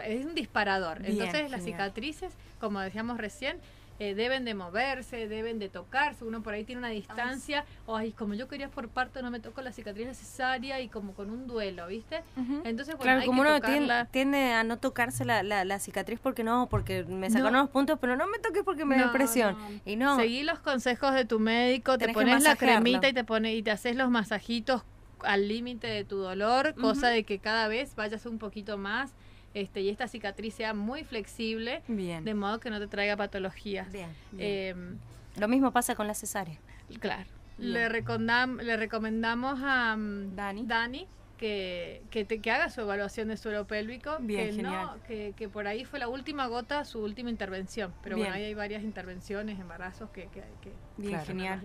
es 0.06 0.24
un 0.24 0.36
disparador. 0.36 1.00
Bien, 1.00 1.14
Entonces 1.14 1.50
las 1.50 1.64
cicatrices, 1.64 2.34
como 2.60 2.80
decíamos 2.82 3.18
recién, 3.18 3.58
eh, 4.00 4.16
deben 4.16 4.46
de 4.46 4.54
moverse, 4.54 5.28
deben 5.28 5.60
de 5.60 5.70
tocarse, 5.70 6.24
uno 6.24 6.42
por 6.42 6.54
ahí 6.54 6.64
tiene 6.64 6.80
una 6.80 6.90
distancia, 6.90 7.66
o 7.86 7.96
ay, 7.96 8.12
como 8.14 8.34
yo 8.34 8.48
quería 8.48 8.70
por 8.70 8.88
parto 8.90 9.22
no 9.22 9.30
me 9.30 9.40
tocó 9.40 9.62
la 9.62 9.72
cicatriz 9.74 10.08
necesaria 10.08 10.80
y 10.80 10.88
como 10.88 11.14
con 11.14 11.30
un 11.30 11.48
duelo, 11.48 11.88
¿viste? 11.88 12.22
Entonces, 12.64 12.96
bueno, 12.96 13.04
Claro, 13.04 13.20
hay 13.22 13.26
como 13.28 13.44
que 13.44 13.50
uno 13.50 13.62
tiende, 13.62 14.06
tiende 14.12 14.54
a 14.54 14.64
no 14.64 14.78
tocarse 14.78 15.26
la, 15.26 15.44
la, 15.44 15.66
la 15.66 15.80
cicatriz 15.80 16.20
porque 16.20 16.44
no, 16.44 16.68
porque 16.70 17.04
me 17.04 17.30
sacaron 17.30 17.54
No. 17.54 17.60
los 17.62 17.70
puntos, 17.70 17.98
pero 18.00 18.16
no 18.16 18.28
me 18.28 18.40
toques 18.40 18.64
porque 18.64 18.86
me 18.86 18.98
da 18.98 19.08
No, 19.08 19.12
presión. 19.12 19.58
no. 19.58 19.82
Y 19.86 19.96
no, 19.96 20.16
Seguí 20.18 20.44
los 20.44 20.60
consejos 20.60 21.14
de 21.14 21.26
tu 21.26 21.40
médico, 21.40 21.94
te 21.98 22.06
Tenés 22.06 22.14
pones 22.16 22.44
la 22.44 22.56
cremita 22.56 23.08
y 23.10 23.14
te 23.14 23.24
pone 23.24 23.54
y 23.56 23.62
te 23.64 23.72
haces 23.72 23.96
los 23.96 24.10
masajitos 24.10 24.84
al 25.24 25.50
límite 25.50 25.88
de 25.88 26.06
tu 26.06 26.18
dolor, 26.20 26.74
cosa 26.76 27.10
de 27.10 27.26
que 27.26 27.40
cada 27.40 27.68
vez 27.68 27.94
vayas 27.96 28.26
un 28.26 28.38
poquito 28.38 28.78
más 28.78 29.12
este 29.54 29.82
y 29.82 29.90
esta 29.90 30.08
cicatriz 30.08 30.54
sea 30.54 30.74
muy 30.74 31.04
flexible, 31.04 31.82
Bien. 31.88 32.24
de 32.26 32.34
modo 32.34 32.60
que 32.60 32.70
no 32.70 32.80
te 32.80 32.88
traiga 32.88 33.16
patologías. 33.18 33.92
Bien. 33.92 34.10
Em, 34.38 34.98
Lo 35.38 35.48
mismo 35.48 35.72
pasa 35.72 35.96
con 35.96 36.08
la 36.08 36.14
cesárea. 36.14 36.58
Claro. 37.00 37.30
Le, 37.58 37.90
recomendam- 37.90 38.62
le 38.62 38.78
recomendamos 38.78 39.60
a 39.64 39.96
mm, 39.98 40.36
Dani. 40.36 41.08
que, 41.38 42.02
que, 42.10 42.26
te- 42.26 42.40
que 42.42 42.52
haga 42.52 42.70
su 42.70 42.82
evaluación 42.82 43.30
de 43.30 43.38
suelo 43.38 43.66
pélvico. 43.66 44.18
Bien, 44.20 44.56
que. 44.58 44.62
No, 44.62 44.96
que, 45.08 45.34
que 45.38 45.48
por 45.48 45.68
ahí 45.68 45.86
fue 45.86 45.98
la 46.00 46.08
última 46.10 46.48
gota, 46.48 46.84
su 46.86 47.00
última 47.02 47.30
intervención. 47.30 47.94
Pero 48.04 48.16
Bien. 48.18 48.28
bueno, 48.28 48.36
ahí 48.38 48.44
hay 48.46 48.54
varias 48.54 48.84
intervenciones, 48.84 49.58
embarazos 49.60 50.10
que, 50.10 50.24
que, 50.28 50.42
que- 50.62 50.72
Bien, 50.98 51.12
Claro. 51.14 51.26
genial. 51.26 51.62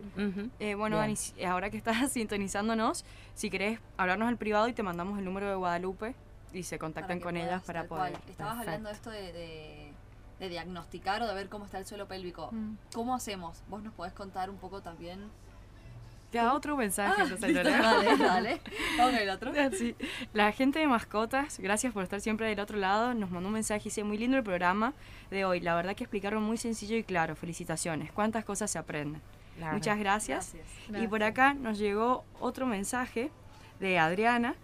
Eh, 0.60 0.74
bueno, 0.76 0.96
Bien. 1.02 1.14
Dani, 1.36 1.44
ahora 1.44 1.70
que 1.70 1.76
estás 1.76 1.96
sintonizándonos, 2.12 3.04
si 3.34 3.50
querés 3.50 3.80
hablarnos 3.96 4.28
al 4.28 4.36
privado 4.36 4.68
y 4.68 4.72
te 4.74 4.82
mandamos 4.84 5.18
el 5.18 5.24
número 5.24 5.48
de 5.48 5.54
Guadalupe 5.56 6.14
y 6.54 6.62
se 6.62 6.78
contactan 6.78 7.20
con 7.20 7.32
puedas, 7.32 7.48
ellas 7.48 7.62
para 7.64 7.84
poder. 7.84 8.12
cual. 8.12 8.22
Estabas 8.30 8.58
hablando 8.60 8.88
de 8.88 8.94
esto 8.94 9.10
de, 9.10 9.32
de- 9.32 9.92
de 10.40 10.48
diagnosticar 10.48 11.22
o 11.22 11.26
de 11.28 11.34
ver 11.34 11.48
cómo 11.48 11.64
está 11.64 11.78
el 11.78 11.86
suelo 11.86 12.08
pélvico. 12.08 12.48
Mm. 12.52 12.74
¿Cómo 12.94 13.14
hacemos? 13.14 13.62
¿Vos 13.68 13.82
nos 13.82 13.92
podés 13.94 14.12
contar 14.12 14.50
un 14.50 14.56
poco 14.56 14.82
también? 14.82 15.20
Te 16.32 16.38
da 16.38 16.52
otro 16.54 16.76
mensaje. 16.76 17.14
Ah, 17.16 17.22
entonces, 17.22 17.48
listo, 17.50 17.62
Lorena. 17.62 17.92
dale, 17.94 18.16
dale. 18.16 18.60
Vamos 18.98 19.12
con 19.12 19.14
el 19.22 19.30
otro. 19.30 19.52
Sí. 19.78 19.94
La 20.32 20.50
gente 20.50 20.80
de 20.80 20.88
mascotas, 20.88 21.60
gracias 21.60 21.92
por 21.92 22.02
estar 22.02 22.20
siempre 22.20 22.48
del 22.48 22.58
otro 22.58 22.76
lado. 22.76 23.14
Nos 23.14 23.30
mandó 23.30 23.46
un 23.48 23.54
mensaje 23.54 23.82
y 23.82 23.84
dice, 23.84 24.02
muy 24.02 24.18
lindo 24.18 24.36
el 24.36 24.42
programa 24.42 24.92
de 25.30 25.44
hoy. 25.44 25.60
La 25.60 25.76
verdad 25.76 25.94
que 25.94 26.02
explicaron 26.02 26.42
muy 26.42 26.56
sencillo 26.56 26.96
y 26.96 27.04
claro. 27.04 27.36
Felicitaciones. 27.36 28.10
¿Cuántas 28.10 28.44
cosas 28.44 28.68
se 28.72 28.78
aprenden? 28.78 29.22
Claro. 29.56 29.74
Muchas 29.74 29.96
gracias. 30.00 30.54
Gracias. 30.88 31.04
Y 31.04 31.06
por 31.06 31.22
acá 31.22 31.54
nos 31.54 31.78
llegó 31.78 32.24
otro 32.40 32.66
mensaje 32.66 33.30
de 33.78 34.00
Adriana. 34.00 34.56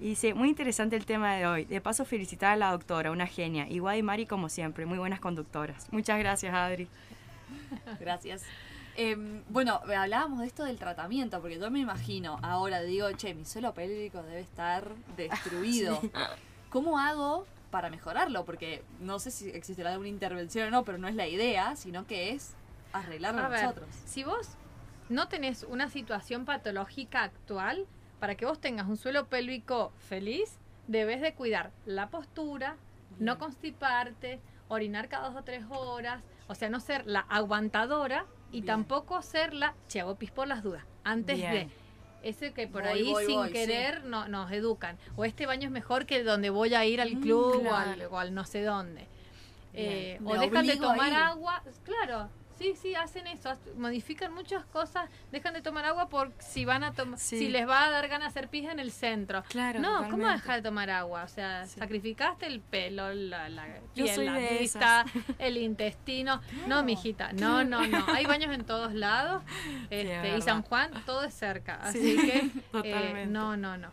Y 0.00 0.10
dice, 0.10 0.34
muy 0.34 0.48
interesante 0.48 0.96
el 0.96 1.06
tema 1.06 1.34
de 1.34 1.46
hoy. 1.46 1.64
De 1.64 1.80
paso, 1.80 2.04
felicitar 2.04 2.52
a 2.52 2.56
la 2.56 2.70
doctora, 2.70 3.10
una 3.10 3.26
genia. 3.26 3.68
Igual 3.68 3.98
y 3.98 4.02
Mari, 4.02 4.26
como 4.26 4.48
siempre, 4.48 4.86
muy 4.86 4.98
buenas 4.98 5.20
conductoras. 5.20 5.92
Muchas 5.92 6.18
gracias, 6.18 6.54
Adri. 6.54 6.88
Gracias. 7.98 8.44
Em, 8.96 9.42
bueno, 9.48 9.80
hablábamos 9.96 10.40
de 10.40 10.46
esto 10.46 10.64
del 10.64 10.76
tratamiento, 10.76 11.40
porque 11.40 11.58
yo 11.58 11.70
me 11.70 11.78
imagino, 11.78 12.38
ahora 12.42 12.80
digo, 12.82 13.10
che, 13.12 13.34
mi 13.34 13.44
suelo 13.44 13.72
pélvico 13.72 14.22
debe 14.22 14.40
estar 14.40 14.92
destruido. 15.16 16.00
¿Cómo 16.70 16.98
hago 16.98 17.46
para 17.70 17.90
mejorarlo? 17.90 18.44
Porque 18.44 18.82
no 19.00 19.18
sé 19.20 19.30
si 19.30 19.50
existirá 19.50 19.90
alguna 19.92 20.08
intervención 20.08 20.68
o 20.68 20.70
no, 20.70 20.84
pero 20.84 20.98
no 20.98 21.08
es 21.08 21.14
la 21.14 21.28
idea, 21.28 21.76
sino 21.76 22.06
que 22.06 22.32
es 22.32 22.54
arreglarlo 22.92 23.42
A 23.42 23.48
ver, 23.48 23.62
nosotros. 23.62 23.88
si 24.04 24.24
vos 24.24 24.48
no 25.08 25.28
tenés 25.28 25.64
una 25.64 25.88
situación 25.88 26.44
patológica 26.44 27.22
actual, 27.22 27.86
para 28.20 28.34
que 28.34 28.46
vos 28.46 28.60
tengas 28.60 28.86
un 28.88 28.96
suelo 28.96 29.26
pélvico 29.26 29.92
feliz, 30.08 30.58
debes 30.86 31.20
de 31.20 31.34
cuidar 31.34 31.70
la 31.86 32.08
postura, 32.08 32.76
no 33.18 33.38
constiparte, 33.38 34.40
orinar 34.68 35.08
cada 35.08 35.28
dos 35.30 35.36
o 35.40 35.44
tres 35.44 35.64
horas, 35.70 36.22
o 36.46 36.54
sea, 36.54 36.68
no 36.68 36.80
ser 36.80 37.06
la 37.06 37.20
aguantadora 37.20 38.26
y 38.50 38.60
Bien. 38.62 38.66
tampoco 38.66 39.22
ser 39.22 39.52
la, 39.54 39.74
che, 39.88 40.00
hago 40.00 40.14
pis 40.16 40.30
por 40.30 40.46
las 40.48 40.62
dudas, 40.62 40.84
antes 41.04 41.36
Bien. 41.36 41.52
de... 41.52 41.68
Ese 42.20 42.52
que 42.52 42.66
por 42.66 42.82
Voy, 42.82 42.90
ahí 42.92 43.12
voy, 43.12 43.26
sin 43.26 43.36
voy, 43.36 43.46
sí. 43.46 43.52
querer 43.54 44.02
no, 44.04 44.26
nos 44.26 44.50
educan. 44.50 44.98
O 45.14 45.24
este 45.24 45.46
baño 45.46 45.66
es 45.66 45.70
mejor 45.70 46.04
que 46.04 46.24
donde 46.24 46.50
voy 46.50 46.74
a 46.74 46.84
ir 46.84 47.00
al 47.00 47.14
Mm, 47.14 47.20
club 47.22 47.64
o, 47.64 47.72
al, 47.72 48.02
o 48.10 48.18
al 48.18 48.34
no 48.34 48.44
sé 48.44 48.62
dónde. 48.64 49.06
Eh, 49.72 50.18
o 50.24 50.36
dejan 50.36 50.66
de 50.66 50.76
tomar 50.78 51.12
agua, 51.12 51.62
claro, 51.84 52.28
sí, 52.58 52.74
sí, 52.74 52.94
hacen 52.94 53.26
eso, 53.28 53.52
modifican 53.76 54.34
muchas 54.34 54.64
cosas, 54.66 55.08
dejan 55.32 55.54
de 55.54 55.62
tomar 55.62 55.84
agua 55.84 56.08
por 56.08 56.32
si 56.38 56.64
van 56.64 56.82
a 56.84 56.92
tomar, 56.92 57.18
Sí. 57.18 57.38
si 57.38 57.48
les 57.48 57.68
va 57.68 57.84
a 57.86 57.90
dar 57.90 58.08
ganas 58.08 58.34
de 58.34 58.40
hacer 58.40 58.50
pis 58.50 58.68
en 58.68 58.80
el 58.80 58.90
centro. 58.90 59.42
Claro, 59.48 59.80
no, 59.80 60.08
¿cómo 60.10 60.26
dejar 60.28 60.56
de 60.56 60.62
tomar 60.68 60.90
agua? 60.90 61.22
O 61.24 61.28
sea, 61.28 61.66
Sí. 61.66 61.78
sacrificaste 61.78 62.46
el 62.46 62.60
pelo, 62.60 63.12
la, 63.14 63.48
la 63.48 63.66
piel, 63.94 64.26
la 64.26 64.38
vista, 64.38 65.04
el 65.38 65.56
intestino. 65.56 66.40
No, 66.66 66.82
mijita, 66.82 67.32
no, 67.32 67.64
no, 67.64 67.86
no. 67.86 68.04
Hay 68.12 68.26
baños 68.26 68.52
en 68.52 68.64
todos 68.64 68.92
lados. 68.94 69.42
es 69.90 70.06
Este, 70.08 70.36
y. 70.38 70.42
San 70.42 70.62
Juan, 70.62 70.90
todo 71.06 71.24
es 71.24 71.34
cerca. 71.34 71.76
Así 71.82 72.16
Sí, 72.18 72.26
que, 72.26 72.50
eh, 73.22 73.26
no, 73.28 73.56
no, 73.56 73.76
no. 73.76 73.90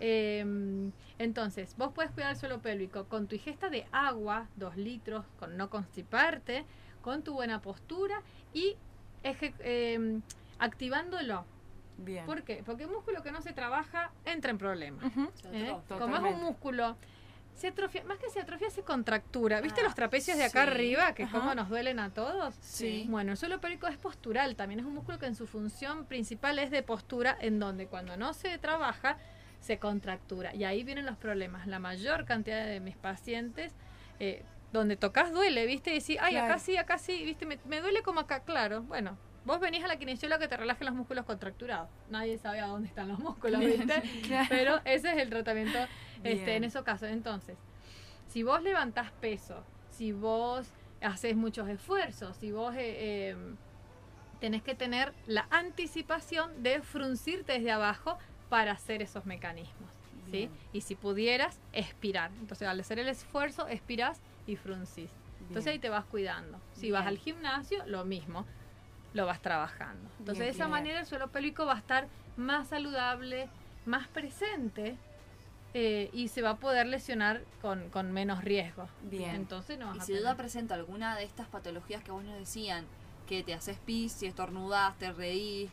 Eh, 0.00 0.90
entonces, 1.18 1.74
vos 1.76 1.92
puedes 1.92 2.10
cuidar 2.12 2.30
el 2.30 2.36
suelo 2.38 2.60
pélvico 2.60 3.04
con 3.06 3.26
tu 3.28 3.34
ingesta 3.34 3.68
de 3.68 3.86
agua, 3.92 4.48
dos 4.56 4.76
litros, 4.76 5.26
con 5.38 5.56
no 5.58 5.68
constiparte, 5.68 6.64
con 7.02 7.22
tu 7.22 7.34
buena 7.34 7.60
postura 7.60 8.22
y 8.52 8.76
eje- 9.22 9.54
eh, 9.60 10.20
activándolo. 10.58 11.44
Bien. 11.98 12.24
¿Por 12.24 12.42
qué? 12.44 12.62
Porque 12.64 12.86
un 12.86 12.92
músculo 12.92 13.22
que 13.22 13.30
no 13.32 13.42
se 13.42 13.52
trabaja 13.52 14.10
entra 14.24 14.50
en 14.50 14.58
problemas. 14.58 15.04
¿eh? 15.52 15.76
Como 15.98 16.16
es 16.16 16.22
un 16.22 16.40
músculo, 16.42 16.96
se 17.54 17.68
atrofia, 17.68 18.02
más 18.04 18.18
que 18.18 18.30
se 18.30 18.40
atrofia, 18.40 18.70
se 18.70 18.82
contractura. 18.82 19.60
¿Viste 19.60 19.80
Ah, 19.82 19.84
los 19.84 19.94
trapecios 19.94 20.38
de 20.38 20.44
acá 20.44 20.64
sí. 20.64 20.70
arriba 20.70 21.14
que 21.14 21.24
Ajá. 21.24 21.38
cómo 21.38 21.54
nos 21.54 21.68
duelen 21.68 21.98
a 21.98 22.08
todos? 22.10 22.54
Sí. 22.62 23.04
Bueno, 23.10 23.32
el 23.32 23.36
suelo 23.36 23.60
pélvico 23.60 23.86
es 23.86 23.98
postural, 23.98 24.56
también 24.56 24.80
es 24.80 24.86
un 24.86 24.94
músculo 24.94 25.18
que 25.18 25.26
en 25.26 25.34
su 25.34 25.46
función 25.46 26.06
principal 26.06 26.58
es 26.58 26.70
de 26.70 26.82
postura, 26.82 27.36
en 27.38 27.58
donde 27.58 27.86
cuando 27.86 28.16
no 28.16 28.32
se 28.32 28.56
trabaja, 28.56 29.18
se 29.60 29.78
contractura. 29.78 30.54
Y 30.54 30.64
ahí 30.64 30.84
vienen 30.84 31.04
los 31.04 31.18
problemas. 31.18 31.66
La 31.66 31.78
mayor 31.80 32.24
cantidad 32.24 32.64
de 32.64 32.80
mis 32.80 32.96
pacientes, 32.96 33.74
eh, 34.20 34.42
donde 34.72 34.96
tocas 34.96 35.32
duele, 35.32 35.66
¿viste? 35.66 35.90
Y 35.90 35.98
decís, 36.00 36.16
ay, 36.20 36.34
Claro. 36.34 36.46
acá 36.46 36.58
sí, 36.58 36.76
acá 36.76 36.98
sí, 36.98 37.24
¿viste? 37.24 37.46
Me, 37.46 37.58
me 37.66 37.80
duele 37.80 38.02
como 38.02 38.20
acá, 38.20 38.40
claro. 38.40 38.82
Bueno, 38.82 39.16
vos 39.44 39.58
venís 39.60 39.82
a 39.84 39.88
la 39.88 39.96
kinesióloga 39.96 40.38
que 40.40 40.48
te 40.48 40.56
relaje 40.56 40.84
los 40.84 40.94
músculos 40.94 41.24
contracturados. 41.24 41.88
Nadie 42.08 42.38
sabe 42.38 42.60
a 42.60 42.66
dónde 42.66 42.88
están 42.88 43.08
los 43.08 43.18
músculos, 43.18 43.60
¿viste? 43.60 44.02
Claro. 44.26 44.46
Pero 44.48 44.80
ese 44.84 45.12
es 45.12 45.18
el 45.18 45.30
tratamiento 45.30 45.78
este, 46.22 46.44
Bien. 46.44 46.48
en 46.58 46.64
esos 46.64 46.82
casos. 46.84 47.08
Entonces, 47.08 47.56
si 48.28 48.42
vos 48.42 48.62
levantás 48.62 49.10
peso, 49.20 49.64
si 49.90 50.12
vos 50.12 50.68
haces 51.00 51.34
muchos 51.34 51.68
esfuerzos, 51.68 52.36
si 52.36 52.52
vos 52.52 52.74
eh, 52.76 53.30
eh, 53.30 53.36
tenés 54.40 54.62
que 54.62 54.74
tener 54.74 55.12
la 55.26 55.46
anticipación 55.50 56.62
de 56.62 56.80
fruncirte 56.82 57.54
desde 57.54 57.72
abajo 57.72 58.18
para 58.48 58.72
hacer 58.72 59.02
esos 59.02 59.26
mecanismos. 59.26 59.90
¿sí? 60.26 60.30
Bien. 60.32 60.50
Y 60.72 60.82
si 60.82 60.94
pudieras, 60.94 61.58
expirar. 61.72 62.30
Entonces, 62.40 62.68
al 62.68 62.78
hacer 62.78 62.98
el 62.98 63.08
esfuerzo, 63.08 63.66
expirás 63.68 64.20
y 64.50 64.56
fruncís. 64.56 65.10
Entonces 65.40 65.64
Bien. 65.64 65.74
ahí 65.74 65.78
te 65.78 65.88
vas 65.88 66.04
cuidando. 66.04 66.60
Si 66.72 66.90
vas 66.90 67.06
al 67.06 67.18
gimnasio, 67.18 67.84
lo 67.86 68.04
mismo, 68.04 68.46
lo 69.14 69.26
vas 69.26 69.40
trabajando. 69.40 70.08
Entonces 70.18 70.38
Bien, 70.38 70.46
de 70.46 70.50
esa 70.50 70.68
manera 70.68 71.00
el 71.00 71.06
suelo 71.06 71.28
pélvico 71.28 71.66
va 71.66 71.74
a 71.74 71.78
estar 71.78 72.06
más 72.36 72.68
saludable, 72.68 73.48
más 73.86 74.06
presente 74.08 74.96
eh, 75.74 76.10
y 76.12 76.28
se 76.28 76.42
va 76.42 76.50
a 76.50 76.56
poder 76.56 76.86
lesionar 76.86 77.42
con, 77.62 77.90
con 77.90 78.12
menos 78.12 78.44
riesgo. 78.44 78.88
Bien. 79.02 79.34
Entonces 79.34 79.78
no 79.78 79.86
vas 79.86 79.96
Y 79.96 79.98
a 80.00 80.02
si 80.02 80.06
tener- 80.08 80.22
duda 80.22 80.36
presenta 80.36 80.74
alguna 80.74 81.16
de 81.16 81.24
estas 81.24 81.48
patologías 81.48 82.02
que 82.04 82.10
vos 82.12 82.22
nos 82.24 82.34
decían, 82.38 82.84
que 83.26 83.42
te 83.44 83.54
haces 83.54 83.78
pis, 83.78 84.12
si 84.12 84.26
estornudás, 84.26 84.96
te 84.98 85.12
reís, 85.12 85.70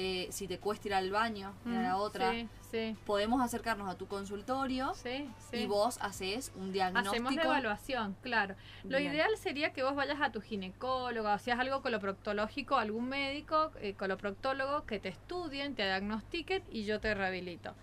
eh, 0.00 0.28
si 0.30 0.46
te 0.46 0.60
cuesta 0.60 0.86
ir 0.86 0.94
al 0.94 1.10
baño, 1.10 1.52
Mm, 1.64 1.82
la 1.82 1.96
otra, 1.96 2.30
Sí, 2.30 2.48
sí, 2.70 2.96
podemos 3.04 3.42
acercarnos 3.42 3.88
a 3.88 3.96
tu 3.96 4.06
consultorio 4.06 4.92
sí, 4.94 5.28
y 5.52 5.66
vos 5.66 5.98
haces 6.00 6.52
un 6.54 6.70
diagnóstico. 6.70 7.10
Hacemos 7.10 7.34
la 7.34 7.42
evaluación, 7.42 8.16
claro. 8.22 8.54
Lo 8.84 8.98
Bien. 8.98 9.12
ideal 9.12 9.30
sería 9.36 9.72
que 9.72 9.82
vos 9.82 9.96
vayas 9.96 10.20
a 10.20 10.30
tu 10.30 10.40
ginecólogo, 10.40 11.28
o 11.28 11.38
seas 11.38 11.58
algo 11.58 11.82
coloproctológico, 11.82 12.76
algún 12.76 13.08
médico, 13.08 13.72
eh, 13.80 13.94
coloproctólogo, 13.94 14.84
que 14.86 15.00
te 15.00 15.08
estudien, 15.08 15.74
te 15.74 15.82
diagnostiquen 15.82 16.62
y 16.70 16.84
yo 16.84 17.00
te 17.00 17.12
rehabilito. 17.14 17.74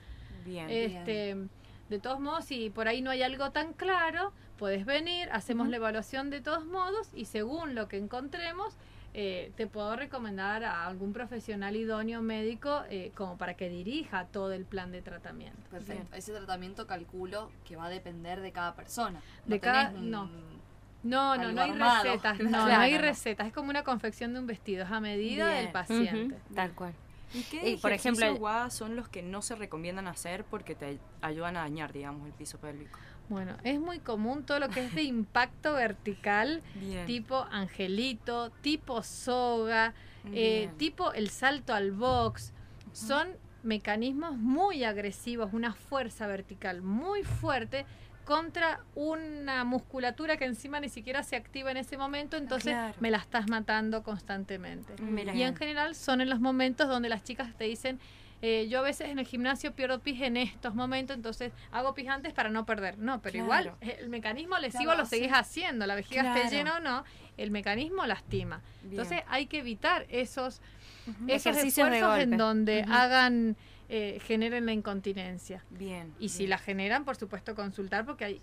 Bien. 0.45 0.67
Este, 0.69 1.36
de 1.89 1.99
todos 1.99 2.21
modos, 2.21 2.45
si 2.45 2.69
por 2.69 2.88
ahí 2.88 3.01
no 3.01 3.12
hay 3.12 3.23
algo 3.23 3.51
tan 3.51 3.73
claro, 3.73 4.32
puedes 4.58 4.86
venir, 4.86 5.28
hacemos 5.34 5.67
la 5.67 5.75
evaluación 5.75 6.30
de 6.30 6.39
todos 6.39 6.65
modos 6.65 7.10
y 7.13 7.25
según 7.25 7.75
lo 7.75 7.89
que 7.89 7.97
encontremos, 7.97 8.78
eh, 9.17 9.51
te 9.56 9.65
puedo 9.65 9.95
recomendar 9.95 10.63
a 10.65 10.86
algún 10.88 11.13
profesional 11.13 11.75
idóneo 11.78 12.21
médico 12.21 12.84
eh, 12.89 13.12
como 13.15 13.38
para 13.38 13.54
que 13.54 13.69
dirija 13.69 14.25
todo 14.25 14.51
el 14.51 14.65
plan 14.65 14.91
de 14.91 15.01
tratamiento. 15.01 15.58
Perfecto. 15.71 16.13
Ese 16.15 16.34
tratamiento 16.34 16.86
calculo 16.86 17.49
que 17.63 17.78
va 17.78 17.86
a 17.86 17.89
depender 17.89 18.41
de 18.41 18.51
cada 18.51 18.75
persona. 18.75 19.21
De 19.46 19.56
no 19.56 19.62
cada- 19.62 19.87
tenés 19.90 20.02
un- 20.04 20.12
no. 20.12 20.29
No, 21.04 21.37
no, 21.37 21.52
no 21.52 21.62
hay 21.62 21.69
armado. 21.71 22.04
recetas, 22.04 22.40
no, 22.40 22.50
Claro, 22.50 22.65
no 22.67 22.79
hay 22.79 22.94
no. 22.94 23.02
recetas, 23.02 23.48
es 23.48 23.54
como 23.54 23.69
una 23.69 23.83
confección 23.83 24.33
de 24.33 24.40
un 24.40 24.48
vestido, 24.48 24.83
es 24.85 24.92
a 24.92 25.00
medida 25.00 25.50
Bien. 25.52 25.63
del 25.63 25.71
paciente. 25.71 26.35
Tal 26.54 26.73
cual. 26.73 26.94
¿Y 27.33 27.44
qué 27.44 27.69
Y, 27.69 27.77
por 27.77 27.92
ejercicios, 27.92 28.19
ejemplo, 28.19 28.40
Guada, 28.40 28.69
son 28.69 28.96
los 28.96 29.08
que 29.08 29.21
no 29.21 29.42
se 29.42 29.56
recomiendan 29.56 30.08
hacer 30.08 30.44
porque 30.46 30.73
te 30.75 31.00
ayudan 31.21 31.58
a 31.58 31.62
dañar, 31.62 31.94
digamos, 31.94 32.25
el 32.27 32.33
piso 32.33 32.58
pélvico? 32.58 32.98
Bueno, 33.30 33.56
es 33.63 33.80
muy 33.80 34.00
común 34.00 34.44
todo 34.46 34.60
lo 34.60 34.69
que 34.69 34.86
es 34.86 34.94
de 34.96 35.04
impacto 35.15 35.73
vertical, 35.73 36.62
Bien. 36.76 37.06
tipo 37.06 37.46
angelito, 37.52 38.52
tipo 38.62 39.02
soga, 39.04 39.94
eh, 40.34 40.69
tipo 40.78 41.12
el 41.13 41.30
salto 41.30 41.73
al 41.73 41.92
box. 41.92 42.54
Son 42.94 43.28
mecanismos 43.63 44.38
muy 44.38 44.84
agresivos, 44.84 45.50
una 45.54 45.73
fuerza 45.73 46.28
vertical 46.28 46.82
muy 46.82 47.23
fuerte 47.23 47.86
contra 48.26 48.80
una 48.96 49.63
musculatura 49.65 50.38
que 50.38 50.46
encima 50.46 50.80
ni 50.80 50.90
siquiera 50.90 51.21
se 51.21 51.36
activa 51.36 51.69
en 51.69 51.78
ese 51.78 51.96
momento, 51.98 52.38
entonces 52.38 52.73
Claro. 52.73 52.96
me 53.00 53.12
la 53.12 53.17
estás 53.17 53.48
matando 53.50 54.02
constantemente. 54.02 54.94
Y 55.36 55.44
en 55.44 55.56
general 55.56 55.94
son 55.96 56.21
en 56.21 56.30
los 56.30 56.40
momentos 56.40 56.88
donde 56.88 57.08
las 57.10 57.23
chicas 57.23 57.56
te 57.56 57.65
dicen, 57.65 58.00
eh, 58.42 58.67
yo 58.69 58.79
a 58.79 58.81
veces 58.81 59.10
en 59.10 59.19
el 59.19 59.25
gimnasio 59.25 59.73
pierdo 59.73 60.00
pis 60.00 60.21
en 60.21 60.38
estos 60.38 60.75
momentos, 60.75 61.15
entonces 61.15 61.52
hago 61.71 61.94
pis 61.94 62.08
antes 62.10 62.33
para 62.33 62.50
no 62.50 62.65
perder. 62.65 62.98
No, 62.98 63.21
pero 63.21 63.38
igual 63.38 63.63
Claro. 63.63 63.77
eh, 63.81 63.98
el 64.00 64.10
mecanismo 64.10 64.58
lesivo 64.58 64.83
Claro, 64.86 65.00
lo 65.00 65.06
seguís 65.06 65.31
haciendo, 65.31 65.86
la 65.88 65.96
vejiga 65.96 66.21
Claro. 66.21 66.42
esté 66.42 66.56
llena 66.56 66.77
o 66.77 66.79
no, 66.79 67.04
el 67.38 67.52
mecanismo 67.52 68.06
lastima. 68.06 68.62
Bien. 68.81 68.92
Entonces 69.02 69.23
hay 69.27 69.48
que 69.48 69.60
evitar 69.60 70.06
esos, 70.10 70.62
esos 71.27 71.58
esfuerzos 71.58 72.19
en 72.19 72.38
donde 72.38 72.83
hagan, 72.90 73.56
eh, 73.90 74.19
generen 74.25 74.65
la 74.65 74.73
incontinencia. 74.73 75.63
Bien. 75.69 76.13
Y 76.19 76.29
si 76.29 76.48
la 76.48 76.58
generan, 76.58 77.06
por 77.06 77.15
supuesto, 77.15 77.56
consultar 77.56 78.06
porque 78.06 78.25
hay 78.25 78.42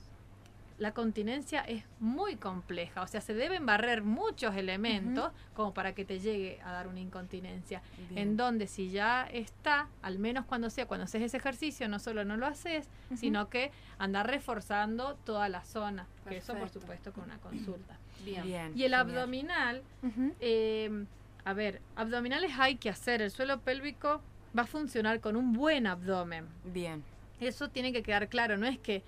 la 0.78 0.92
continencia 0.92 1.60
es 1.60 1.84
muy 2.00 2.36
compleja, 2.36 3.02
o 3.02 3.06
sea, 3.06 3.20
se 3.20 3.34
deben 3.34 3.64
barrer 3.66 4.02
muchos 4.02 4.56
elementos 4.56 5.32
como 5.54 5.74
para 5.74 5.94
que 5.94 6.04
te 6.04 6.18
llegue 6.18 6.60
a 6.64 6.72
dar 6.72 6.88
una 6.88 7.00
incontinencia. 7.00 7.82
Bien. 8.08 8.18
En 8.18 8.36
donde 8.36 8.66
si 8.66 8.90
ya 8.90 9.26
está, 9.30 9.88
al 10.02 10.18
menos 10.18 10.44
cuando 10.46 10.70
sea, 10.70 10.86
cuando 10.86 11.04
haces 11.04 11.22
ese 11.22 11.36
ejercicio, 11.36 11.88
no 11.88 11.98
solo 11.98 12.24
no 12.24 12.36
lo 12.36 12.46
haces, 12.46 12.88
sino 13.14 13.48
que 13.48 13.70
andar 13.98 14.26
reforzando 14.26 15.16
toda 15.24 15.48
la 15.48 15.64
zona, 15.64 16.06
que 16.28 16.38
eso 16.38 16.54
por 16.54 16.68
supuesto 16.68 17.12
con 17.12 17.24
una 17.24 17.38
consulta. 17.38 17.96
Bien. 18.24 18.44
Bien, 18.44 18.66
Y 18.76 18.84
el 18.84 18.92
genial. 18.92 18.94
abdominal, 18.94 19.82
eh, 20.40 21.04
a 21.44 21.52
ver, 21.54 21.80
abdominales 21.96 22.52
hay 22.58 22.76
que 22.76 22.88
hacer, 22.88 23.20
el 23.22 23.30
suelo 23.30 23.60
pélvico 23.60 24.20
va 24.56 24.62
a 24.62 24.66
funcionar 24.66 25.20
con 25.20 25.36
un 25.36 25.52
buen 25.52 25.86
abdomen. 25.86 26.46
Bien. 26.64 27.02
Eso 27.40 27.68
tiene 27.70 27.92
que 27.92 28.02
quedar 28.02 28.28
claro, 28.28 28.56
no 28.56 28.66
es 28.66 28.78
que 28.78 29.02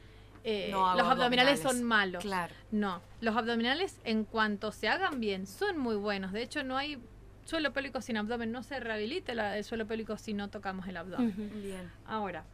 eh, 0.45 0.69
No 0.71 0.95
los 0.95 1.07
abdominales, 1.07 1.61
abdominales. 1.61 1.61
son 1.61 1.83
malos. 1.83 2.23
Claro. 2.23 2.55
No, 2.71 3.01
los 3.21 3.37
abdominales 3.37 3.99
en 4.05 4.25
cuanto 4.25 4.73
se 4.73 4.89
hagan 4.89 5.19
bien 5.21 5.47
son 5.47 5.79
muy 5.79 5.97
buenos. 5.97 6.33
De 6.33 6.43
hecho, 6.43 6.63
no 6.63 6.77
hay 6.77 6.99
suelo 7.45 7.73
pélvico 7.73 8.01
sin 8.01 8.17
abdomen, 8.17 8.53
no 8.53 8.63
se 8.63 8.79
rehabilita 8.81 9.35
la- 9.35 9.57
el 9.59 9.65
suelo 9.65 9.87
pélvico 9.87 10.17
si 10.17 10.33
no 10.35 10.49
tocamos 10.49 10.87
el 10.89 10.97
abdomen. 10.97 11.35
Bien. 11.63 11.91
Ahora, 12.07 12.45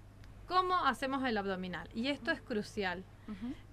¿cómo 0.48 0.74
hacemos 0.86 1.24
el 1.24 1.36
abdominal? 1.38 1.88
Y 1.94 2.08
esto 2.08 2.30
es 2.30 2.40
crucial. 2.40 3.04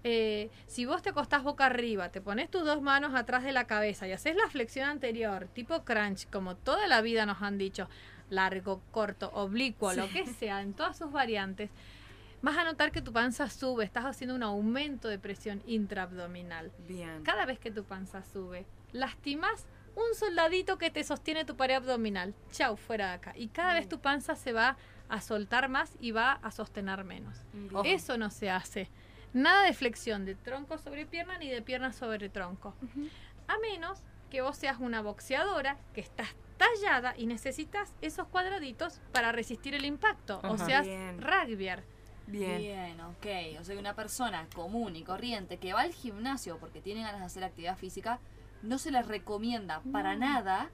Eh, 0.03 0.51
si 0.67 0.85
vos 0.85 1.01
te 1.01 1.09
acostás 1.09 1.41
boca 1.41 1.65
arriba, 1.65 2.09
te 2.09 2.21
pones 2.21 2.49
tus 2.51 2.63
dos 2.63 2.81
manos 2.81 3.15
atrás 3.15 3.43
de 3.43 3.51
la 3.51 3.65
cabeza 3.65 4.07
y 4.07 4.11
haces 4.11 4.35
la 4.35 4.47
flexión 4.49 4.87
anterior, 4.87 5.47
tipo 5.53 5.83
crunch, 5.83 6.29
como 6.29 6.55
toda 6.55 6.85
la 6.87 7.01
vida 7.01 7.25
nos 7.25 7.41
han 7.41 7.57
dicho, 7.57 7.89
largo, 8.29 8.81
corto, 8.91 9.31
oblicuo, 9.33 9.93
lo 9.93 10.07
que 10.09 10.27
sea, 10.27 10.61
en 10.61 10.73
todas 10.73 10.97
sus 10.97 11.11
variantes, 11.11 11.71
vas 12.41 12.57
a 12.57 12.63
notar 12.63 12.91
que 12.91 13.01
tu 13.01 13.11
panza 13.13 13.49
sube, 13.49 13.83
estás 13.83 14.05
haciendo 14.05 14.35
un 14.35 14.43
aumento 14.43 15.07
de 15.07 15.19
presión 15.19 15.61
intraabdominal. 15.65 16.71
Bien. 16.87 17.23
Cada 17.23 17.45
vez 17.45 17.59
que 17.59 17.71
tu 17.71 17.83
panza 17.83 18.23
sube, 18.23 18.65
lastimas 18.91 19.65
un 19.95 20.15
soldadito 20.15 20.77
que 20.77 20.91
te 20.91 21.03
sostiene 21.03 21.45
tu 21.45 21.55
pared 21.55 21.75
abdominal. 21.75 22.35
Chau, 22.51 22.77
fuera 22.77 23.07
de 23.07 23.13
acá. 23.13 23.33
Y 23.35 23.47
cada 23.47 23.73
vez 23.73 23.89
tu 23.89 23.99
panza 23.99 24.35
se 24.35 24.53
va 24.53 24.77
a 25.09 25.21
soltar 25.21 25.69
más 25.69 25.97
y 25.99 26.11
va 26.11 26.33
a 26.33 26.51
sostener 26.51 27.03
menos. 27.03 27.43
Eso 27.83 28.17
no 28.17 28.29
se 28.29 28.49
hace. 28.49 28.89
Nada 29.33 29.63
de 29.63 29.73
flexión 29.73 30.25
de 30.25 30.35
tronco 30.35 30.77
sobre 30.77 31.05
pierna 31.05 31.37
ni 31.37 31.49
de 31.49 31.61
pierna 31.61 31.93
sobre 31.93 32.29
tronco. 32.29 32.75
A 33.47 33.57
menos 33.59 34.03
que 34.29 34.41
vos 34.41 34.57
seas 34.57 34.77
una 34.79 35.01
boxeadora 35.01 35.77
que 35.93 36.01
estás 36.01 36.35
tallada 36.57 37.13
y 37.17 37.27
necesitas 37.27 37.93
esos 38.01 38.27
cuadraditos 38.27 38.99
para 39.11 39.31
resistir 39.31 39.73
el 39.73 39.85
impacto. 39.85 40.39
O 40.43 40.57
seas 40.57 40.85
Bien. 40.85 41.21
rugbyer. 41.21 41.83
Bien. 42.27 42.57
Bien, 42.59 43.01
ok. 43.01 43.59
O 43.59 43.63
sea 43.63 43.73
que 43.73 43.79
una 43.79 43.95
persona 43.95 44.47
común 44.53 44.95
y 44.95 45.03
corriente 45.03 45.57
que 45.57 45.73
va 45.73 45.81
al 45.81 45.93
gimnasio 45.93 46.57
porque 46.59 46.81
tiene 46.81 47.01
ganas 47.01 47.21
de 47.21 47.25
hacer 47.25 47.43
actividad 47.43 47.77
física, 47.77 48.19
no 48.61 48.77
se 48.77 48.91
les 48.91 49.07
recomienda 49.07 49.81
para 49.91 50.15
nada 50.15 50.69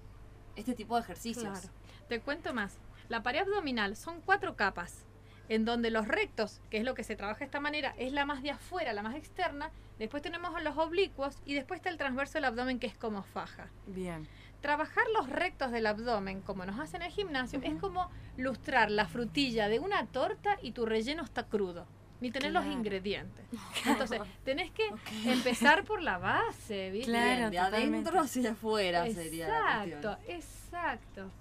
este 0.55 0.73
tipo 0.73 0.95
de 0.95 1.01
ejercicios. 1.01 1.59
Claro. 1.59 1.69
Te 2.07 2.19
cuento 2.19 2.53
más. 2.53 2.77
La 3.09 3.23
pared 3.23 3.41
abdominal 3.41 3.95
son 3.95 4.21
cuatro 4.21 4.55
capas, 4.55 5.05
en 5.49 5.65
donde 5.65 5.91
los 5.91 6.07
rectos, 6.07 6.61
que 6.69 6.77
es 6.77 6.83
lo 6.83 6.95
que 6.95 7.03
se 7.03 7.15
trabaja 7.15 7.39
de 7.39 7.45
esta 7.45 7.59
manera, 7.59 7.93
es 7.97 8.13
la 8.13 8.25
más 8.25 8.41
de 8.41 8.51
afuera, 8.51 8.93
la 8.93 9.03
más 9.03 9.15
externa. 9.15 9.71
Después 9.99 10.23
tenemos 10.23 10.55
a 10.55 10.61
los 10.61 10.77
oblicuos 10.77 11.37
y 11.45 11.53
después 11.53 11.79
está 11.79 11.89
el 11.89 11.97
transverso 11.97 12.33
del 12.35 12.45
abdomen, 12.45 12.79
que 12.79 12.87
es 12.87 12.97
como 12.97 13.23
faja. 13.23 13.67
Bien. 13.87 14.27
Trabajar 14.63 15.03
los 15.13 15.29
rectos 15.29 15.73
del 15.73 15.85
abdomen, 15.87 16.39
como 16.39 16.65
nos 16.65 16.79
hacen 16.79 17.01
en 17.01 17.07
el 17.07 17.13
gimnasio, 17.13 17.59
es 17.63 17.75
como 17.81 18.09
lustrar 18.37 18.89
la 18.89 19.05
frutilla 19.05 19.67
de 19.67 19.79
una 19.79 20.05
torta 20.05 20.57
y 20.61 20.71
tu 20.71 20.85
relleno 20.85 21.21
está 21.21 21.43
crudo. 21.43 21.85
Ni 22.21 22.31
tener 22.31 22.53
los 22.53 22.65
ingredientes. 22.65 23.43
Entonces, 23.85 24.21
tenés 24.45 24.71
que 24.71 24.87
empezar 25.25 25.83
por 25.83 26.01
la 26.01 26.17
base, 26.17 26.91
¿viste? 26.91 27.11
Claro, 27.11 27.49
Bien, 27.49 27.51
de 27.51 27.59
adentro 27.59 28.21
hacia 28.21 28.51
afuera 28.53 29.05
sería 29.11 29.49
la 29.49 29.83
Exacto, 29.83 30.15
cuestión. 30.23 30.39
exacto. 30.39 31.31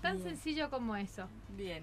Tan 0.00 0.18
Bien. 0.18 0.28
sencillo 0.28 0.70
como 0.70 0.94
eso. 0.94 1.26
Bien. 1.56 1.82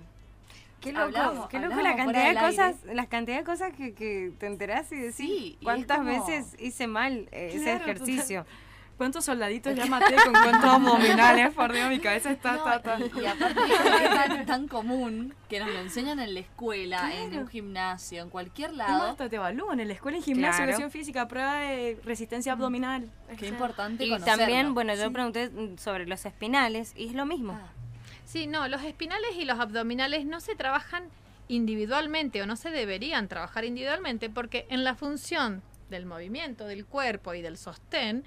Qué 0.80 0.94
loco, 0.94 1.04
Hablamos- 1.08 1.50
qué 1.50 1.60
loco 1.60 1.82
la 1.82 1.98
cantidad 1.98 2.34
de 2.34 2.40
cosas, 2.40 2.76
las 2.86 3.08
cantidad 3.08 3.38
de 3.40 3.44
cosas 3.44 3.74
que, 3.74 3.94
que 3.94 4.32
te 4.40 4.46
enterás 4.48 4.90
y 4.94 4.96
decís 4.96 5.16
Sí, 5.16 5.58
y 5.60 5.64
cuántas 5.66 5.98
como- 5.98 6.12
veces 6.12 6.56
hice 6.62 6.88
mal 6.88 7.28
eh, 7.34 7.50
ese 7.54 7.74
ejercicio. 7.76 8.46
¿Cuántos 8.98 9.26
soldaditos 9.26 9.76
ya 9.76 9.86
maté 9.88 10.16
con 10.16 10.34
cuántos 10.34 10.64
abdominales? 10.64 11.54
Por 11.54 11.72
Dios, 11.72 11.88
mi 11.89 12.00
cabeza 12.00 12.32
está... 12.32 12.54
No, 12.54 12.74
está, 12.74 12.95
está. 12.98 13.20
y, 13.20 13.24
y 13.24 13.26
aparte 13.28 13.62
es 13.64 14.10
tan, 14.36 14.45
tan 14.45 14.68
común 14.68 15.36
que 15.48 15.60
nos 15.60 15.70
lo 15.70 15.80
enseñan 15.80 16.20
en 16.20 16.34
la 16.34 16.39
escuela, 16.39 17.12
en 17.14 17.38
un 17.38 17.48
gimnasio, 17.48 18.24
en 18.24 18.30
cualquier 18.30 18.74
lado. 18.74 19.04
hasta 19.04 19.30
te 19.30 19.36
evalúan 19.36 19.80
en 19.80 19.88
la 19.89 19.93
escuela, 19.93 20.18
en 20.18 20.24
gimnasio, 20.24 20.58
Claro. 20.58 20.72
educación 20.72 20.91
física, 20.91 21.28
prueba 21.28 21.60
de 21.60 22.00
resistencia 22.04 22.54
abdominal. 22.54 23.10
Qué 23.30 23.36
O 23.36 23.39
sea, 23.39 23.48
importante 23.50 24.06
Y 24.06 24.10
conocerlo. 24.10 24.38
también, 24.38 24.74
bueno, 24.74 24.95
yo 24.95 25.04
Sí. 25.06 25.10
pregunté 25.12 25.50
mm, 25.50 25.78
sobre 25.78 26.08
los 26.08 26.26
espinales 26.26 26.93
y 26.95 27.08
es 27.08 27.14
lo 27.14 27.26
mismo. 27.26 27.54
Ah, 27.54 27.68
Sí, 28.26 28.45
no, 28.48 28.68
los 28.68 28.84
espinales 28.84 29.36
y 29.38 29.45
los 29.45 29.58
abdominales 29.60 30.26
no 30.26 30.41
se 30.41 30.54
trabajan 30.56 31.04
individualmente 31.48 32.41
o 32.41 32.45
no 32.45 32.56
se 32.56 32.70
deberían 32.72 33.28
trabajar 33.28 33.64
individualmente 33.64 34.30
porque 34.30 34.66
en 34.70 34.84
la 34.84 34.95
función 34.95 35.62
del 35.90 36.06
movimiento 36.06 36.66
del 36.66 36.86
cuerpo 36.86 37.34
y 37.34 37.42
del 37.42 37.58
sostén 37.58 38.24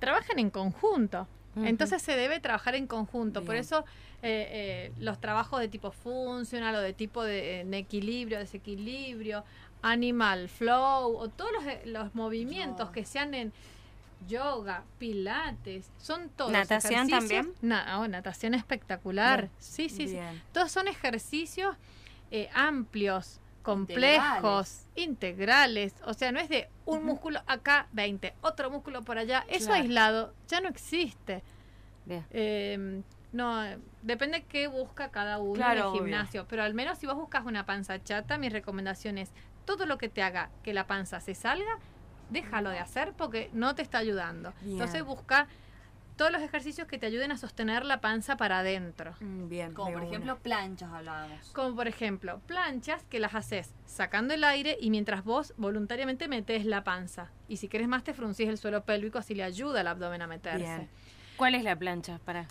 trabajan 0.00 0.38
en 0.38 0.50
conjunto. 0.50 1.26
Entonces 1.54 2.00
se 2.00 2.16
debe 2.16 2.40
trabajar 2.40 2.74
en 2.74 2.86
conjunto. 2.86 3.44
Por 3.44 3.56
eso 3.56 3.84
eh, 4.22 4.48
eh, 4.50 4.92
los 4.98 5.20
trabajos 5.20 5.60
de 5.60 5.68
tipo 5.68 5.90
funcional 5.90 6.74
o 6.76 6.80
de 6.80 6.94
tipo 6.94 7.22
de, 7.24 7.64
de 7.68 7.76
equilibrio, 7.78 8.38
desequilibrio, 8.38 9.44
animal 9.82 10.48
flow 10.48 11.14
o 11.16 11.28
todos 11.28 11.52
los, 11.52 11.66
eh, 11.66 11.82
los 11.84 12.14
movimientos 12.14 12.88
que 12.90 13.04
sean 13.04 13.34
en 13.34 13.52
yoga, 14.28 14.84
pilates, 14.98 15.90
son 15.98 16.30
todos 16.30 16.52
¿Natación 16.52 17.08
también? 17.10 17.52
Na- 17.60 17.98
oh, 18.00 18.08
natación 18.08 18.54
espectacular. 18.54 19.40
Bien. 19.40 19.50
Sí, 19.58 19.88
sí, 19.88 20.08
sí. 20.08 20.18
Todos 20.52 20.70
son 20.72 20.88
ejercicios 20.88 21.76
eh, 22.30 22.48
amplios, 22.54 23.40
complejos, 23.62 24.86
integrales. 24.94 25.94
O 26.04 26.14
sea, 26.14 26.32
no 26.32 26.40
es 26.40 26.48
de 26.48 26.68
un 26.84 27.04
músculo 27.04 27.40
acá, 27.46 27.86
20, 27.92 28.34
otro 28.42 28.70
músculo 28.70 29.02
por 29.02 29.18
allá. 29.18 29.44
Eso 29.48 29.66
Claro. 29.66 29.82
aislado 29.82 30.34
ya 30.48 30.60
no 30.60 30.68
existe. 30.68 31.42
Eh, 32.30 33.02
no, 33.32 33.62
depende 34.02 34.44
qué 34.44 34.66
busca 34.66 35.10
cada 35.10 35.38
uno 35.38 35.54
Claro, 35.54 35.72
en 35.72 35.78
el 35.78 35.84
obvio. 35.86 36.02
gimnasio. 36.02 36.46
Pero 36.48 36.62
al 36.62 36.74
menos 36.74 36.98
si 36.98 37.06
vos 37.06 37.16
buscas 37.16 37.44
una 37.46 37.64
panza 37.64 38.02
chata, 38.02 38.36
mi 38.38 38.48
recomendación 38.48 39.18
es 39.18 39.30
todo 39.64 39.86
lo 39.86 39.96
que 39.98 40.08
te 40.08 40.22
haga 40.22 40.50
que 40.62 40.74
la 40.74 40.86
panza 40.86 41.20
se 41.20 41.34
salga, 41.34 41.78
déjalo 42.30 42.70
de 42.70 42.78
hacer 42.80 43.12
porque 43.16 43.48
no 43.52 43.74
te 43.74 43.82
está 43.82 43.98
ayudando. 43.98 44.52
Entonces 44.64 45.04
busca 45.04 45.46
todos 46.22 46.30
los 46.30 46.42
ejercicios 46.42 46.86
que 46.86 46.98
te 46.98 47.06
ayuden 47.06 47.32
a 47.32 47.36
sostener 47.36 47.84
la 47.84 48.00
panza 48.00 48.36
para 48.36 48.60
adentro. 48.60 49.12
Mm, 49.18 49.48
Bien. 49.48 49.74
Como 49.74 49.90
por 49.90 50.02
una. 50.02 50.06
ejemplo 50.08 50.38
planchas 50.38 50.92
hablábamos. 50.92 51.50
Como 51.50 51.74
por 51.74 51.88
ejemplo, 51.88 52.40
planchas 52.46 53.02
que 53.10 53.18
las 53.18 53.34
haces 53.34 53.74
sacando 53.86 54.32
el 54.32 54.44
aire 54.44 54.78
y 54.80 54.90
mientras 54.90 55.24
vos 55.24 55.52
voluntariamente 55.56 56.28
metes 56.28 56.64
la 56.64 56.84
panza. 56.84 57.32
Y 57.48 57.56
si 57.56 57.66
querés 57.66 57.88
más 57.88 58.04
te 58.04 58.14
fruncís 58.14 58.48
el 58.48 58.56
suelo 58.56 58.84
pélvico, 58.84 59.18
así 59.18 59.34
le 59.34 59.42
ayuda 59.42 59.80
al 59.80 59.88
abdomen 59.88 60.22
a 60.22 60.28
meterse. 60.28 60.58
Bien. 60.58 60.88
¿Cuál 61.36 61.56
es 61.56 61.64
la 61.64 61.74
plancha? 61.74 62.20
Para. 62.24 62.46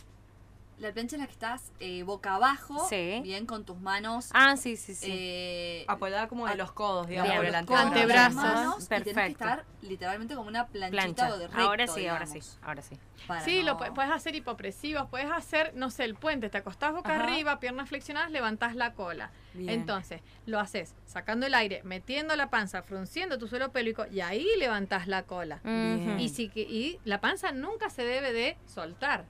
La 0.81 0.91
plancha 0.91 1.15
en 1.15 1.21
la 1.21 1.27
que 1.27 1.33
estás 1.33 1.71
eh, 1.79 2.01
boca 2.01 2.33
abajo, 2.33 2.87
Sí. 2.89 3.19
bien 3.21 3.45
con 3.45 3.65
tus 3.65 3.77
manos 3.79 4.29
Ah, 4.33 4.57
sí, 4.57 4.75
sí, 4.75 4.95
sí. 4.95 5.05
eh, 5.11 5.85
Apoyada 5.87 6.27
como 6.27 6.47
de 6.47 6.55
los 6.55 6.71
codos, 6.71 7.05
digamos, 7.07 7.29
Bien. 7.31 7.65
por 7.65 7.77
el 7.77 7.85
Antebrazos. 7.85 8.33
manos, 8.33 8.83
y 8.83 8.87
tenés 8.87 9.03
que 9.03 9.13
Perfecto. 9.13 9.43
estar 9.43 9.65
literalmente 9.83 10.33
como 10.35 10.47
una 10.47 10.65
planchita 10.67 11.03
Plancha. 11.13 11.33
o 11.35 11.37
de 11.37 11.47
recto, 11.47 11.61
ahora 11.61 11.85
sí, 11.87 12.07
ahora 12.07 12.25
sí, 12.25 12.39
ahora 12.63 12.81
sí. 12.81 12.97
Sí, 13.45 13.61
lo 13.61 13.75
no- 13.75 13.93
puedes 13.93 14.09
hacer 14.11 14.33
hipopresivos, 14.33 15.07
puedes 15.07 15.29
hacer, 15.29 15.71
no 15.75 15.91
sé, 15.91 16.03
el 16.03 16.15
puente, 16.15 16.49
te 16.49 16.57
acostás 16.57 16.93
boca 16.93 17.13
Ajá. 17.13 17.25
arriba, 17.25 17.59
piernas 17.59 17.87
flexionadas, 17.87 18.31
levantás 18.31 18.75
la 18.75 18.93
cola. 18.95 19.29
Bien. 19.53 19.69
Entonces, 19.81 20.21
lo 20.47 20.59
haces 20.59 20.95
sacando 21.05 21.45
el 21.45 21.53
aire, 21.53 21.83
metiendo 21.83 22.35
la 22.35 22.49
panza, 22.49 22.81
frunciendo 22.81 23.37
tu 23.37 23.47
suelo 23.47 23.71
pélvico 23.71 24.07
y 24.07 24.21
ahí 24.21 24.47
levantás 24.57 25.07
la 25.07 25.23
cola. 25.25 25.59
Bien. 25.63 26.19
Y, 26.19 26.29
si 26.29 26.49
que, 26.49 26.61
y 26.61 26.99
la 27.05 27.21
panza 27.21 27.51
nunca 27.51 27.91
se 27.91 28.03
debe 28.03 28.33
de 28.33 28.57
soltar. 28.65 29.25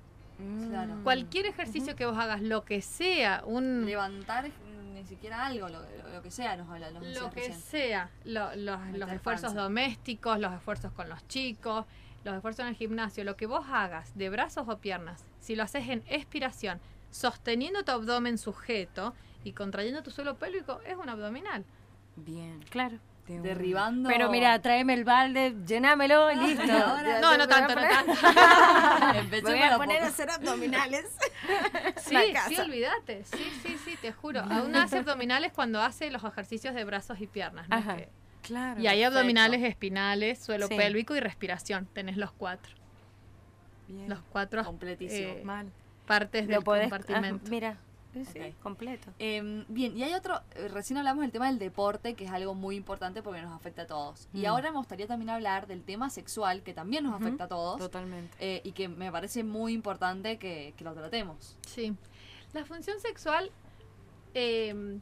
Claro. 0.70 0.96
Mm. 0.96 1.04
Cualquier 1.04 1.46
ejercicio 1.48 1.96
que 1.96 2.06
vos 2.06 2.18
hagas, 2.18 2.42
lo 2.42 2.64
que 2.66 2.82
sea, 2.82 3.44
un 3.46 3.86
levantar 3.86 4.48
mm, 4.50 4.94
ni 4.94 5.04
siquiera 5.06 5.46
algo, 5.46 5.68
lo, 5.70 5.80
lo- 5.82 6.10
lo 6.14 6.22
que 6.22 6.32
sea, 6.32 6.56
nos 6.58 6.70
habla, 6.70 6.92
nos 6.92 7.04
lo 7.20 7.30
que 7.32 7.39
recién. 7.42 7.60
sea, 7.60 8.10
lo- 8.26 8.56
los, 8.56 8.80
esfuerzos 9.12 9.50
panza. 9.50 9.62
domésticos, 9.62 10.39
los 10.39 10.54
esfuerzos 10.54 10.92
con 10.94 11.10
los 11.10 11.28
chicos, 11.28 11.86
los 12.24 12.36
esfuerzos 12.36 12.62
en 12.62 12.68
el 12.68 12.76
gimnasio, 12.76 13.24
lo 13.24 13.36
que 13.36 13.46
vos 13.48 13.66
hagas 13.70 14.16
de 14.18 14.30
brazos 14.30 14.68
o 14.70 14.78
piernas, 14.78 15.26
si 15.39 15.56
lo 15.56 15.64
haces 15.64 15.88
en 15.89 16.04
expiración, 16.08 16.80
sosteniendo 17.10 17.84
tu 17.84 17.92
abdomen 17.92 18.38
sujeto 18.38 19.14
y 19.44 19.54
contrayendo 19.54 20.04
tu 20.04 20.12
suelo 20.12 20.36
pélvico, 20.38 20.80
es 20.86 20.96
un 20.96 21.10
abdominal. 21.10 21.66
Bien. 22.16 22.60
Claro. 22.70 23.00
Derribando. 23.40 24.10
Pero 24.10 24.30
mira, 24.30 24.60
tráeme 24.62 24.94
el 24.94 25.04
balde, 25.04 25.56
llenámelo 25.66 26.32
y 26.32 26.36
listo. 26.38 26.66
No, 26.66 27.38
no 27.38 27.48
tanto, 27.48 27.76
no 27.76 27.82
tanto. 27.82 28.12
Empecé 29.20 29.44
Me 29.44 29.50
voy 29.52 29.62
a 29.62 29.78
poner 29.78 30.04
a 30.04 30.08
hacer 30.08 30.30
abdominales. 30.30 31.06
Sí, 31.98 32.16
sí, 32.50 32.58
olvídate. 32.60 33.24
Sí, 33.26 33.52
sí, 33.64 33.78
sí, 33.86 33.98
te 34.02 34.12
juro. 34.12 34.42
Aún 34.42 34.76
hace 34.76 34.98
abdominales 35.00 35.52
cuando 35.54 35.82
hace 35.82 36.10
los 36.12 36.24
ejercicios 36.24 36.76
de 36.76 36.84
brazos 36.84 37.20
y 37.22 37.28
piernas. 37.28 37.68
¿no? 37.70 37.76
Ajá. 37.78 37.98
Que- 37.98 38.10
Claro. 38.42 38.82
y 38.82 38.88
hay 38.88 38.98
perfecto. 39.00 39.18
abdominales 39.20 39.64
espinales, 39.64 40.40
suelo 40.44 40.68
Sí. 40.68 40.76
pélvico 40.76 41.16
y 41.16 41.20
respiración. 41.20 41.86
Tenés 41.94 42.18
los 42.18 42.32
cuatro. 42.32 42.74
Bien. 43.88 44.10
Los 44.10 44.20
cuatro 44.32 44.64
Completísimo. 44.66 45.30
eh, 45.34 45.42
Mal. 45.44 45.72
partes 46.08 46.48
Lo 46.48 46.56
del 46.56 46.64
podés. 46.64 46.84
compartimento. 46.84 47.44
ah, 47.46 47.50
mira. 47.52 47.78
Sí, 48.14 48.53
completo. 48.62 49.12
Eh, 49.20 49.64
bien, 49.70 49.97
y 49.97 50.03
hay 50.03 50.14
otro, 50.14 50.41
eh, 50.55 50.68
recién 50.68 50.97
hablamos 50.97 51.22
del 51.22 51.32
tema 51.32 51.47
del 51.47 51.59
deporte, 51.59 52.14
que 52.14 52.26
es 52.26 52.32
algo 52.32 52.53
muy 52.55 52.76
importante 52.76 53.22
porque 53.24 53.41
nos 53.41 53.53
afecta 53.53 53.84
a 53.84 53.88
todos. 53.88 54.28
Y 54.34 54.41
Mm. 54.41 54.45
ahora 54.47 54.72
me 54.72 54.78
gustaría 54.78 55.07
también 55.07 55.30
hablar 55.30 55.68
del 55.68 55.84
tema 55.84 56.09
sexual, 56.09 56.62
que 56.64 56.74
también 56.74 57.03
nos 57.05 57.14
afecta 57.22 57.45
a 57.45 57.47
todos, 57.47 57.78
Totalmente. 57.80 58.36
eh, 58.39 58.62
y 58.64 58.74
que 58.74 58.89
me 58.89 59.12
parece 59.12 59.43
muy 59.43 59.74
importante 59.74 60.38
que, 60.38 60.74
que 60.78 60.84
lo 60.84 60.93
tratemos. 60.93 61.57
Sí. 61.68 61.95
La 62.53 62.66
función 62.66 62.99
sexual 62.99 63.49
eh, 64.34 64.99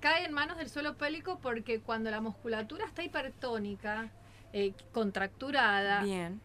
cae 0.00 0.24
en 0.26 0.32
manos 0.32 0.56
del 0.58 0.68
suelo 0.68 0.96
pélvico 0.96 1.38
porque 1.40 1.80
cuando 1.80 2.10
la 2.10 2.20
musculatura 2.20 2.84
está 2.84 3.02
hipertónica, 3.02 4.10
eh, 4.52 4.72
contracturada, 4.92 6.02
Bien. 6.02 6.40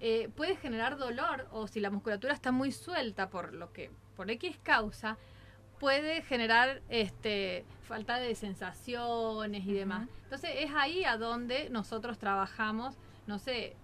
eh, 0.00 0.28
puede 0.36 0.56
generar 0.56 0.96
dolor 0.96 1.46
o 1.52 1.66
si 1.66 1.80
la 1.80 1.90
musculatura 1.90 2.32
está 2.34 2.50
muy 2.52 2.72
suelta 2.72 3.30
por 3.30 3.52
lo 3.54 3.72
que 3.72 3.90
por 4.18 4.32
X 4.32 4.58
causa 4.64 5.16
puede 5.78 6.22
generar 6.22 6.82
este 6.88 7.64
falta 7.84 8.18
de 8.18 8.34
sensaciones 8.34 9.64
y 9.64 9.72
demás. 9.72 10.08
Entonces 10.24 10.50
es 10.56 10.72
ahí 10.74 11.04
a 11.04 11.16
donde 11.16 11.70
nosotros 11.70 12.18
trabajamos, 12.18 12.98
no 13.28 13.38
sé, 13.38 13.76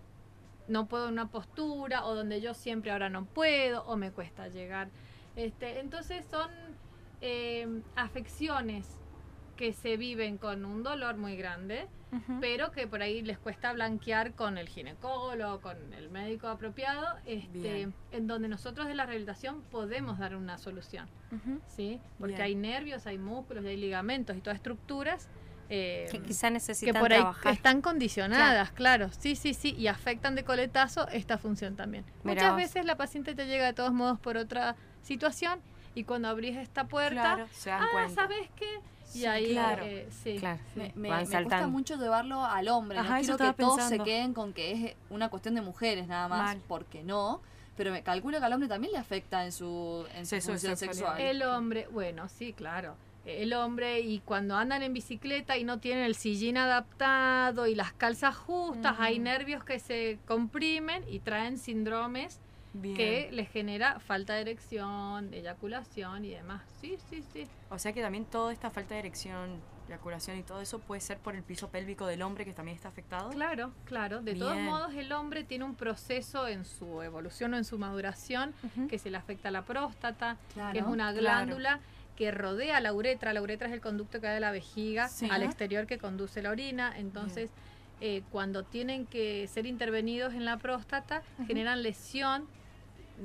no 0.67 0.89
puedo 0.89 1.07
en 1.07 1.13
una 1.13 1.31
postura 1.31 2.05
o 2.05 2.17
donde 2.17 2.41
yo 2.41 2.53
siempre 2.53 2.91
ahora 2.91 3.11
no 3.11 3.27
puedo 3.27 3.85
o 3.85 3.97
me 3.97 4.11
cuesta 4.11 4.49
llegar. 4.49 4.89
Este, 5.37 5.79
entonces 5.79 6.27
son 6.29 6.51
eh, 7.21 7.69
afecciones 7.95 8.89
que 9.57 9.73
se 9.73 9.97
viven 9.97 10.37
con 10.37 10.65
un 10.65 10.83
dolor 10.83 11.17
muy 11.17 11.37
grande, 11.37 11.87
pero 12.41 12.71
que 12.71 12.87
por 12.87 13.03
ahí 13.03 13.23
les 13.23 13.39
cuesta 13.39 13.73
blanquear 13.73 14.35
con 14.35 14.59
el 14.59 14.69
ginecólogo, 14.69 15.61
con 15.61 15.93
el 15.93 16.11
médico 16.11 16.49
apropiado, 16.49 17.07
este, 17.27 17.89
en 18.13 18.27
donde 18.27 18.49
nosotros 18.49 18.87
de 18.87 18.95
la 18.95 19.07
rehabilitación 19.07 19.63
podemos 19.71 20.19
dar 20.19 20.37
una 20.37 20.59
solución, 20.59 21.09
¿sí? 21.67 22.01
Porque 22.19 22.35
Bien. 22.35 22.45
hay 22.45 22.55
nervios, 22.55 23.07
hay 23.07 23.19
músculos, 23.19 23.65
hay 23.65 23.77
ligamentos 23.77 24.37
y 24.37 24.41
todas 24.41 24.57
estructuras 24.57 25.29
eh, 25.71 26.07
Que 26.11 26.21
quizá 26.21 26.49
que 26.49 26.55
necesitan 26.55 27.01
por 27.01 27.11
ahí 27.13 27.21
trabajar. 27.21 27.53
están 27.55 27.81
condicionadas, 27.81 28.71
claro. 28.73 29.09
sí, 29.19 29.35
sí, 29.35 29.55
sí, 29.55 29.75
y 29.79 29.87
afectan 29.87 30.35
de 30.35 30.45
coletazo 30.45 31.09
esta 31.09 31.39
función 31.39 31.75
también. 31.75 32.05
Mirá 32.23 32.35
Muchas 32.35 32.51
vos. 32.51 32.57
veces 32.59 32.85
la 32.85 32.97
paciente 32.97 33.35
te 33.35 33.47
llega 33.47 33.65
de 33.65 33.73
todos 33.73 33.93
modos 33.95 34.21
por 34.21 34.37
otra 34.37 34.77
situación 35.01 35.61
y 35.95 36.05
cuando 36.05 36.29
abrís 36.29 36.57
esta 36.59 36.85
puerta, 36.87 37.15
Claro, 37.37 37.49
se 37.53 37.71
dan 37.71 37.83
ah, 37.83 37.89
cuenta. 37.93 38.15
¿sabes 38.15 38.51
qué? 38.57 38.67
Y 39.15 39.19
Sí, 39.19 39.27
ahí, 39.27 39.53
claro. 39.53 39.85
eh, 39.85 40.09
sí, 40.25 40.37
Claro. 40.39 40.59
sí. 40.75 40.81
Me, 40.81 40.93
me- 40.97 41.09
Van 41.09 41.19
me 41.21 41.25
cuesta 41.27 41.39
saltando. 41.39 41.69
mucho 41.69 41.97
llevarlo 41.97 42.45
al 42.45 42.69
hombre, 42.69 42.99
Ajá, 42.99 43.11
no 43.11 43.17
eso 43.19 43.37
quiero 43.37 43.55
que 43.57 43.63
todos 43.63 43.83
se 43.85 43.99
queden 44.01 44.35
con 44.35 44.53
que 44.53 44.73
es 44.73 44.97
una 45.11 45.29
cuestión 45.29 45.55
de 45.55 45.61
mujeres 45.63 46.07
nada 46.09 46.29
más, 46.29 46.39
Mal. 46.57 46.61
porque 46.67 47.03
no. 47.03 47.41
Pero 47.77 47.91
me 47.91 48.03
calculo 48.03 48.39
que 48.39 48.45
al 48.45 48.53
hombre 48.53 48.69
también 48.69 48.93
le 48.93 48.99
afecta 48.99 49.45
en 49.45 49.51
su, 49.53 50.07
en 50.15 50.27
su 50.27 50.41
función 50.41 50.77
sexual. 50.77 51.21
El 51.21 51.43
hombre, 51.43 51.89
bueno, 51.91 52.29
sí, 52.29 52.53
claro. 52.53 52.95
El 53.25 53.53
hombre 53.55 54.01
y 54.01 54.19
cuando 54.21 54.55
andan 54.57 54.83
en 54.83 54.93
bicicleta 54.93 55.57
y 55.57 55.65
no 55.65 55.79
tienen 55.81 56.05
el 56.05 56.15
sillín 56.15 56.57
adaptado 56.59 57.67
y 57.67 57.75
las 57.75 57.93
calzas 57.93 58.37
justas, 58.37 58.97
hay 58.99 59.19
nervios 59.19 59.65
que 59.65 59.79
se 59.79 60.19
comprimen 60.27 61.03
y 61.09 61.21
traen 61.21 61.59
síndromes 61.59 62.39
Bien. 62.75 62.97
que 62.97 63.29
les 63.33 63.49
genera 63.49 64.01
falta 64.01 64.35
de 64.35 64.41
erección, 64.43 65.31
de 65.31 65.39
eyaculación 65.39 66.25
y 66.25 66.31
demás. 66.31 66.63
Sí, 66.81 66.97
sí, 67.09 67.23
sí. 67.33 67.47
O 67.71 67.79
sea 67.79 67.93
que 67.93 68.03
también 68.03 68.25
toda 68.25 68.53
esta 68.53 68.71
falta 68.71 68.95
de 68.95 69.01
erección, 69.01 69.61
eyaculación 69.89 70.39
y 70.39 70.43
todo 70.43 70.61
eso 70.61 70.79
puede 70.81 71.01
ser 71.01 71.19
por 71.19 71.35
el 71.37 71.43
piso 71.43 71.69
pélvico 71.69 72.07
del 72.07 72.23
hombre 72.23 72.45
que 72.45 72.53
también 72.53 72.75
está 72.77 72.89
afectado. 72.89 73.31
Claro, 73.31 73.73
claro. 73.85 74.23
De 74.23 74.35
todos 74.35 74.59
modos, 74.59 74.93
el 74.95 75.13
hombre 75.13 75.45
tiene 75.45 75.65
un 75.65 75.75
proceso 75.77 76.49
en 76.49 76.65
su 76.65 77.03
evolución 77.03 77.55
o 77.55 77.57
en 77.57 77.65
su 77.65 77.79
maduración 77.79 78.53
que 78.89 78.99
se 78.99 79.11
le 79.11 79.17
afecta 79.19 79.49
a 79.49 79.53
la 79.53 79.63
próstata, 79.63 80.37
Claro. 80.55 80.73
que 80.73 80.79
es 80.81 80.85
una 80.85 81.13
claro. 81.13 81.21
glándula 81.21 81.81
que 82.17 82.31
rodea 82.31 82.81
la 82.81 82.93
uretra. 82.93 83.33
La 83.33 83.43
uretra 83.43 83.69
es 83.69 83.75
el 83.75 83.81
conducto 83.81 84.21
que 84.21 84.27
va 84.27 84.33
de 84.33 84.41
la 84.41 84.51
vejiga 84.53 85.09
Sí. 85.09 85.29
al 85.31 85.43
exterior 85.43 85.87
que 85.87 85.99
conduce 85.99 86.43
la 86.43 86.51
orina. 86.51 86.93
Entonces, 86.97 87.51
eh, 88.01 88.23
cuando 88.33 88.63
tienen 88.65 89.07
que 89.07 89.47
ser 89.49 89.67
intervenidos 89.67 90.35
en 90.35 90.45
la 90.45 90.57
próstata, 90.59 91.23
generan 91.47 91.83
lesión 91.83 92.47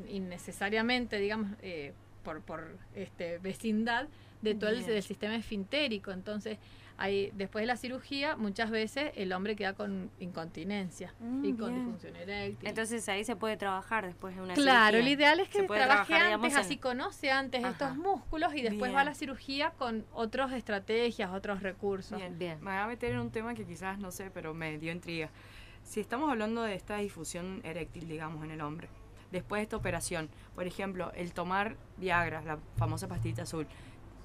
innecesariamente, 0.08 1.18
digamos, 1.20 1.50
eh, 1.62 1.94
por, 2.24 2.42
por 2.42 2.78
este, 2.96 3.38
vecindad 3.40 4.08
de 4.42 4.56
todo 4.56 4.70
el 4.70 4.86
del 4.86 5.04
sistema 5.04 5.36
esfintérico. 5.36 6.12
Entonces, 6.12 6.58
hay, 6.98 7.32
después 7.34 7.64
de 7.64 7.68
la 7.68 7.78
cirugía, 7.78 8.36
muchas 8.36 8.70
veces 8.72 9.12
el 9.16 9.32
hombre 9.32 9.56
queda 9.56 9.72
con 9.74 10.12
incontinencia 10.20 11.14
Mm, 11.20 11.46
y 11.46 11.54
con 11.54 11.70
bien. 11.70 11.76
disfunción 11.76 12.16
eréctil. 12.18 12.68
Entonces 12.68 13.08
ahí 13.08 13.24
se 13.24 13.38
puede 13.38 13.56
trabajar 13.56 14.06
después 14.06 14.36
de 14.36 14.42
una 14.42 14.54
Claro, 14.54 14.98
cirugía. 14.98 15.02
lo 15.10 15.10
ideal 15.16 15.40
es 15.40 15.48
que 15.50 15.60
Se 15.60 15.64
puede 15.64 15.80
trabaje 15.86 16.08
trabajar, 16.08 16.34
antes, 16.34 16.42
digamos, 16.52 16.66
así 16.66 16.74
en- 16.74 16.80
conoce 16.82 17.32
antes 17.32 17.64
Ajá. 17.64 17.72
estos 17.72 17.96
músculos 17.98 18.54
y 18.54 18.62
después 18.62 18.90
Bien. 18.92 18.96
va 18.98 19.02
a 19.02 19.06
la 19.06 19.14
cirugía 19.14 19.72
con 19.78 20.06
otras 20.14 20.52
estrategias, 20.52 21.32
otros 21.32 21.64
recursos. 21.64 22.18
Bien. 22.18 22.38
Bien. 22.38 22.58
Me 22.60 22.72
voy 22.72 22.80
a 22.82 22.88
meter 22.88 23.14
en 23.14 23.20
un 23.20 23.32
tema 23.32 23.56
que 23.56 23.66
quizás 23.66 23.98
no 23.98 24.12
sé, 24.12 24.30
pero 24.30 24.54
me 24.54 24.78
dio 24.78 24.92
intriga. 24.92 25.30
Si 25.84 26.02
estamos 26.02 26.30
hablando 26.30 26.64
de 26.64 26.76
esta 26.76 26.98
difusión 26.98 27.62
eréctil, 27.64 28.10
digamos, 28.10 28.44
en 28.44 28.52
el 28.52 28.60
hombre, 28.60 28.90
después 29.32 29.60
de 29.60 29.64
esta 29.64 29.78
operación, 29.78 30.30
por 30.56 30.66
ejemplo, 30.66 31.12
el 31.16 31.34
tomar 31.34 31.76
Viagra, 31.98 32.42
la 32.42 32.58
famosa 32.78 33.08
pastita 33.08 33.44
azul, 33.44 33.68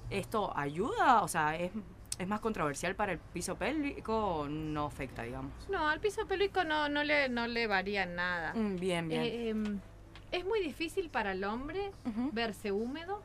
¿esto 0.09 0.55
ayuda? 0.55 1.21
O 1.21 1.27
sea, 1.27 1.55
¿es, 1.57 1.71
es 2.17 2.27
más 2.27 2.39
controversial 2.39 2.95
para 2.95 3.11
el 3.11 3.19
piso 3.19 3.55
pélvico 3.55 4.15
o 4.15 4.47
no 4.47 4.85
afecta, 4.85 5.23
digamos? 5.23 5.51
No, 5.69 5.87
al 5.87 5.99
piso 5.99 6.25
pélvico 6.25 6.63
no, 6.63 6.89
no, 6.89 7.03
le, 7.03 7.29
no 7.29 7.47
le 7.47 7.67
varía 7.67 8.05
nada. 8.05 8.53
Mm, 8.53 8.75
bien, 8.77 9.09
bien. 9.09 9.21
Eh, 9.21 9.49
em, 9.49 9.79
es 10.31 10.45
muy 10.45 10.61
difícil 10.61 11.09
para 11.09 11.31
el 11.31 11.43
hombre 11.43 11.91
verse 12.33 12.71
húmedo, 12.71 13.21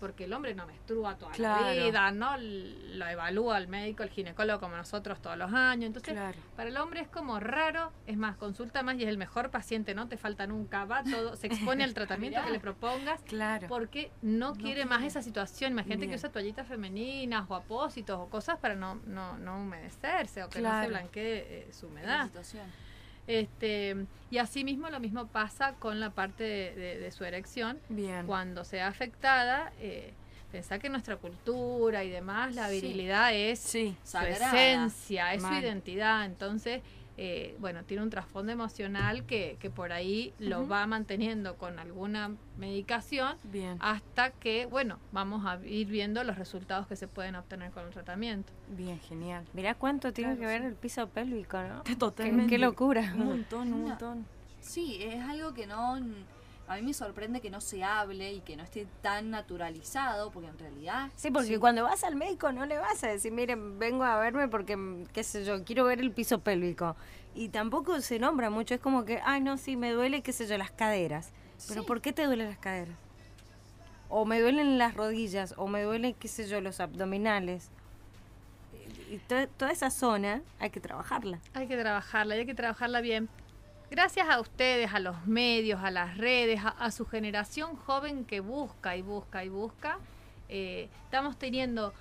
porque 0.00 0.24
el 0.24 0.32
hombre 0.32 0.54
no 0.54 0.66
menstrua 0.66 1.16
toda 1.18 1.30
Claro. 1.32 1.66
la 1.66 1.72
vida, 1.84 2.10
¿no? 2.10 2.36
Lo 2.38 3.06
evalúa 3.06 3.58
el 3.58 3.68
médico, 3.68 4.02
el 4.02 4.08
ginecólogo 4.10 4.58
como 4.58 4.76
nosotros 4.76 5.20
todos 5.20 5.36
los 5.36 5.52
años. 5.52 5.86
Entonces, 5.88 6.14
Claro. 6.14 6.38
para 6.56 6.70
el 6.70 6.76
hombre 6.78 7.00
es 7.02 7.08
como 7.08 7.38
raro, 7.38 7.92
es 8.06 8.16
más, 8.16 8.36
consulta 8.36 8.82
más 8.82 8.96
y 8.96 9.02
es 9.02 9.08
el 9.10 9.18
mejor 9.18 9.50
paciente, 9.50 9.94
no 9.94 10.08
te 10.08 10.16
falta 10.16 10.46
nunca, 10.46 10.86
va 10.86 11.04
todo, 11.04 11.36
se 11.36 11.46
expone 11.46 11.84
al 11.84 11.94
tratamiento 11.94 12.40
que 12.44 12.50
le 12.50 12.60
propongas. 12.60 13.20
Claro. 13.22 13.68
Porque 13.68 14.10
no 14.22 14.54
quiere 14.54 14.86
más 14.86 15.04
esa 15.04 15.22
situación. 15.22 15.72
Imagínate 15.72 16.08
que 16.08 16.14
usa 16.14 16.30
toallitas 16.32 16.66
femeninas 16.66 17.44
o 17.48 17.54
apósitos 17.54 18.18
o 18.18 18.28
cosas 18.28 18.58
para 18.58 18.74
no, 18.74 18.94
no, 19.06 19.36
no 19.38 19.60
humedecerse 19.60 20.42
o 20.42 20.48
que 20.48 20.60
no 20.60 20.80
se 20.80 20.88
blanquee 20.88 21.44
eh, 21.68 21.68
su 21.72 21.88
humedad. 21.88 22.24
situación. 22.26 22.66
Este, 23.30 23.96
y 24.30 24.38
asimismo 24.38 24.90
lo 24.90 24.98
mismo 25.00 25.26
pasa 25.28 25.74
con 25.78 26.00
la 26.00 26.10
parte 26.10 26.42
de, 26.44 26.74
de- 26.74 26.98
de 26.98 27.10
su 27.12 27.24
erección. 27.24 27.78
Bien. 27.88 28.26
Cuando 28.26 28.64
sea 28.64 28.88
afectada, 28.88 29.72
eh, 29.80 30.12
pensá 30.52 30.78
que 30.78 30.88
nuestra 30.88 31.16
cultura 31.16 32.02
y 32.04 32.10
demás, 32.10 32.54
la 32.54 32.68
Sí. 32.68 32.80
virilidad 32.80 33.32
es 33.34 33.60
Sí. 33.60 33.96
su 34.02 34.10
Sagrada. 34.10 34.48
esencia, 34.48 35.32
es 35.34 35.42
Mal. 35.42 35.54
su 35.54 35.60
identidad. 35.66 36.24
Entonces, 36.24 36.82
eh, 37.22 37.54
bueno, 37.58 37.84
tiene 37.84 38.02
un 38.02 38.08
trasfondo 38.08 38.50
emocional 38.50 39.26
que, 39.26 39.58
que 39.60 39.68
por 39.68 39.92
ahí 39.92 40.32
lo 40.38 40.66
va 40.66 40.86
manteniendo 40.86 41.56
con 41.58 41.78
alguna 41.78 42.34
medicación 42.56 43.36
Bien. 43.44 43.76
hasta 43.78 44.30
que, 44.30 44.64
bueno, 44.64 44.98
vamos 45.12 45.44
a 45.44 45.58
ir 45.66 45.86
viendo 45.88 46.24
los 46.24 46.38
resultados 46.38 46.86
que 46.86 46.96
se 46.96 47.08
pueden 47.08 47.34
obtener 47.34 47.72
con 47.72 47.84
el 47.84 47.90
tratamiento. 47.90 48.50
Bien, 48.70 48.98
genial. 49.00 49.44
Mirá 49.52 49.74
cuánto 49.74 50.14
tiene 50.14 50.34
Claro, 50.36 50.40
que 50.40 50.46
ver 50.46 50.62
el 50.66 50.74
piso 50.76 51.06
pélvico, 51.08 51.58
¿no? 51.62 51.82
Totalmente. 51.98 52.44
Qué, 52.44 52.50
qué 52.52 52.58
locura. 52.58 53.12
Un 53.14 53.26
montón, 53.26 53.74
un 53.74 53.82
montón. 53.82 54.26
Sí, 54.62 54.98
es 55.02 55.20
algo 55.22 55.52
que 55.52 55.66
no. 55.66 55.98
A 56.70 56.76
mí 56.76 56.82
me 56.82 56.94
sorprende 56.94 57.40
que 57.40 57.50
no 57.50 57.60
se 57.60 57.82
hable 57.82 58.32
y 58.32 58.40
que 58.42 58.56
no 58.56 58.62
esté 58.62 58.86
tan 59.02 59.28
naturalizado, 59.30 60.30
porque 60.30 60.48
en 60.50 60.56
realidad. 60.56 61.08
Sí, 61.16 61.32
porque 61.32 61.58
cuando 61.58 61.82
vas 61.82 62.04
al 62.04 62.14
médico 62.14 62.52
no 62.52 62.64
le 62.64 62.78
vas 62.78 63.02
a 63.02 63.08
decir, 63.08 63.32
miren, 63.32 63.80
vengo 63.80 64.04
a 64.04 64.16
verme 64.20 64.46
porque, 64.46 64.76
mm, 64.76 65.06
qué 65.06 65.24
sé 65.24 65.44
yo, 65.44 65.64
quiero 65.64 65.84
ver 65.84 65.98
el 65.98 66.12
piso 66.12 66.38
pélvico. 66.38 66.94
Y 67.34 67.48
tampoco 67.48 68.00
se 68.00 68.20
nombra 68.20 68.50
mucho, 68.50 68.74
es 68.74 68.80
como 68.80 69.04
que, 69.04 69.20
ay, 69.24 69.40
no, 69.40 69.58
sí, 69.58 69.76
me 69.76 69.90
duele, 69.90 70.22
qué 70.22 70.32
sé 70.32 70.46
yo, 70.46 70.56
las 70.58 70.70
caderas. 70.70 71.32
Pero 71.66 71.80
Sí. 71.80 71.86
¿por 71.88 72.00
qué 72.00 72.12
te 72.12 72.24
duelen 72.24 72.48
las 72.48 72.58
caderas? 72.58 72.94
O 74.08 74.24
me 74.24 74.40
duelen 74.40 74.78
las 74.78 74.94
rodillas, 74.94 75.54
o 75.56 75.66
me 75.66 75.82
duelen, 75.82 76.14
qué 76.14 76.28
sé 76.28 76.46
yo, 76.46 76.60
los 76.60 76.78
abdominales. 76.78 77.68
Y 79.10 79.18
to- 79.18 79.48
toda 79.56 79.72
esa 79.72 79.90
zona 79.90 80.40
hay 80.60 80.70
que 80.70 80.78
trabajarla. 80.78 81.40
Hay 81.52 81.66
que 81.66 81.76
trabajarla, 81.76 82.34
hay 82.36 82.46
que 82.46 82.54
trabajarla 82.54 83.00
bien. 83.00 83.28
Gracias 83.90 84.28
a 84.28 84.38
ustedes, 84.40 84.94
a 84.94 85.00
los 85.00 85.26
medios, 85.26 85.82
a 85.82 85.90
las 85.90 86.16
redes, 86.16 86.60
a, 86.64 86.68
a 86.68 86.90
su 86.92 87.06
generación 87.06 87.74
joven 87.76 88.24
que 88.24 88.38
busca 88.40 88.96
y 88.96 89.02
busca 89.02 89.44
y 89.44 89.48
busca, 89.48 89.98
eh, 90.48 90.88
estamos 91.04 91.36
teniendo, 91.38 91.92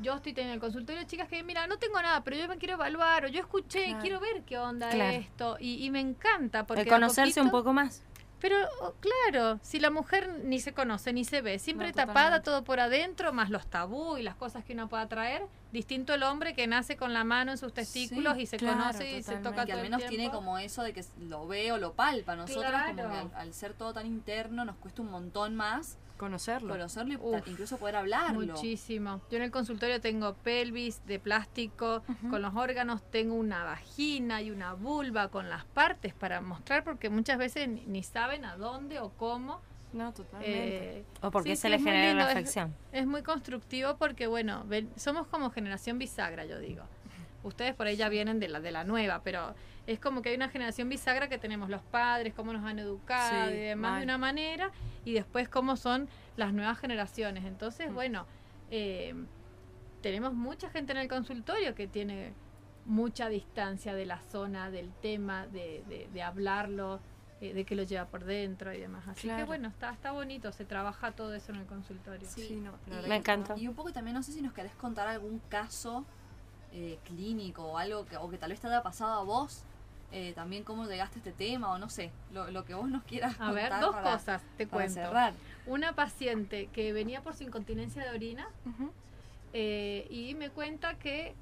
yo 0.00 0.14
estoy 0.14 0.32
teniendo 0.32 0.54
el 0.54 0.60
consultorio 0.60 1.00
de 1.00 1.06
chicas 1.06 1.28
que 1.28 1.42
mira, 1.44 1.66
no 1.68 1.76
tengo 1.78 2.02
nada, 2.02 2.24
pero 2.24 2.36
yo 2.36 2.48
me 2.48 2.58
quiero 2.58 2.74
evaluar, 2.74 3.24
o 3.24 3.28
yo 3.28 3.38
escuché, 3.40 3.84
Claro. 3.86 4.00
quiero 4.00 4.20
ver 4.20 4.42
qué 4.44 4.58
onda 4.58 4.90
Claro. 4.90 5.16
esto, 5.16 5.56
y, 5.60 5.84
y 5.84 5.90
me 5.90 6.00
encanta 6.00 6.66
porque... 6.66 6.82
El 6.82 6.88
conocerse 6.88 7.40
un 7.40 7.50
poco 7.50 7.72
más. 7.72 8.02
Pero 8.40 8.56
oh, 8.80 8.94
claro, 9.00 9.58
si 9.62 9.80
la 9.80 9.90
mujer 9.90 10.40
ni 10.44 10.60
se 10.60 10.72
conoce 10.72 11.12
ni 11.12 11.24
se 11.24 11.42
ve, 11.42 11.58
siempre 11.58 11.88
No, 11.88 11.94
tapada 11.94 12.42
todo 12.42 12.62
por 12.64 12.80
adentro, 12.80 13.32
más 13.32 13.50
los 13.50 13.66
tabú 13.66 14.16
y 14.16 14.22
las 14.22 14.36
cosas 14.36 14.64
que 14.64 14.74
uno 14.74 14.88
pueda 14.88 15.08
traer, 15.08 15.42
distinto 15.72 16.14
el 16.14 16.22
hombre 16.22 16.54
que 16.54 16.66
nace 16.66 16.96
con 16.96 17.12
la 17.12 17.24
mano 17.24 17.50
en 17.50 17.58
sus 17.58 17.72
testículos 17.72 18.34
Sí, 18.36 18.42
y 18.42 18.46
se 18.46 18.56
claro, 18.56 18.78
conoce 18.78 19.18
y 19.18 19.22
se 19.22 19.36
toca 19.36 19.64
que 19.64 19.72
todo 19.72 19.80
al 19.80 19.84
el 19.84 19.90
menos 19.90 20.08
tiene 20.08 20.30
como 20.30 20.58
eso 20.58 20.82
de 20.82 20.92
que 20.92 21.04
lo 21.20 21.46
ve 21.46 21.72
o 21.72 21.78
lo 21.78 21.94
palpa. 21.94 22.36
Nosotras, 22.36 22.90
como 22.90 23.08
que 23.10 23.18
al, 23.18 23.30
al 23.34 23.54
ser 23.54 23.74
todo 23.74 23.92
tan 23.92 24.06
interno, 24.06 24.64
nos 24.64 24.76
cuesta 24.76 25.02
un 25.02 25.10
montón 25.10 25.56
más 25.56 25.98
Conocerlo. 26.18 26.68
conocerlo 26.74 27.14
y 27.14 27.16
Uf, 27.16 27.48
incluso 27.48 27.78
poder 27.78 27.96
hablarlo. 27.96 28.40
Muchísimo. 28.54 29.22
Yo 29.30 29.36
en 29.38 29.44
el 29.44 29.50
consultorio 29.50 30.00
tengo 30.00 30.34
pelvis 30.34 31.00
de 31.06 31.18
plástico, 31.18 32.02
con 32.28 32.42
los 32.42 32.54
órganos 32.56 33.02
tengo 33.10 33.34
una 33.34 33.64
vagina 33.64 34.42
y 34.42 34.50
una 34.50 34.74
vulva 34.74 35.28
con 35.28 35.48
las 35.48 35.64
partes 35.64 36.12
para 36.14 36.40
mostrar 36.40 36.84
porque 36.84 37.08
muchas 37.08 37.38
veces 37.38 37.68
ni, 37.68 38.02
saben 38.02 38.44
a 38.44 38.56
dónde 38.56 38.98
o 38.98 39.10
cómo. 39.10 39.60
No, 39.92 40.12
totalmente. 40.12 40.98
eh, 40.98 41.04
O 41.22 41.30
porque 41.30 41.50
sí, 41.50 41.56
se 41.56 41.62
sí, 41.62 41.68
le 41.70 41.76
es 41.76 41.80
muy 41.82 41.90
genera 41.92 42.08
lindo, 42.08 42.22
una 42.24 42.30
es- 42.32 42.36
afección. 42.36 42.74
Es 42.92 43.06
muy 43.06 43.22
constructivo 43.22 43.96
porque, 43.96 44.26
bueno, 44.26 44.64
ven- 44.66 44.90
somos 44.96 45.26
como 45.28 45.50
generación 45.50 45.98
bisagra, 45.98 46.44
yo 46.44 46.58
digo. 46.58 46.82
Ustedes 47.48 47.74
por 47.74 47.86
ahí 47.86 47.96
ya 47.96 48.08
vienen 48.08 48.38
de 48.40 48.48
la, 48.48 48.60
de 48.60 48.70
la 48.70 48.84
nueva, 48.84 49.22
pero 49.24 49.54
es 49.86 49.98
como 49.98 50.22
que 50.22 50.28
hay 50.30 50.36
una 50.36 50.48
generación 50.48 50.88
bisagra 50.88 51.28
que 51.28 51.38
tenemos 51.38 51.68
los 51.70 51.82
padres, 51.82 52.34
cómo 52.34 52.52
nos 52.52 52.64
han 52.64 52.78
educado 52.78 53.48
Sí, 53.50 53.54
y 53.54 53.58
demás 53.60 53.90
mal. 53.92 53.98
de 54.00 54.04
una 54.04 54.18
manera, 54.18 54.70
y 55.04 55.14
después 55.14 55.48
cómo 55.48 55.76
son 55.76 56.08
las 56.36 56.52
nuevas 56.52 56.78
generaciones. 56.78 57.44
Entonces, 57.44 57.90
Mm. 57.90 57.94
bueno, 57.94 58.26
eh, 58.70 59.14
tenemos 60.02 60.34
mucha 60.34 60.70
gente 60.70 60.92
en 60.92 60.98
el 60.98 61.08
consultorio 61.08 61.74
que 61.74 61.86
tiene 61.88 62.32
mucha 62.84 63.28
distancia 63.28 63.94
de 63.94 64.06
la 64.06 64.20
zona, 64.20 64.70
del 64.70 64.92
tema, 65.02 65.46
de, 65.46 65.82
de- 65.88 66.08
de 66.12 66.22
hablarlo, 66.22 67.00
eh, 67.40 67.52
de 67.54 67.64
que 67.64 67.74
lo 67.76 67.82
lleva 67.82 68.06
por 68.06 68.24
dentro 68.24 68.72
y 68.72 68.78
demás. 68.78 69.06
Así 69.08 69.28
que 69.28 69.44
bueno, 69.44 69.68
está, 69.68 69.90
está 69.90 70.12
bonito, 70.12 70.52
se 70.52 70.64
trabaja 70.64 71.12
todo 71.12 71.34
eso 71.34 71.52
en 71.52 71.58
el 71.60 71.66
consultorio. 71.66 72.26
Sí. 72.28 72.46
Sí, 72.48 72.56
no, 72.56 72.72
Me 73.08 73.16
encanta. 73.16 73.56
Y 73.56 73.68
un 73.68 73.74
poco 73.74 73.92
también, 73.92 74.14
no 74.14 74.22
sé 74.22 74.32
si 74.32 74.42
nos 74.42 74.52
querés 74.52 74.74
contar 74.74 75.06
algún 75.08 75.38
caso 75.48 76.04
eh, 76.72 76.98
clínico 77.04 77.64
o 77.64 77.78
algo 77.78 78.04
que, 78.06 78.16
o 78.16 78.28
que 78.30 78.38
tal 78.38 78.50
vez 78.50 78.60
te 78.60 78.66
haya 78.68 78.82
pasado 78.82 79.12
a 79.20 79.22
vos. 79.24 79.62
eh, 80.10 80.32
también 80.34 80.64
cómo 80.64 80.86
llegaste 80.86 81.16
a 81.16 81.18
este 81.18 81.32
tema 81.32 81.70
o 81.70 81.78
no 81.78 81.90
sé, 81.90 82.10
lo, 82.32 82.50
lo 82.50 82.64
que 82.64 82.72
vos 82.72 82.88
nos 82.88 83.02
quieras 83.04 83.36
A 83.40 83.52
ver, 83.52 83.64
contar 83.68 83.80
dos 83.82 83.94
para- 83.94 84.12
cosas 84.12 84.42
te 84.56 84.66
cuento. 84.66 84.94
cerrar. 84.94 85.34
Una 85.66 85.92
paciente 85.94 86.68
que 86.72 86.94
venía 86.94 87.20
por 87.22 87.34
su 87.34 87.42
incontinencia 87.44 88.02
de 88.02 88.10
orina 88.10 88.48
eh, 89.52 90.06
y 90.10 90.34
me 90.34 90.50
cuenta 90.50 90.94
que 90.98 91.34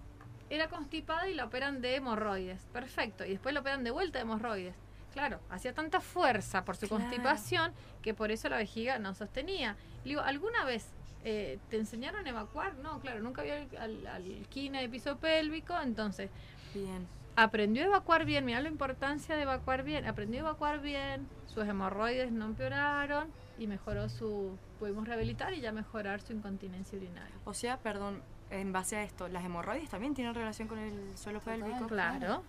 era 0.51 0.69
constipada 0.69 1.29
y 1.29 1.35
la 1.35 1.45
operan 1.45 1.81
de 1.81 1.97
hemorroides. 1.97 2.61
Perfecto. 2.73 3.25
Y 3.25 3.31
después 3.31 3.55
la 3.55 3.61
operan 3.61 3.85
de 3.85 3.91
vuelta 3.91 4.19
de 4.19 4.23
hemorroides. 4.23 4.75
Claro, 5.13 5.41
hacía 5.51 5.73
tanta 5.73 6.01
fuerza 6.01 6.65
por 6.65 6.77
su 6.77 6.87
Claro. 6.89 7.05
constipación 7.05 7.73
que 8.03 8.15
por 8.15 8.31
eso 8.31 8.49
la 8.49 8.57
vejiga 8.59 8.99
no 8.99 9.15
sostenía. 9.15 9.77
Le 10.05 10.11
digo, 10.11 10.21
¿alguna 10.21 10.65
vez 10.65 10.87
eh, 11.29 11.59
te 11.71 11.77
enseñaron 11.77 12.25
a 12.25 12.31
evacuar? 12.31 12.77
No, 12.77 13.01
claro, 13.01 13.21
nunca 13.21 13.43
vio 13.43 13.55
al, 13.81 14.07
al, 14.07 14.25
de 14.25 14.89
piso 14.89 15.17
pélvico, 15.17 15.75
entonces 15.83 16.31
Bien. 16.73 17.05
aprendió 17.35 17.83
a 17.83 17.87
evacuar 17.87 18.25
bien, 18.25 18.45
mira 18.45 18.61
la 18.61 18.69
importancia 18.69 19.35
de 19.35 19.43
evacuar 19.43 19.83
bien, 19.83 20.07
aprendió 20.07 20.39
a 20.39 20.49
evacuar 20.51 20.81
bien, 20.81 21.27
sus 21.47 21.67
hemorroides 21.67 22.31
no 22.31 22.47
empeoraron 22.47 23.27
y 23.59 23.67
mejoró 23.67 24.09
su, 24.09 24.57
pudimos 24.79 25.09
rehabilitar 25.09 25.53
y 25.53 25.61
ya 25.61 25.73
mejorar 25.73 26.21
su 26.21 26.33
incontinencia 26.33 26.97
urinaria. 26.97 27.35
O 27.45 27.55
sea, 27.55 27.79
perdón, 27.79 28.23
en 28.51 28.73
base 28.73 28.95
a 28.95 29.03
esto, 29.03 29.27
¿las 29.27 29.45
hemorroides 29.45 29.91
también 29.91 30.15
tienen 30.15 30.33
relación 30.33 30.69
con 30.69 30.79
el 30.79 31.19
suelo 31.19 31.41
Total. 31.41 31.61
pélvico? 31.61 31.89
Claro. 31.89 32.45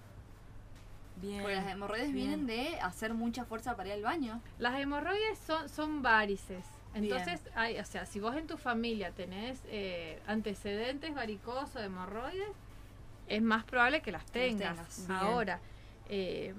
Bien. 1.20 1.42
Porque 1.42 1.56
las 1.56 1.68
hemorroides 1.68 2.14
Bien. 2.14 2.46
vienen 2.46 2.46
de 2.46 2.80
hacer 2.82 3.16
mucha 3.16 3.44
fuerza 3.44 3.76
para 3.76 3.90
ir 3.90 3.96
al 3.96 4.04
baño. 4.04 4.40
Las 4.60 4.80
hemorroides 4.80 5.40
son, 5.40 5.68
son 5.68 6.04
varices. 6.04 6.64
Bien. 6.94 7.06
Entonces, 7.06 7.42
hay, 7.56 7.78
o 7.80 7.86
sea, 7.86 8.06
si 8.06 8.20
vos 8.20 8.36
en 8.36 8.48
tu 8.48 8.58
familia 8.58 9.12
tenés 9.12 9.62
eh, 9.68 10.20
antecedentes 10.28 11.14
varicosos, 11.14 11.82
hemorroides, 11.84 12.50
es 13.28 13.42
más 13.42 13.64
probable 13.66 14.02
que 14.02 14.12
las 14.12 14.26
tengas. 14.26 14.78
Ahora, 15.12 15.60
eh, 16.10 16.54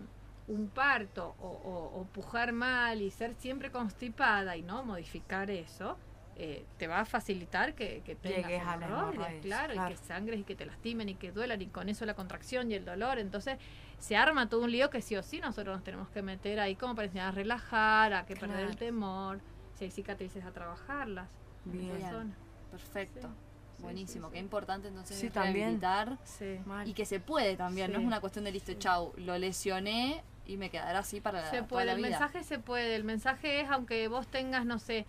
un 0.46 0.68
parto 0.68 1.34
o, 1.40 1.46
o- 1.48 2.00
o 2.00 2.04
pujar 2.04 2.52
mal 2.52 3.02
y 3.02 3.10
ser 3.10 3.34
siempre 3.34 3.70
constipada 3.70 4.56
y 4.56 4.62
no 4.62 4.82
modificar 4.84 5.50
eso, 5.50 5.98
eh, 6.36 6.64
te 6.78 6.86
va 6.86 7.00
a 7.00 7.04
facilitar 7.04 7.74
que, 7.74 8.00
que 8.04 8.14
tengas 8.14 8.44
Llegues 8.48 8.62
hemorroides, 8.62 9.42
claro, 9.42 9.72
claro. 9.74 9.90
y 9.90 9.94
que 9.98 10.04
sangres 10.06 10.40
y 10.40 10.44
que 10.44 10.54
te 10.54 10.66
lastimen 10.66 11.08
y 11.08 11.14
que 11.16 11.32
duelan 11.32 11.60
y 11.60 11.66
con 11.66 11.88
eso 11.88 12.06
la 12.06 12.14
contracción 12.14 12.70
y 12.70 12.74
el 12.74 12.84
dolor. 12.84 13.18
Entonces, 13.18 13.58
se 13.98 14.16
arma 14.16 14.48
todo 14.48 14.62
un 14.62 14.70
lío 14.70 14.88
que 14.88 15.02
sí 15.02 15.16
o 15.16 15.22
sí 15.22 15.40
nosotros 15.40 15.74
nos 15.74 15.84
tenemos 15.84 16.08
que 16.10 16.22
meter 16.22 16.60
ahí 16.60 16.76
como 16.76 16.94
para 16.94 17.06
enseñar 17.06 17.28
a 17.28 17.32
relajar, 17.32 18.12
a 18.12 18.24
que 18.24 18.36
perder 18.36 18.60
el 18.70 18.76
temor, 18.76 19.40
si 19.78 19.84
hay 19.84 19.90
cicatrices 19.90 20.44
a 20.44 20.50
trabajarlas. 20.50 21.28
en 21.66 21.72
Bien. 21.72 21.96
esa 21.96 22.10
zona. 22.10 22.34
Perfecto. 22.70 23.28
Sí, 23.76 23.82
Buenísimo. 23.82 24.26
sí, 24.28 24.32
Qué 24.32 24.38
sí. 24.38 24.44
importante 24.44 24.88
entonces 24.88 25.18
Sí, 25.18 25.26
es 25.28 25.32
también. 25.32 25.80
rehabilitar 25.80 26.18
y 26.86 26.92
que 26.94 27.04
se 27.06 27.20
puede 27.20 27.56
también. 27.56 27.92
No 27.92 27.98
es 28.00 28.04
una 28.04 28.20
cuestión 28.20 28.44
de 28.44 28.50
listo, 28.52 28.72
chau, 28.74 29.12
lo 29.16 29.38
lesioné 29.38 30.22
y 30.46 30.56
me 30.56 30.68
quedará 30.70 30.98
así 31.00 31.20
para 31.20 31.40
la, 31.42 31.50
Se 31.50 31.56
toda 31.58 31.68
puede, 31.68 31.86
la 31.86 31.92
el 31.92 31.98
vida. 31.98 32.08
mensaje 32.10 32.42
se 32.42 32.58
puede. 32.58 32.96
El 32.96 33.04
mensaje 33.04 33.60
es, 33.60 33.70
aunque 33.70 34.08
vos 34.08 34.26
tengas, 34.26 34.64
no 34.64 34.78
sé, 34.80 35.06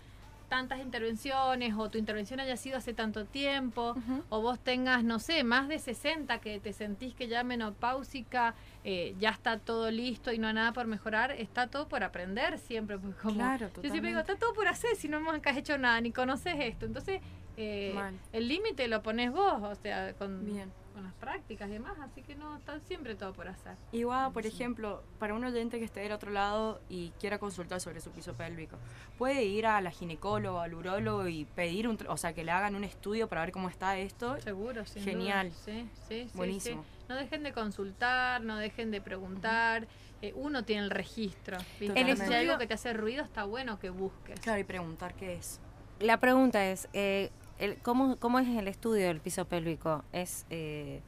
tantas 0.50 0.80
intervenciones 0.80 1.74
o 1.78 1.90
tu 1.90 1.98
intervención 1.98 2.40
haya 2.40 2.58
sido 2.58 2.78
hace 2.78 2.94
tanto 2.94 3.26
tiempo 3.26 3.96
o 4.30 4.42
vos 4.42 4.60
tengas, 4.60 5.04
no 5.04 5.20
sé, 5.20 5.44
más 5.44 5.68
de 5.68 5.80
60 5.80 6.40
que 6.40 6.60
te 6.60 6.74
sentís 6.74 7.14
que 7.16 7.28
ya 7.28 7.44
menopáusica, 7.44 8.54
eh, 8.84 9.16
ya 9.20 9.30
está 9.32 9.60
todo 9.60 9.92
listo 9.92 10.32
y 10.32 10.38
no 10.38 10.48
hay 10.48 10.54
nada 10.54 10.72
por 10.74 10.88
mejorar, 10.88 11.32
está 11.32 11.68
todo 11.68 11.88
por 11.88 12.04
aprender 12.04 12.58
siempre. 12.60 12.98
Como, 13.00 13.36
Claro, 13.36 13.70
yo 13.76 13.90
siempre 13.90 14.10
digo, 14.10 14.20
está 14.20 14.38
todo 14.38 14.54
por 14.54 14.68
hacer 14.68 14.96
si 14.96 15.08
no 15.08 15.20
nunca 15.20 15.50
has 15.50 15.58
hecho 15.58 15.78
nada, 15.78 16.00
ni 16.02 16.12
conoces 16.12 16.56
esto. 16.60 16.86
Entonces, 16.86 17.22
eh, 17.58 17.94
el 18.32 18.48
límite 18.48 18.88
lo 18.88 19.02
pones 19.04 19.32
vos, 19.32 19.62
o 19.62 19.76
sea, 19.76 20.14
con, 20.14 20.46
Bien. 20.46 20.72
con 20.94 21.04
las 21.04 21.14
prácticas 21.16 21.68
y 21.70 21.74
demás, 21.74 21.98
así 22.00 22.22
que 22.22 22.36
no, 22.36 22.56
está 22.56 22.80
siempre 22.80 23.16
todo 23.16 23.34
por 23.34 23.50
hacer. 23.50 23.76
Igual, 23.92 24.32
por 24.32 24.46
ejemplo, 24.46 25.04
para 25.20 25.34
un 25.34 25.44
oyente 25.44 25.78
que 25.78 25.84
esté 25.84 26.00
del 26.00 26.14
otro 26.14 26.32
lado 26.32 26.80
y 26.88 27.10
quiera 27.20 27.38
consultar 27.38 27.82
sobre 27.82 28.00
su 28.00 28.12
piso 28.12 28.34
pélvico, 28.34 28.78
puede 29.18 29.44
ir 29.44 29.66
a 29.68 29.82
la 29.82 29.92
ginecóloga, 29.92 30.64
al 30.64 30.74
urólogo 30.74 31.28
y 31.28 31.44
pedir 31.44 31.90
un, 31.90 31.98
o 32.08 32.16
sea, 32.16 32.32
que 32.32 32.46
le 32.46 32.52
hagan 32.52 32.76
un 32.76 32.86
estudio 32.86 33.28
para 33.28 33.42
ver 33.42 33.52
cómo 33.52 33.68
está 33.68 33.98
esto. 33.98 34.40
Seguro, 34.40 34.86
sin 34.86 35.04
Genial. 35.04 35.50
duda. 35.50 35.60
Sí, 35.66 35.90
sí, 36.08 36.30
sí, 36.32 36.38
Buenísimo. 36.38 36.84
sí. 36.84 36.99
No 37.10 37.16
dejen 37.16 37.41
de 37.41 37.51
consultar, 37.53 38.41
no 38.41 38.57
dejen 38.57 38.91
de 38.91 39.01
preguntar. 39.01 39.88
eh, 40.22 40.34
uno 40.36 40.64
tiene 40.66 40.84
el 40.84 40.89
registro. 40.91 41.57
Si 41.80 41.88
hay 41.89 42.34
algo 42.34 42.57
que 42.60 42.68
te 42.68 42.74
hace 42.74 42.91
ruido, 42.93 43.24
está 43.24 43.45
bueno 43.45 43.80
que 43.80 43.89
busques. 43.89 44.38
Claro, 44.41 44.60
y 44.60 44.64
preguntar 44.66 45.14
qué 45.16 45.34
es. 45.36 45.60
La 46.01 46.20
pregunta 46.20 46.66
es, 46.66 46.88
eh, 46.93 47.32
el, 47.57 47.78
¿cómo, 47.78 48.18
¿cómo 48.18 48.38
es 48.39 48.47
el 48.49 48.68
estudio 48.68 49.07
del 49.07 49.22
piso 49.22 49.45
pélvico? 49.45 50.03
¿Es 50.12 50.45
eh, 50.49 51.01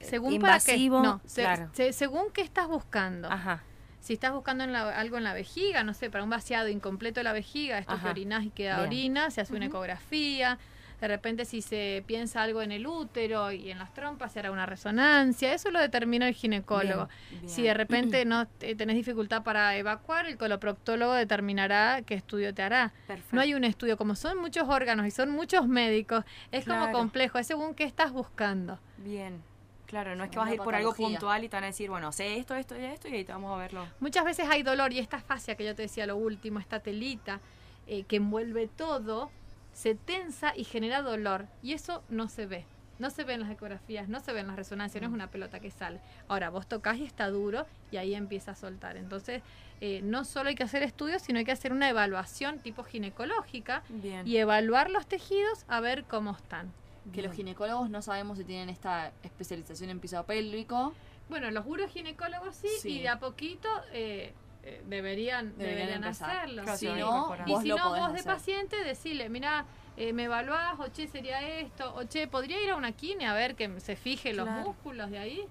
Según 0.00 0.34
invasivo? 0.34 1.02
para 1.02 1.18
qué, 1.18 1.24
no, 1.24 1.28
se- 1.28 1.42
claro. 1.42 1.70
se- 1.72 1.92
según 1.94 2.30
qué 2.32 2.42
estás 2.42 2.68
buscando. 2.68 3.28
Ajá. 3.32 3.64
Si 4.00 4.12
estás 4.12 4.32
buscando 4.32 4.64
en 4.64 4.72
la- 4.72 4.90
algo 4.98 5.16
en 5.16 5.24
la 5.24 5.32
vejiga, 5.32 5.82
no 5.82 5.94
sé, 5.94 6.10
para 6.10 6.22
un 6.22 6.30
vaciado 6.30 6.68
incompleto 6.68 7.20
de 7.20 7.24
la 7.24 7.32
vejiga, 7.32 7.78
esto 7.78 7.92
Ajá, 7.94 8.02
que 8.04 8.10
orinás 8.10 8.44
y 8.44 8.50
queda 8.50 8.76
bien. 8.76 8.86
orina, 8.88 9.30
se 9.30 9.40
hace 9.40 9.54
una 9.56 9.66
ecografía. 9.66 10.58
De 11.02 11.08
repente 11.08 11.44
si 11.44 11.62
se 11.62 12.04
piensa 12.06 12.42
algo 12.42 12.62
en 12.62 12.70
el 12.70 12.86
útero 12.86 13.50
y 13.50 13.72
en 13.72 13.80
las 13.80 13.92
trompas 13.92 14.30
se 14.32 14.38
hará 14.38 14.52
una 14.52 14.66
resonancia, 14.66 15.52
eso 15.52 15.72
lo 15.72 15.80
determina 15.80 16.28
el 16.28 16.34
ginecólogo. 16.34 17.08
Bien, 17.32 17.48
Si 17.48 17.62
de 17.62 17.74
repente 17.74 18.24
no 18.24 18.46
te- 18.46 18.76
tenés 18.76 18.94
dificultad 18.94 19.42
para 19.42 19.74
evacuar, 19.76 20.26
el 20.26 20.38
coloproctólogo 20.38 21.12
determinará 21.14 22.02
qué 22.06 22.14
estudio 22.14 22.54
te 22.54 22.62
hará. 22.62 22.92
Perfecto. 23.08 23.34
No 23.34 23.42
hay 23.42 23.52
un 23.54 23.64
estudio, 23.64 23.96
como 23.96 24.14
son 24.14 24.38
muchos 24.38 24.68
órganos 24.68 25.04
y 25.04 25.10
son 25.10 25.30
muchos 25.30 25.66
médicos, 25.66 26.24
es 26.52 26.64
como 26.64 26.84
complejo, 26.92 27.38
es 27.40 27.48
según 27.48 27.74
qué 27.74 27.82
estás 27.82 28.12
buscando. 28.12 28.78
Bien. 28.98 29.42
Claro, 29.86 30.14
no 30.14 30.22
es 30.22 30.30
que 30.30 30.38
vas 30.38 30.50
a 30.50 30.54
ir 30.54 30.60
por 30.60 30.76
algo 30.76 30.90
puntual 30.94 31.42
y 31.42 31.48
te 31.48 31.56
van 31.56 31.64
a 31.64 31.66
decir, 31.66 31.90
bueno, 31.90 32.12
sé 32.12 32.36
esto, 32.36 32.54
esto 32.54 32.78
y 32.80 32.84
esto 32.84 33.08
y 33.08 33.14
ahí 33.16 33.24
te 33.24 33.32
vamos 33.32 33.52
a 33.52 33.56
verlo. 33.58 33.88
Muchas 33.98 34.24
veces 34.24 34.46
hay 34.48 34.62
dolor 34.62 34.92
y 34.92 35.00
esta 35.00 35.18
fascia 35.20 35.56
que 35.56 35.64
yo 35.64 35.74
te 35.74 35.82
decía 35.82 36.06
lo 36.06 36.14
último, 36.16 36.60
esta 36.60 36.78
telita 36.78 37.40
eh, 37.88 38.04
que 38.04 38.16
envuelve 38.16 38.68
todo, 38.68 39.32
se 39.72 39.94
tensa 39.94 40.52
y 40.56 40.64
genera 40.64 41.02
dolor. 41.02 41.46
Y 41.62 41.72
eso 41.72 42.02
no 42.08 42.28
se 42.28 42.46
ve. 42.46 42.64
No 42.98 43.10
se 43.10 43.24
ve 43.24 43.32
en 43.34 43.40
las 43.40 43.50
ecografías, 43.50 44.08
no 44.08 44.20
se 44.20 44.32
ve 44.32 44.40
en 44.40 44.46
las 44.46 44.54
resonancias, 44.56 45.02
no 45.02 45.08
es 45.08 45.14
una 45.14 45.28
pelota 45.30 45.58
que 45.58 45.70
sale. 45.70 45.98
Ahora, 46.28 46.50
vos 46.50 46.68
tocas 46.68 46.98
y 46.98 47.04
está 47.04 47.28
duro 47.30 47.66
y 47.90 47.96
ahí 47.96 48.14
empieza 48.14 48.52
a 48.52 48.54
soltar. 48.54 48.96
Entonces, 48.96 49.42
eh, 49.80 50.00
no 50.04 50.24
solo 50.24 50.50
hay 50.50 50.54
que 50.54 50.62
hacer 50.62 50.84
estudios, 50.84 51.22
sino 51.22 51.38
hay 51.40 51.44
que 51.44 51.50
hacer 51.52 51.72
una 51.72 51.88
evaluación 51.88 52.60
tipo 52.60 52.84
ginecológica 52.84 53.82
Bien. 53.88 54.26
y 54.28 54.36
evaluar 54.36 54.88
los 54.90 55.06
tejidos 55.06 55.64
a 55.68 55.80
ver 55.80 56.04
cómo 56.04 56.30
están. 56.32 56.70
Que 57.12 57.22
los 57.22 57.34
ginecólogos 57.34 57.90
no 57.90 58.00
sabemos 58.02 58.38
si 58.38 58.44
tienen 58.44 58.68
esta 58.68 59.10
especialización 59.24 59.90
en 59.90 59.98
piso 59.98 60.22
pélvico. 60.24 60.92
Bueno, 61.28 61.50
los 61.50 61.66
uroginecólogos 61.66 62.54
sí, 62.54 62.68
Sí. 62.80 62.98
y 62.98 63.02
de 63.02 63.08
a 63.08 63.18
poquito 63.18 63.68
eh, 63.92 64.32
eh, 64.64 64.82
deberían, 64.86 65.56
Deberían 65.58 66.04
hacerlo. 66.04 66.62
Claro, 66.62 66.78
Si 66.78 66.86
no. 66.86 67.36
Y 67.46 67.56
si 67.62 67.68
no, 67.68 67.88
vos 67.90 68.12
de 68.12 68.20
hacer. 68.20 68.24
paciente, 68.24 68.76
decirle, 68.84 69.28
mira, 69.28 69.64
eh, 69.96 70.12
me 70.12 70.24
evaluás, 70.24 70.78
o 70.78 70.88
che, 70.88 71.06
sería 71.08 71.40
esto, 71.58 71.94
o 71.94 72.04
che, 72.04 72.26
podría 72.28 72.62
ir 72.62 72.70
a 72.70 72.76
una 72.76 72.92
quine 72.92 73.26
a 73.26 73.34
ver 73.34 73.54
que 73.56 73.80
se 73.80 73.96
fije 73.96 74.32
los 74.32 74.46
Claro. 74.46 74.62
músculos 74.68 75.10
de 75.10 75.18
ahí. 75.18 75.44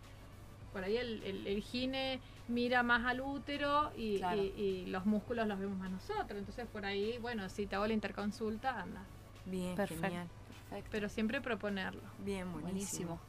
Por 0.74 0.84
ahí 0.86 0.96
el, 0.98 1.22
el, 1.24 1.48
el 1.48 1.62
gine 1.62 2.22
mira 2.48 2.82
más 2.84 3.06
al 3.06 3.20
útero 3.22 3.92
y, 3.98 4.18
Claro. 4.20 4.42
y- 4.42 4.54
y 4.58 4.86
los 4.88 5.06
músculos 5.06 5.46
los 5.48 5.60
vemos 5.60 5.78
más 5.78 5.92
nosotros. 5.92 6.40
Entonces, 6.40 6.66
por 6.72 6.86
ahí, 6.86 7.18
bueno, 7.20 7.48
si 7.50 7.66
te 7.66 7.76
hago 7.76 7.86
la 7.88 7.94
interconsulta, 7.94 8.80
anda. 8.82 9.04
Bien, 9.46 9.76
Perfecto. 9.76 10.04
genial. 10.04 10.28
Perfecto. 10.70 10.90
Pero 10.92 11.10
siempre 11.10 11.42
proponerlo. 11.42 12.02
Bien, 12.20 12.50
buenísimo. 12.52 13.18
Buenísimo. 13.18 13.20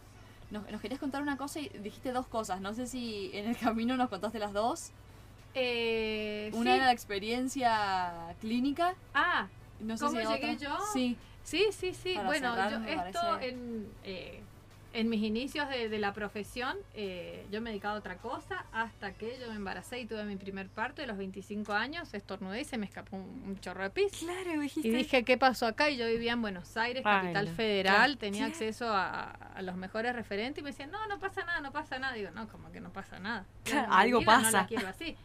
Nos, 0.53 0.71
nos 0.71 0.81
querías 0.81 1.01
contar 1.01 1.23
una 1.23 1.37
cosa 1.37 1.59
y 1.61 1.69
dijiste 1.71 2.13
dos 2.13 2.27
cosas. 2.29 2.61
No 2.61 2.75
sé 2.75 2.87
si 2.87 3.31
en 3.35 3.49
el 3.49 3.57
camino 3.57 3.97
nos 3.97 4.09
contaste 4.09 4.39
las 4.39 4.53
dos. 4.53 4.93
Eh, 5.55 6.51
Una 6.55 6.71
sí. 6.73 6.77
era 6.77 6.87
la 6.87 6.93
experiencia 6.93 8.35
clínica. 8.41 8.95
Ah, 9.15 9.49
No 9.81 9.97
sé 9.97 10.05
¿Cómo 10.07 10.21
si 10.21 10.27
llegué 10.27 10.53
otra. 10.55 10.69
yo? 10.69 10.79
Sí. 10.93 11.17
Sí, 11.45 11.67
sí, 11.73 11.93
sí. 11.93 12.15
Para 12.15 12.27
bueno, 12.29 12.51
cerrar, 12.55 12.71
yo 12.71 12.89
esto 12.89 13.21
parece- 13.21 13.49
en, 13.49 13.89
eh, 14.05 14.41
en 14.93 15.09
mis 15.09 15.23
inicios 15.23 15.69
de, 15.71 15.89
de 15.89 15.99
la 15.99 16.13
profesión, 16.13 16.77
eh, 16.95 17.45
yo 17.51 17.61
me 17.61 17.71
he 17.71 17.73
dedicado 17.73 17.97
a 17.97 17.99
otra 17.99 18.19
cosa 18.19 18.65
hasta 18.73 19.15
que 19.15 19.39
yo 19.41 19.49
me 19.49 19.57
embaracé 19.57 19.99
y 19.99 20.07
tuve 20.07 20.23
mi 20.25 20.37
primer 20.37 20.69
parto 20.69 21.01
de 21.03 21.09
los 21.09 21.17
25 21.17 21.73
años, 21.73 22.15
estornudé 22.15 22.61
y 22.61 22.65
se 22.65 22.79
me 22.79 22.87
escapó 22.87 23.17
un, 23.17 23.43
un 23.45 23.59
chorro 23.59 23.83
de 23.83 23.91
pis. 23.91 24.13
Claro, 24.19 24.61
dijiste. 24.61 24.87
Y 24.87 24.93
dije, 24.93 25.25
¿qué 25.25 25.37
pasó 25.37 25.67
acá? 25.67 25.91
Y 25.91 25.97
yo 25.97 26.07
vivía 26.07 26.35
en 26.35 26.43
Buenos 26.43 26.77
Aires, 26.77 27.03
Ay, 27.05 27.23
capital 27.23 27.47
no. 27.47 27.53
federal, 27.55 28.19
tenía 28.19 28.45
acceso 28.47 28.89
a, 28.89 29.31
a 29.31 29.63
los 29.63 29.75
mejores 29.77 30.15
referentes 30.15 30.61
y 30.61 30.63
me 30.63 30.71
decían, 30.71 30.93
no, 30.93 31.05
no 31.09 31.19
pasa 31.19 31.45
nada, 31.45 31.61
no 31.61 31.73
pasa 31.73 31.99
nada. 31.99 32.13
Digo, 32.15 32.31
no, 32.31 32.47
como 32.49 32.71
que 32.71 32.81
no 32.81 32.93
pasa 32.93 33.19
nada. 33.19 33.47
Claro, 33.65 33.93
algo 33.93 34.21
vida 34.21 34.37
No 34.37 34.43
pasa. 34.45 34.61
la 34.61 34.67
quiero 34.69 34.87
así. 34.87 35.17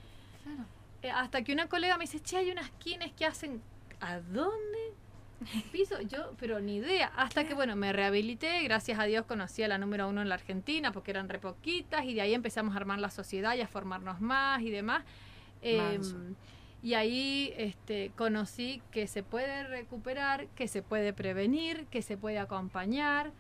Claro. 0.48 0.70
Eh, 1.02 1.12
hasta 1.12 1.44
que 1.44 1.54
una 1.54 1.68
colega 1.68 1.98
me 1.98 2.06
dice, 2.06 2.20
che, 2.20 2.38
hay 2.38 2.52
unas 2.52 2.70
quines 2.72 3.12
que 3.14 3.26
hacen, 3.26 3.62
¿a 4.00 4.20
dónde? 4.20 4.94
Piso, 5.72 6.02
yo, 6.02 6.34
pero 6.40 6.60
ni 6.60 6.78
idea. 6.78 7.12
Hasta 7.16 7.46
que, 7.46 7.54
bueno, 7.54 7.76
me 7.76 7.94
rehabilité, 7.94 8.64
gracias 8.64 9.00
a 9.00 9.04
Dios 9.04 9.26
conocí 9.26 9.62
a 9.64 9.68
la 9.68 9.78
número 9.78 10.08
uno 10.10 10.22
en 10.22 10.30
la 10.30 10.36
Argentina, 10.36 10.92
porque 10.92 11.12
eran 11.12 11.30
re 11.30 11.40
poquitas, 11.40 12.06
y 12.06 12.14
de 12.14 12.22
ahí 12.22 12.34
empezamos 12.34 12.74
a 12.74 12.78
armar 12.78 13.00
la 13.00 13.12
sociedad 13.12 13.56
y 13.56 13.62
a 13.62 13.68
formarnos 13.68 14.22
más 14.22 14.62
y 14.62 14.72
demás. 14.72 15.04
Eh, 15.62 15.78
Manso. 15.78 16.16
y 16.84 16.94
ahí 16.94 17.52
este, 17.58 18.12
conocí 18.16 18.82
que 18.92 19.08
se 19.08 19.24
puede 19.24 19.64
recuperar, 19.64 20.48
que 20.50 20.68
se 20.68 20.82
puede 20.82 21.14
prevenir, 21.14 21.86
que 21.88 22.02
se 22.02 22.16
puede 22.16 22.38
acompañar, 22.38 23.32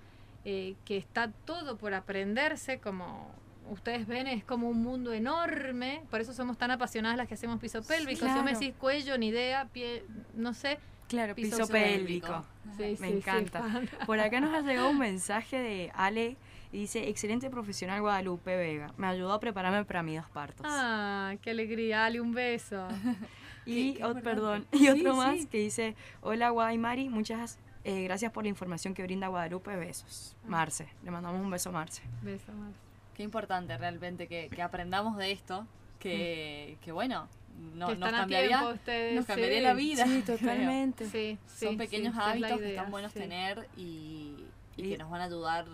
eh, 0.46 0.76
que 0.86 0.98
está 0.98 1.32
todo 1.46 1.78
por 1.78 1.94
aprenderse, 1.94 2.80
como 2.80 3.32
ustedes 3.70 4.08
ven, 4.08 4.28
es 4.28 4.44
como 4.44 4.70
un 4.70 4.82
mundo 4.82 5.14
enorme, 5.14 6.04
por 6.10 6.22
eso 6.22 6.34
somos 6.34 6.58
tan 6.58 6.72
apasionadas 6.72 7.18
las 7.18 7.28
que 7.28 7.34
hacemos 7.36 7.60
piso 7.60 7.82
pélvico. 7.84 8.20
Si 8.20 8.26
vos 8.26 8.44
me 8.44 8.52
claro. 8.52 8.60
decís 8.60 8.76
cuello, 8.78 9.18
ni 9.18 9.28
idea, 9.28 9.68
pie, 9.72 10.04
no 10.34 10.54
sé. 10.54 10.80
Claro, 11.08 11.36
piso 11.36 11.58
piso, 11.58 11.72
pélvico. 11.72 12.28
pélvico. 12.28 12.46
Sí, 12.78 13.02
Me 13.02 13.10
sí, 13.12 13.18
encanta. 13.18 13.64
Por 14.06 14.20
acá 14.20 14.42
nos 14.42 14.54
ha 14.54 14.62
llegado 14.62 14.90
un 14.90 15.00
mensaje 15.00 15.58
de 15.58 15.92
Ale 15.96 16.36
y 16.72 16.80
dice, 16.80 17.08
excelente 17.08 17.50
profesional 17.50 18.02
Guadalupe 18.02 18.56
Vega. 18.58 18.94
Me 18.98 19.08
ayudó 19.08 19.32
a 19.34 19.40
prepararme 19.40 19.86
para 19.86 20.04
mis 20.04 20.18
dos 20.22 20.30
partos. 20.30 20.66
Ah, 20.70 21.36
qué 21.42 21.52
alegría, 21.52 22.06
Ale, 22.06 22.20
un 22.20 22.34
beso. 22.34 22.88
y, 23.66 23.94
qué 23.94 24.04
oh, 24.04 24.16
perdón, 24.16 24.66
y 24.74 24.80
Sí, 24.80 24.90
otro 24.90 25.16
más 25.16 25.40
sí. 25.40 25.48
que 25.48 25.60
dice, 25.60 25.96
hola 26.22 26.50
Guaymari, 26.50 27.08
muchas 27.10 27.58
eh, 27.86 28.04
gracias 28.04 28.34
por 28.34 28.44
la 28.44 28.50
información 28.50 28.94
que 28.94 29.04
brinda 29.04 29.28
Guadalupe, 29.30 29.76
besos. 29.78 30.36
Ah. 30.44 30.48
Marce, 30.50 30.90
le 31.04 31.12
mandamos 31.12 31.40
un 31.42 31.50
beso 31.50 31.70
a 31.70 31.72
Marce. 31.72 32.02
Beso, 32.22 32.52
Mar. 32.52 32.72
Qué 33.18 33.24
importante 33.24 33.76
realmente 33.78 34.28
que, 34.28 34.48
que 34.48 34.62
aprendamos 34.62 35.18
de 35.18 35.32
esto. 35.32 35.66
Que, 36.00 36.78
que 36.82 36.92
bueno, 36.92 37.28
no, 37.74 37.88
que 37.88 37.96
nos 37.96 38.12
cambiaría, 38.12 38.64
ustedes. 38.68 39.16
nos 39.16 39.26
cambiaría 39.26 39.58
sí. 39.58 39.64
la 39.64 39.74
vida. 39.74 40.06
Sí, 40.06 40.22
totalmente. 40.26 41.06
Sí, 41.06 41.40
sí, 41.48 41.66
Son 41.66 41.72
sí, 41.72 41.78
pequeños 41.78 42.16
hábitos 42.16 42.60
que 42.60 42.70
están 42.70 42.92
buenos 42.92 43.12
sí. 43.12 43.20
tener 43.20 43.68
y, 43.76 44.46
y 44.78 44.84
Y- 44.86 44.90
que 44.92 44.98
nos 45.00 45.10
van 45.10 45.22
a 45.22 45.24
ayudar 45.24 45.66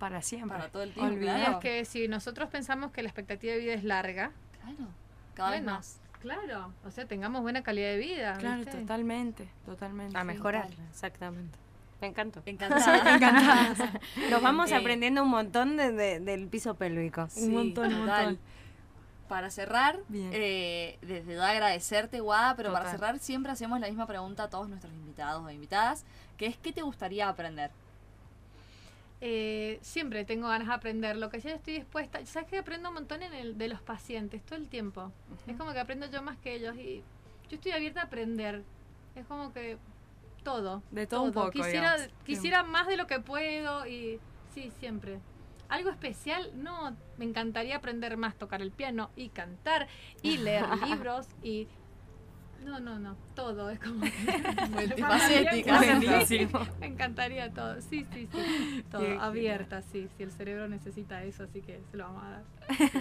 Para 0.00 0.20
siempre. 0.22 0.58
para 0.58 0.68
todo 0.70 0.82
el 0.82 0.92
tiempo. 0.92 1.14
Olvidar. 1.14 1.36
Claro. 1.38 1.52
Es 1.58 1.62
que 1.62 1.84
si 1.84 2.08
nosotros 2.08 2.50
pensamos 2.50 2.90
que 2.90 3.02
la 3.04 3.08
expectativa 3.08 3.52
de 3.54 3.60
vida 3.60 3.74
es 3.74 3.84
larga, 3.84 4.32
Claro, 4.60 4.88
cada 5.34 5.50
vez 5.52 5.60
Bueno, 5.62 5.76
más. 5.76 6.00
claro, 6.20 6.72
o 6.84 6.90
sea, 6.90 7.06
tengamos 7.06 7.42
buena 7.42 7.62
calidad 7.62 7.90
de 7.90 7.98
vida. 7.98 8.36
Claro, 8.38 8.56
¿viste? 8.64 8.78
totalmente, 8.80 9.48
totalmente. 9.64 10.18
A 10.18 10.22
sí. 10.22 10.26
mejorar, 10.26 10.68
exactamente. 10.90 11.56
Me 12.00 12.08
encantó. 12.08 12.42
Encantada. 12.44 14.00
Nos 14.30 14.42
vamos 14.42 14.70
Eh, 14.70 14.74
aprendiendo 14.76 15.22
un 15.22 15.30
montón 15.30 15.76
de- 15.76 15.92
de- 15.92 16.20
del 16.20 16.46
piso 16.48 16.74
pélvico. 16.74 17.26
Sí, 17.30 17.48
montón, 17.48 17.92
un 17.94 18.06
montón. 18.06 18.38
Para 19.28 19.50
cerrar, 19.50 19.98
eh, 20.12 20.98
desde 21.02 21.34
ya 21.34 21.48
agradecerte, 21.50 22.20
Guada, 22.20 22.54
pero 22.54 22.72
para 22.72 22.90
cerrar 22.92 23.18
siempre 23.18 23.50
hacemos 23.50 23.80
la 23.80 23.88
misma 23.88 24.06
pregunta 24.06 24.44
a 24.44 24.50
todos 24.50 24.68
nuestros 24.68 24.92
invitados 24.94 25.44
o 25.44 25.50
invitadas, 25.50 26.04
que 26.36 26.46
es 26.46 26.56
¿qué 26.58 26.72
te 26.72 26.82
gustaría 26.82 27.28
aprender? 27.28 27.72
Eh, 29.20 29.78
siempre 29.82 30.24
tengo 30.24 30.48
ganas 30.48 30.68
de 30.68 30.74
aprender. 30.74 31.16
Lo 31.16 31.30
que 31.30 31.40
yo 31.40 31.48
estoy 31.50 31.74
dispuesta. 31.74 32.24
¿Sabes 32.26 32.48
que 32.48 32.58
aprendo 32.58 32.88
un 32.90 32.94
montón 32.94 33.22
en 33.22 33.32
el, 33.32 33.56
de 33.58 33.68
los 33.68 33.80
pacientes 33.80 34.42
todo 34.42 34.56
el 34.58 34.68
tiempo? 34.68 35.10
Es 35.46 35.56
como 35.56 35.72
que 35.72 35.80
aprendo 35.80 36.06
yo 36.10 36.22
más 36.22 36.36
que 36.36 36.54
ellos 36.54 36.76
y 36.76 37.02
yo 37.48 37.56
estoy 37.56 37.72
abierta 37.72 38.02
a 38.02 38.04
aprender. 38.04 38.62
Es 39.14 39.26
como 39.26 39.52
que 39.52 39.78
todo. 40.46 40.82
De 40.92 41.08
todo 41.08 41.22
un 41.24 41.32
poco, 41.32 41.50
Quisiera, 41.50 41.96
digamos. 41.96 42.24
quisiera 42.24 42.62
más 42.62 42.86
de 42.86 42.96
lo 42.96 43.08
que 43.08 43.18
puedo 43.18 43.84
y 43.84 44.20
sí, 44.54 44.70
siempre. 44.78 45.18
Algo 45.68 45.90
especial, 45.90 46.52
no, 46.54 46.96
me 47.18 47.24
encantaría 47.24 47.76
aprender 47.76 48.16
más, 48.16 48.36
tocar 48.36 48.62
el 48.62 48.70
piano 48.70 49.10
y 49.16 49.30
cantar 49.30 49.88
y 50.22 50.38
leer 50.38 50.64
libros 50.86 51.26
y... 51.42 51.66
No, 52.64 52.80
no, 52.80 52.98
no, 52.98 53.16
todo 53.34 53.70
es 53.70 53.78
como... 53.78 54.00
que- 54.00 54.10
Multifacética. 54.70 56.26
Sí, 56.26 56.48
me 56.80 56.86
encantaría 56.86 57.52
todo, 57.52 57.80
sí, 57.80 58.04
sí, 58.12 58.28
sí, 58.32 58.84
todo, 58.90 59.02
Qué 59.02 59.16
abierta, 59.20 59.82
sí, 59.82 60.08
sí, 60.16 60.22
el 60.22 60.32
cerebro 60.32 60.68
necesita 60.68 61.22
eso, 61.22 61.44
así 61.44 61.60
que 61.62 61.80
se 61.90 61.96
lo 61.96 62.04
vamos 62.04 62.24
a 62.24 62.30
dar. 62.30 62.42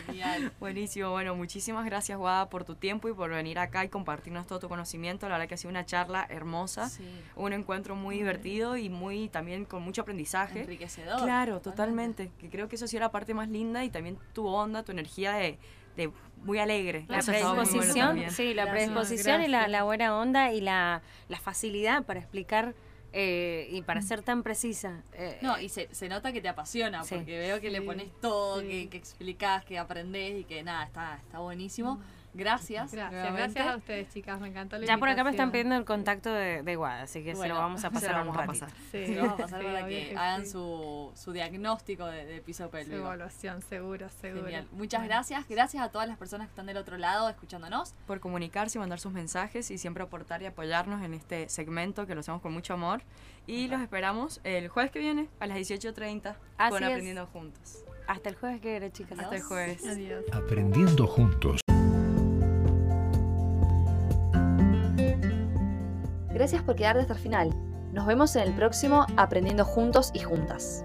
Genial. 0.06 0.51
Buenísimo, 0.60 1.10
bueno, 1.10 1.36
muchísimas 1.36 1.86
gracias 1.86 2.18
Guada 2.18 2.49
por 2.49 2.64
tu 2.64 2.76
tiempo 2.76 3.10
y 3.10 3.14
por 3.14 3.32
venir 3.32 3.58
acá 3.58 3.84
y 3.84 3.89
compartirnos 3.89 4.45
todo 4.45 4.60
tu 4.60 4.70
conocimiento. 4.70 5.28
La 5.28 5.36
verdad 5.36 5.47
que 5.49 5.56
ha 5.56 5.58
sido 5.58 5.72
una 5.72 5.86
charla 5.86 6.26
hermosa, 6.30 6.89
Sí. 6.89 7.03
un 7.36 7.51
encuentro 7.53 7.95
muy 7.95 8.18
divertido 8.18 8.78
y 8.78 8.89
muy 8.89 9.30
también 9.30 9.66
con 9.66 9.82
mucho 9.82 10.01
aprendizaje. 10.03 10.62
Enriquecedor. 10.62 11.22
Claro, 11.24 11.62
totalmente. 11.62 12.32
Que 12.39 12.49
creo 12.49 12.68
que 12.70 12.76
eso 12.76 12.88
sí 12.88 12.95
era 12.97 13.08
la 13.08 13.12
parte 13.12 13.34
más 13.34 13.49
linda 13.49 13.84
y 13.84 13.89
también 13.89 14.18
tu 14.34 14.45
onda, 14.47 14.84
tu 14.84 14.91
energía 14.91 15.34
de, 15.34 15.58
de 15.95 16.11
muy 16.43 16.59
alegre. 16.59 17.05
La 17.07 17.21
bueno 17.21 17.55
predisposición, 17.55 18.29
sí, 18.29 18.53
la 18.53 18.65
Gracias. 18.65 18.89
predisposición 18.89 19.43
y 19.43 19.47
la, 19.47 19.83
buena 19.83 20.17
onda 20.17 20.51
y 20.53 20.61
la, 20.61 21.01
la 21.27 21.39
facilidad 21.39 22.03
para 22.03 22.19
explicar 22.19 22.75
eh, 23.17 23.69
y 23.71 23.81
Mm. 23.81 23.85
para 23.85 24.01
ser 24.01 24.21
tan 24.23 24.43
precisa. 24.43 25.01
eh, 25.13 25.37
No, 25.41 25.57
y 25.59 25.69
se, 25.69 25.87
se 25.95 26.09
nota 26.09 26.33
que 26.33 26.41
te 26.41 26.49
apasiona, 26.49 27.03
Sí. 27.03 27.15
porque 27.15 27.37
veo 27.39 27.61
que 27.61 27.71
le 27.71 27.81
pones 27.81 28.09
todo, 28.21 28.59
sí. 28.61 28.67
que, 28.67 28.89
que 28.89 28.97
explicás, 28.97 29.63
que 29.63 29.79
aprendés 29.79 30.41
y 30.41 30.43
que 30.43 30.61
nada, 30.63 30.83
está, 30.83 31.15
está 31.23 31.39
buenísimo. 31.39 32.01
Gracias. 32.36 32.91
Gracias, 32.91 33.11
nuevamente. 33.11 33.53
gracias 33.53 33.67
a 33.73 33.77
ustedes, 33.77 34.09
chicas. 34.13 34.39
Me 34.41 34.49
encantó 34.49 34.77
la 34.77 34.86
Ya 34.86 34.97
por 34.97 35.07
acá 35.09 35.23
me 35.23 35.31
están 35.31 35.51
pidiendo 35.51 35.75
el 35.75 35.86
contacto 35.86 36.31
de, 36.31 36.63
de 36.63 36.75
Guada, 36.75 37.03
así 37.03 37.23
que 37.23 37.31
se 37.31 37.38
Bueno, 37.38 37.55
lo 37.55 37.61
vamos 37.61 37.83
a 37.86 37.88
Se 37.89 37.93
pasar 37.93 38.11
lo 38.15 38.21
un 38.31 38.36
vamos 38.36 38.61
a 38.61 38.65
pasar. 38.65 38.69
Sí, 38.91 39.05
Se 39.05 39.15
lo 39.15 39.21
vamos 39.21 39.33
a 39.39 39.43
pasar 39.43 39.61
sí, 39.61 39.65
para 39.67 39.88
que, 39.88 40.15
hagan 40.17 40.45
sí. 40.45 40.51
su, 40.51 41.11
su 41.15 41.31
diagnóstico 41.31 42.05
de, 42.07 42.25
de 42.25 42.41
piso 42.41 42.65
Su 42.65 42.69
pélvico. 42.71 42.97
evaluación, 42.97 43.61
seguro, 43.61 44.09
seguro. 44.09 44.43
Genial. 44.45 44.67
Muchas 44.73 44.99
Bueno. 45.01 45.13
gracias. 45.15 45.47
Gracias 45.47 45.81
a 45.83 45.89
todas 45.89 46.07
las 46.07 46.17
personas 46.17 46.47
que 46.47 46.51
están 46.51 46.65
del 46.65 46.77
otro 46.77 46.97
lado 46.97 47.29
escuchándonos. 47.29 47.93
Por 48.05 48.19
comunicarse 48.19 48.77
y 48.77 48.79
mandar 48.79 48.99
sus 48.99 49.13
mensajes 49.13 49.71
y 49.71 49.77
siempre 49.77 50.03
aportar 50.03 50.41
y 50.41 50.45
apoyarnos 50.45 51.01
en 51.03 51.13
este 51.13 51.47
segmento 51.49 52.05
que 52.05 52.15
lo 52.15 52.19
hacemos 52.19 52.41
con 52.41 52.51
mucho 52.53 52.73
amor. 52.73 53.01
Y 53.47 53.67
los 53.67 53.79
esperamos 53.81 54.41
el 54.43 54.67
jueves 54.67 54.91
que 54.91 54.99
viene 54.99 55.29
a 55.39 55.47
las 55.47 55.57
18.30 55.57 56.36
Así 56.57 56.71
con 56.71 56.83
es. 56.83 56.89
Aprendiendo 56.89 57.27
Juntos. 57.27 57.86
Hasta 58.07 58.29
el 58.29 58.36
jueves 58.36 58.61
que 58.61 58.69
viene, 58.71 58.91
chicas. 58.91 59.17
Hasta 59.19 59.36
el 59.36 59.41
jueves. 59.43 59.86
Adiós. 59.88 60.23
Aprendiendo 60.31 61.07
juntos. 61.07 61.61
Gracias 66.36 66.61
por 66.63 66.75
quedarte 66.75 66.99
hasta 66.99 67.13
el 67.13 67.19
final. 67.19 67.49
Nos 67.93 68.05
vemos 68.05 68.36
en 68.36 68.43
el 68.43 68.53
próximo 68.53 69.05
Aprendiendo 69.15 69.63
Juntos 69.63 70.11
y 70.13 70.19
Juntas. 70.19 70.83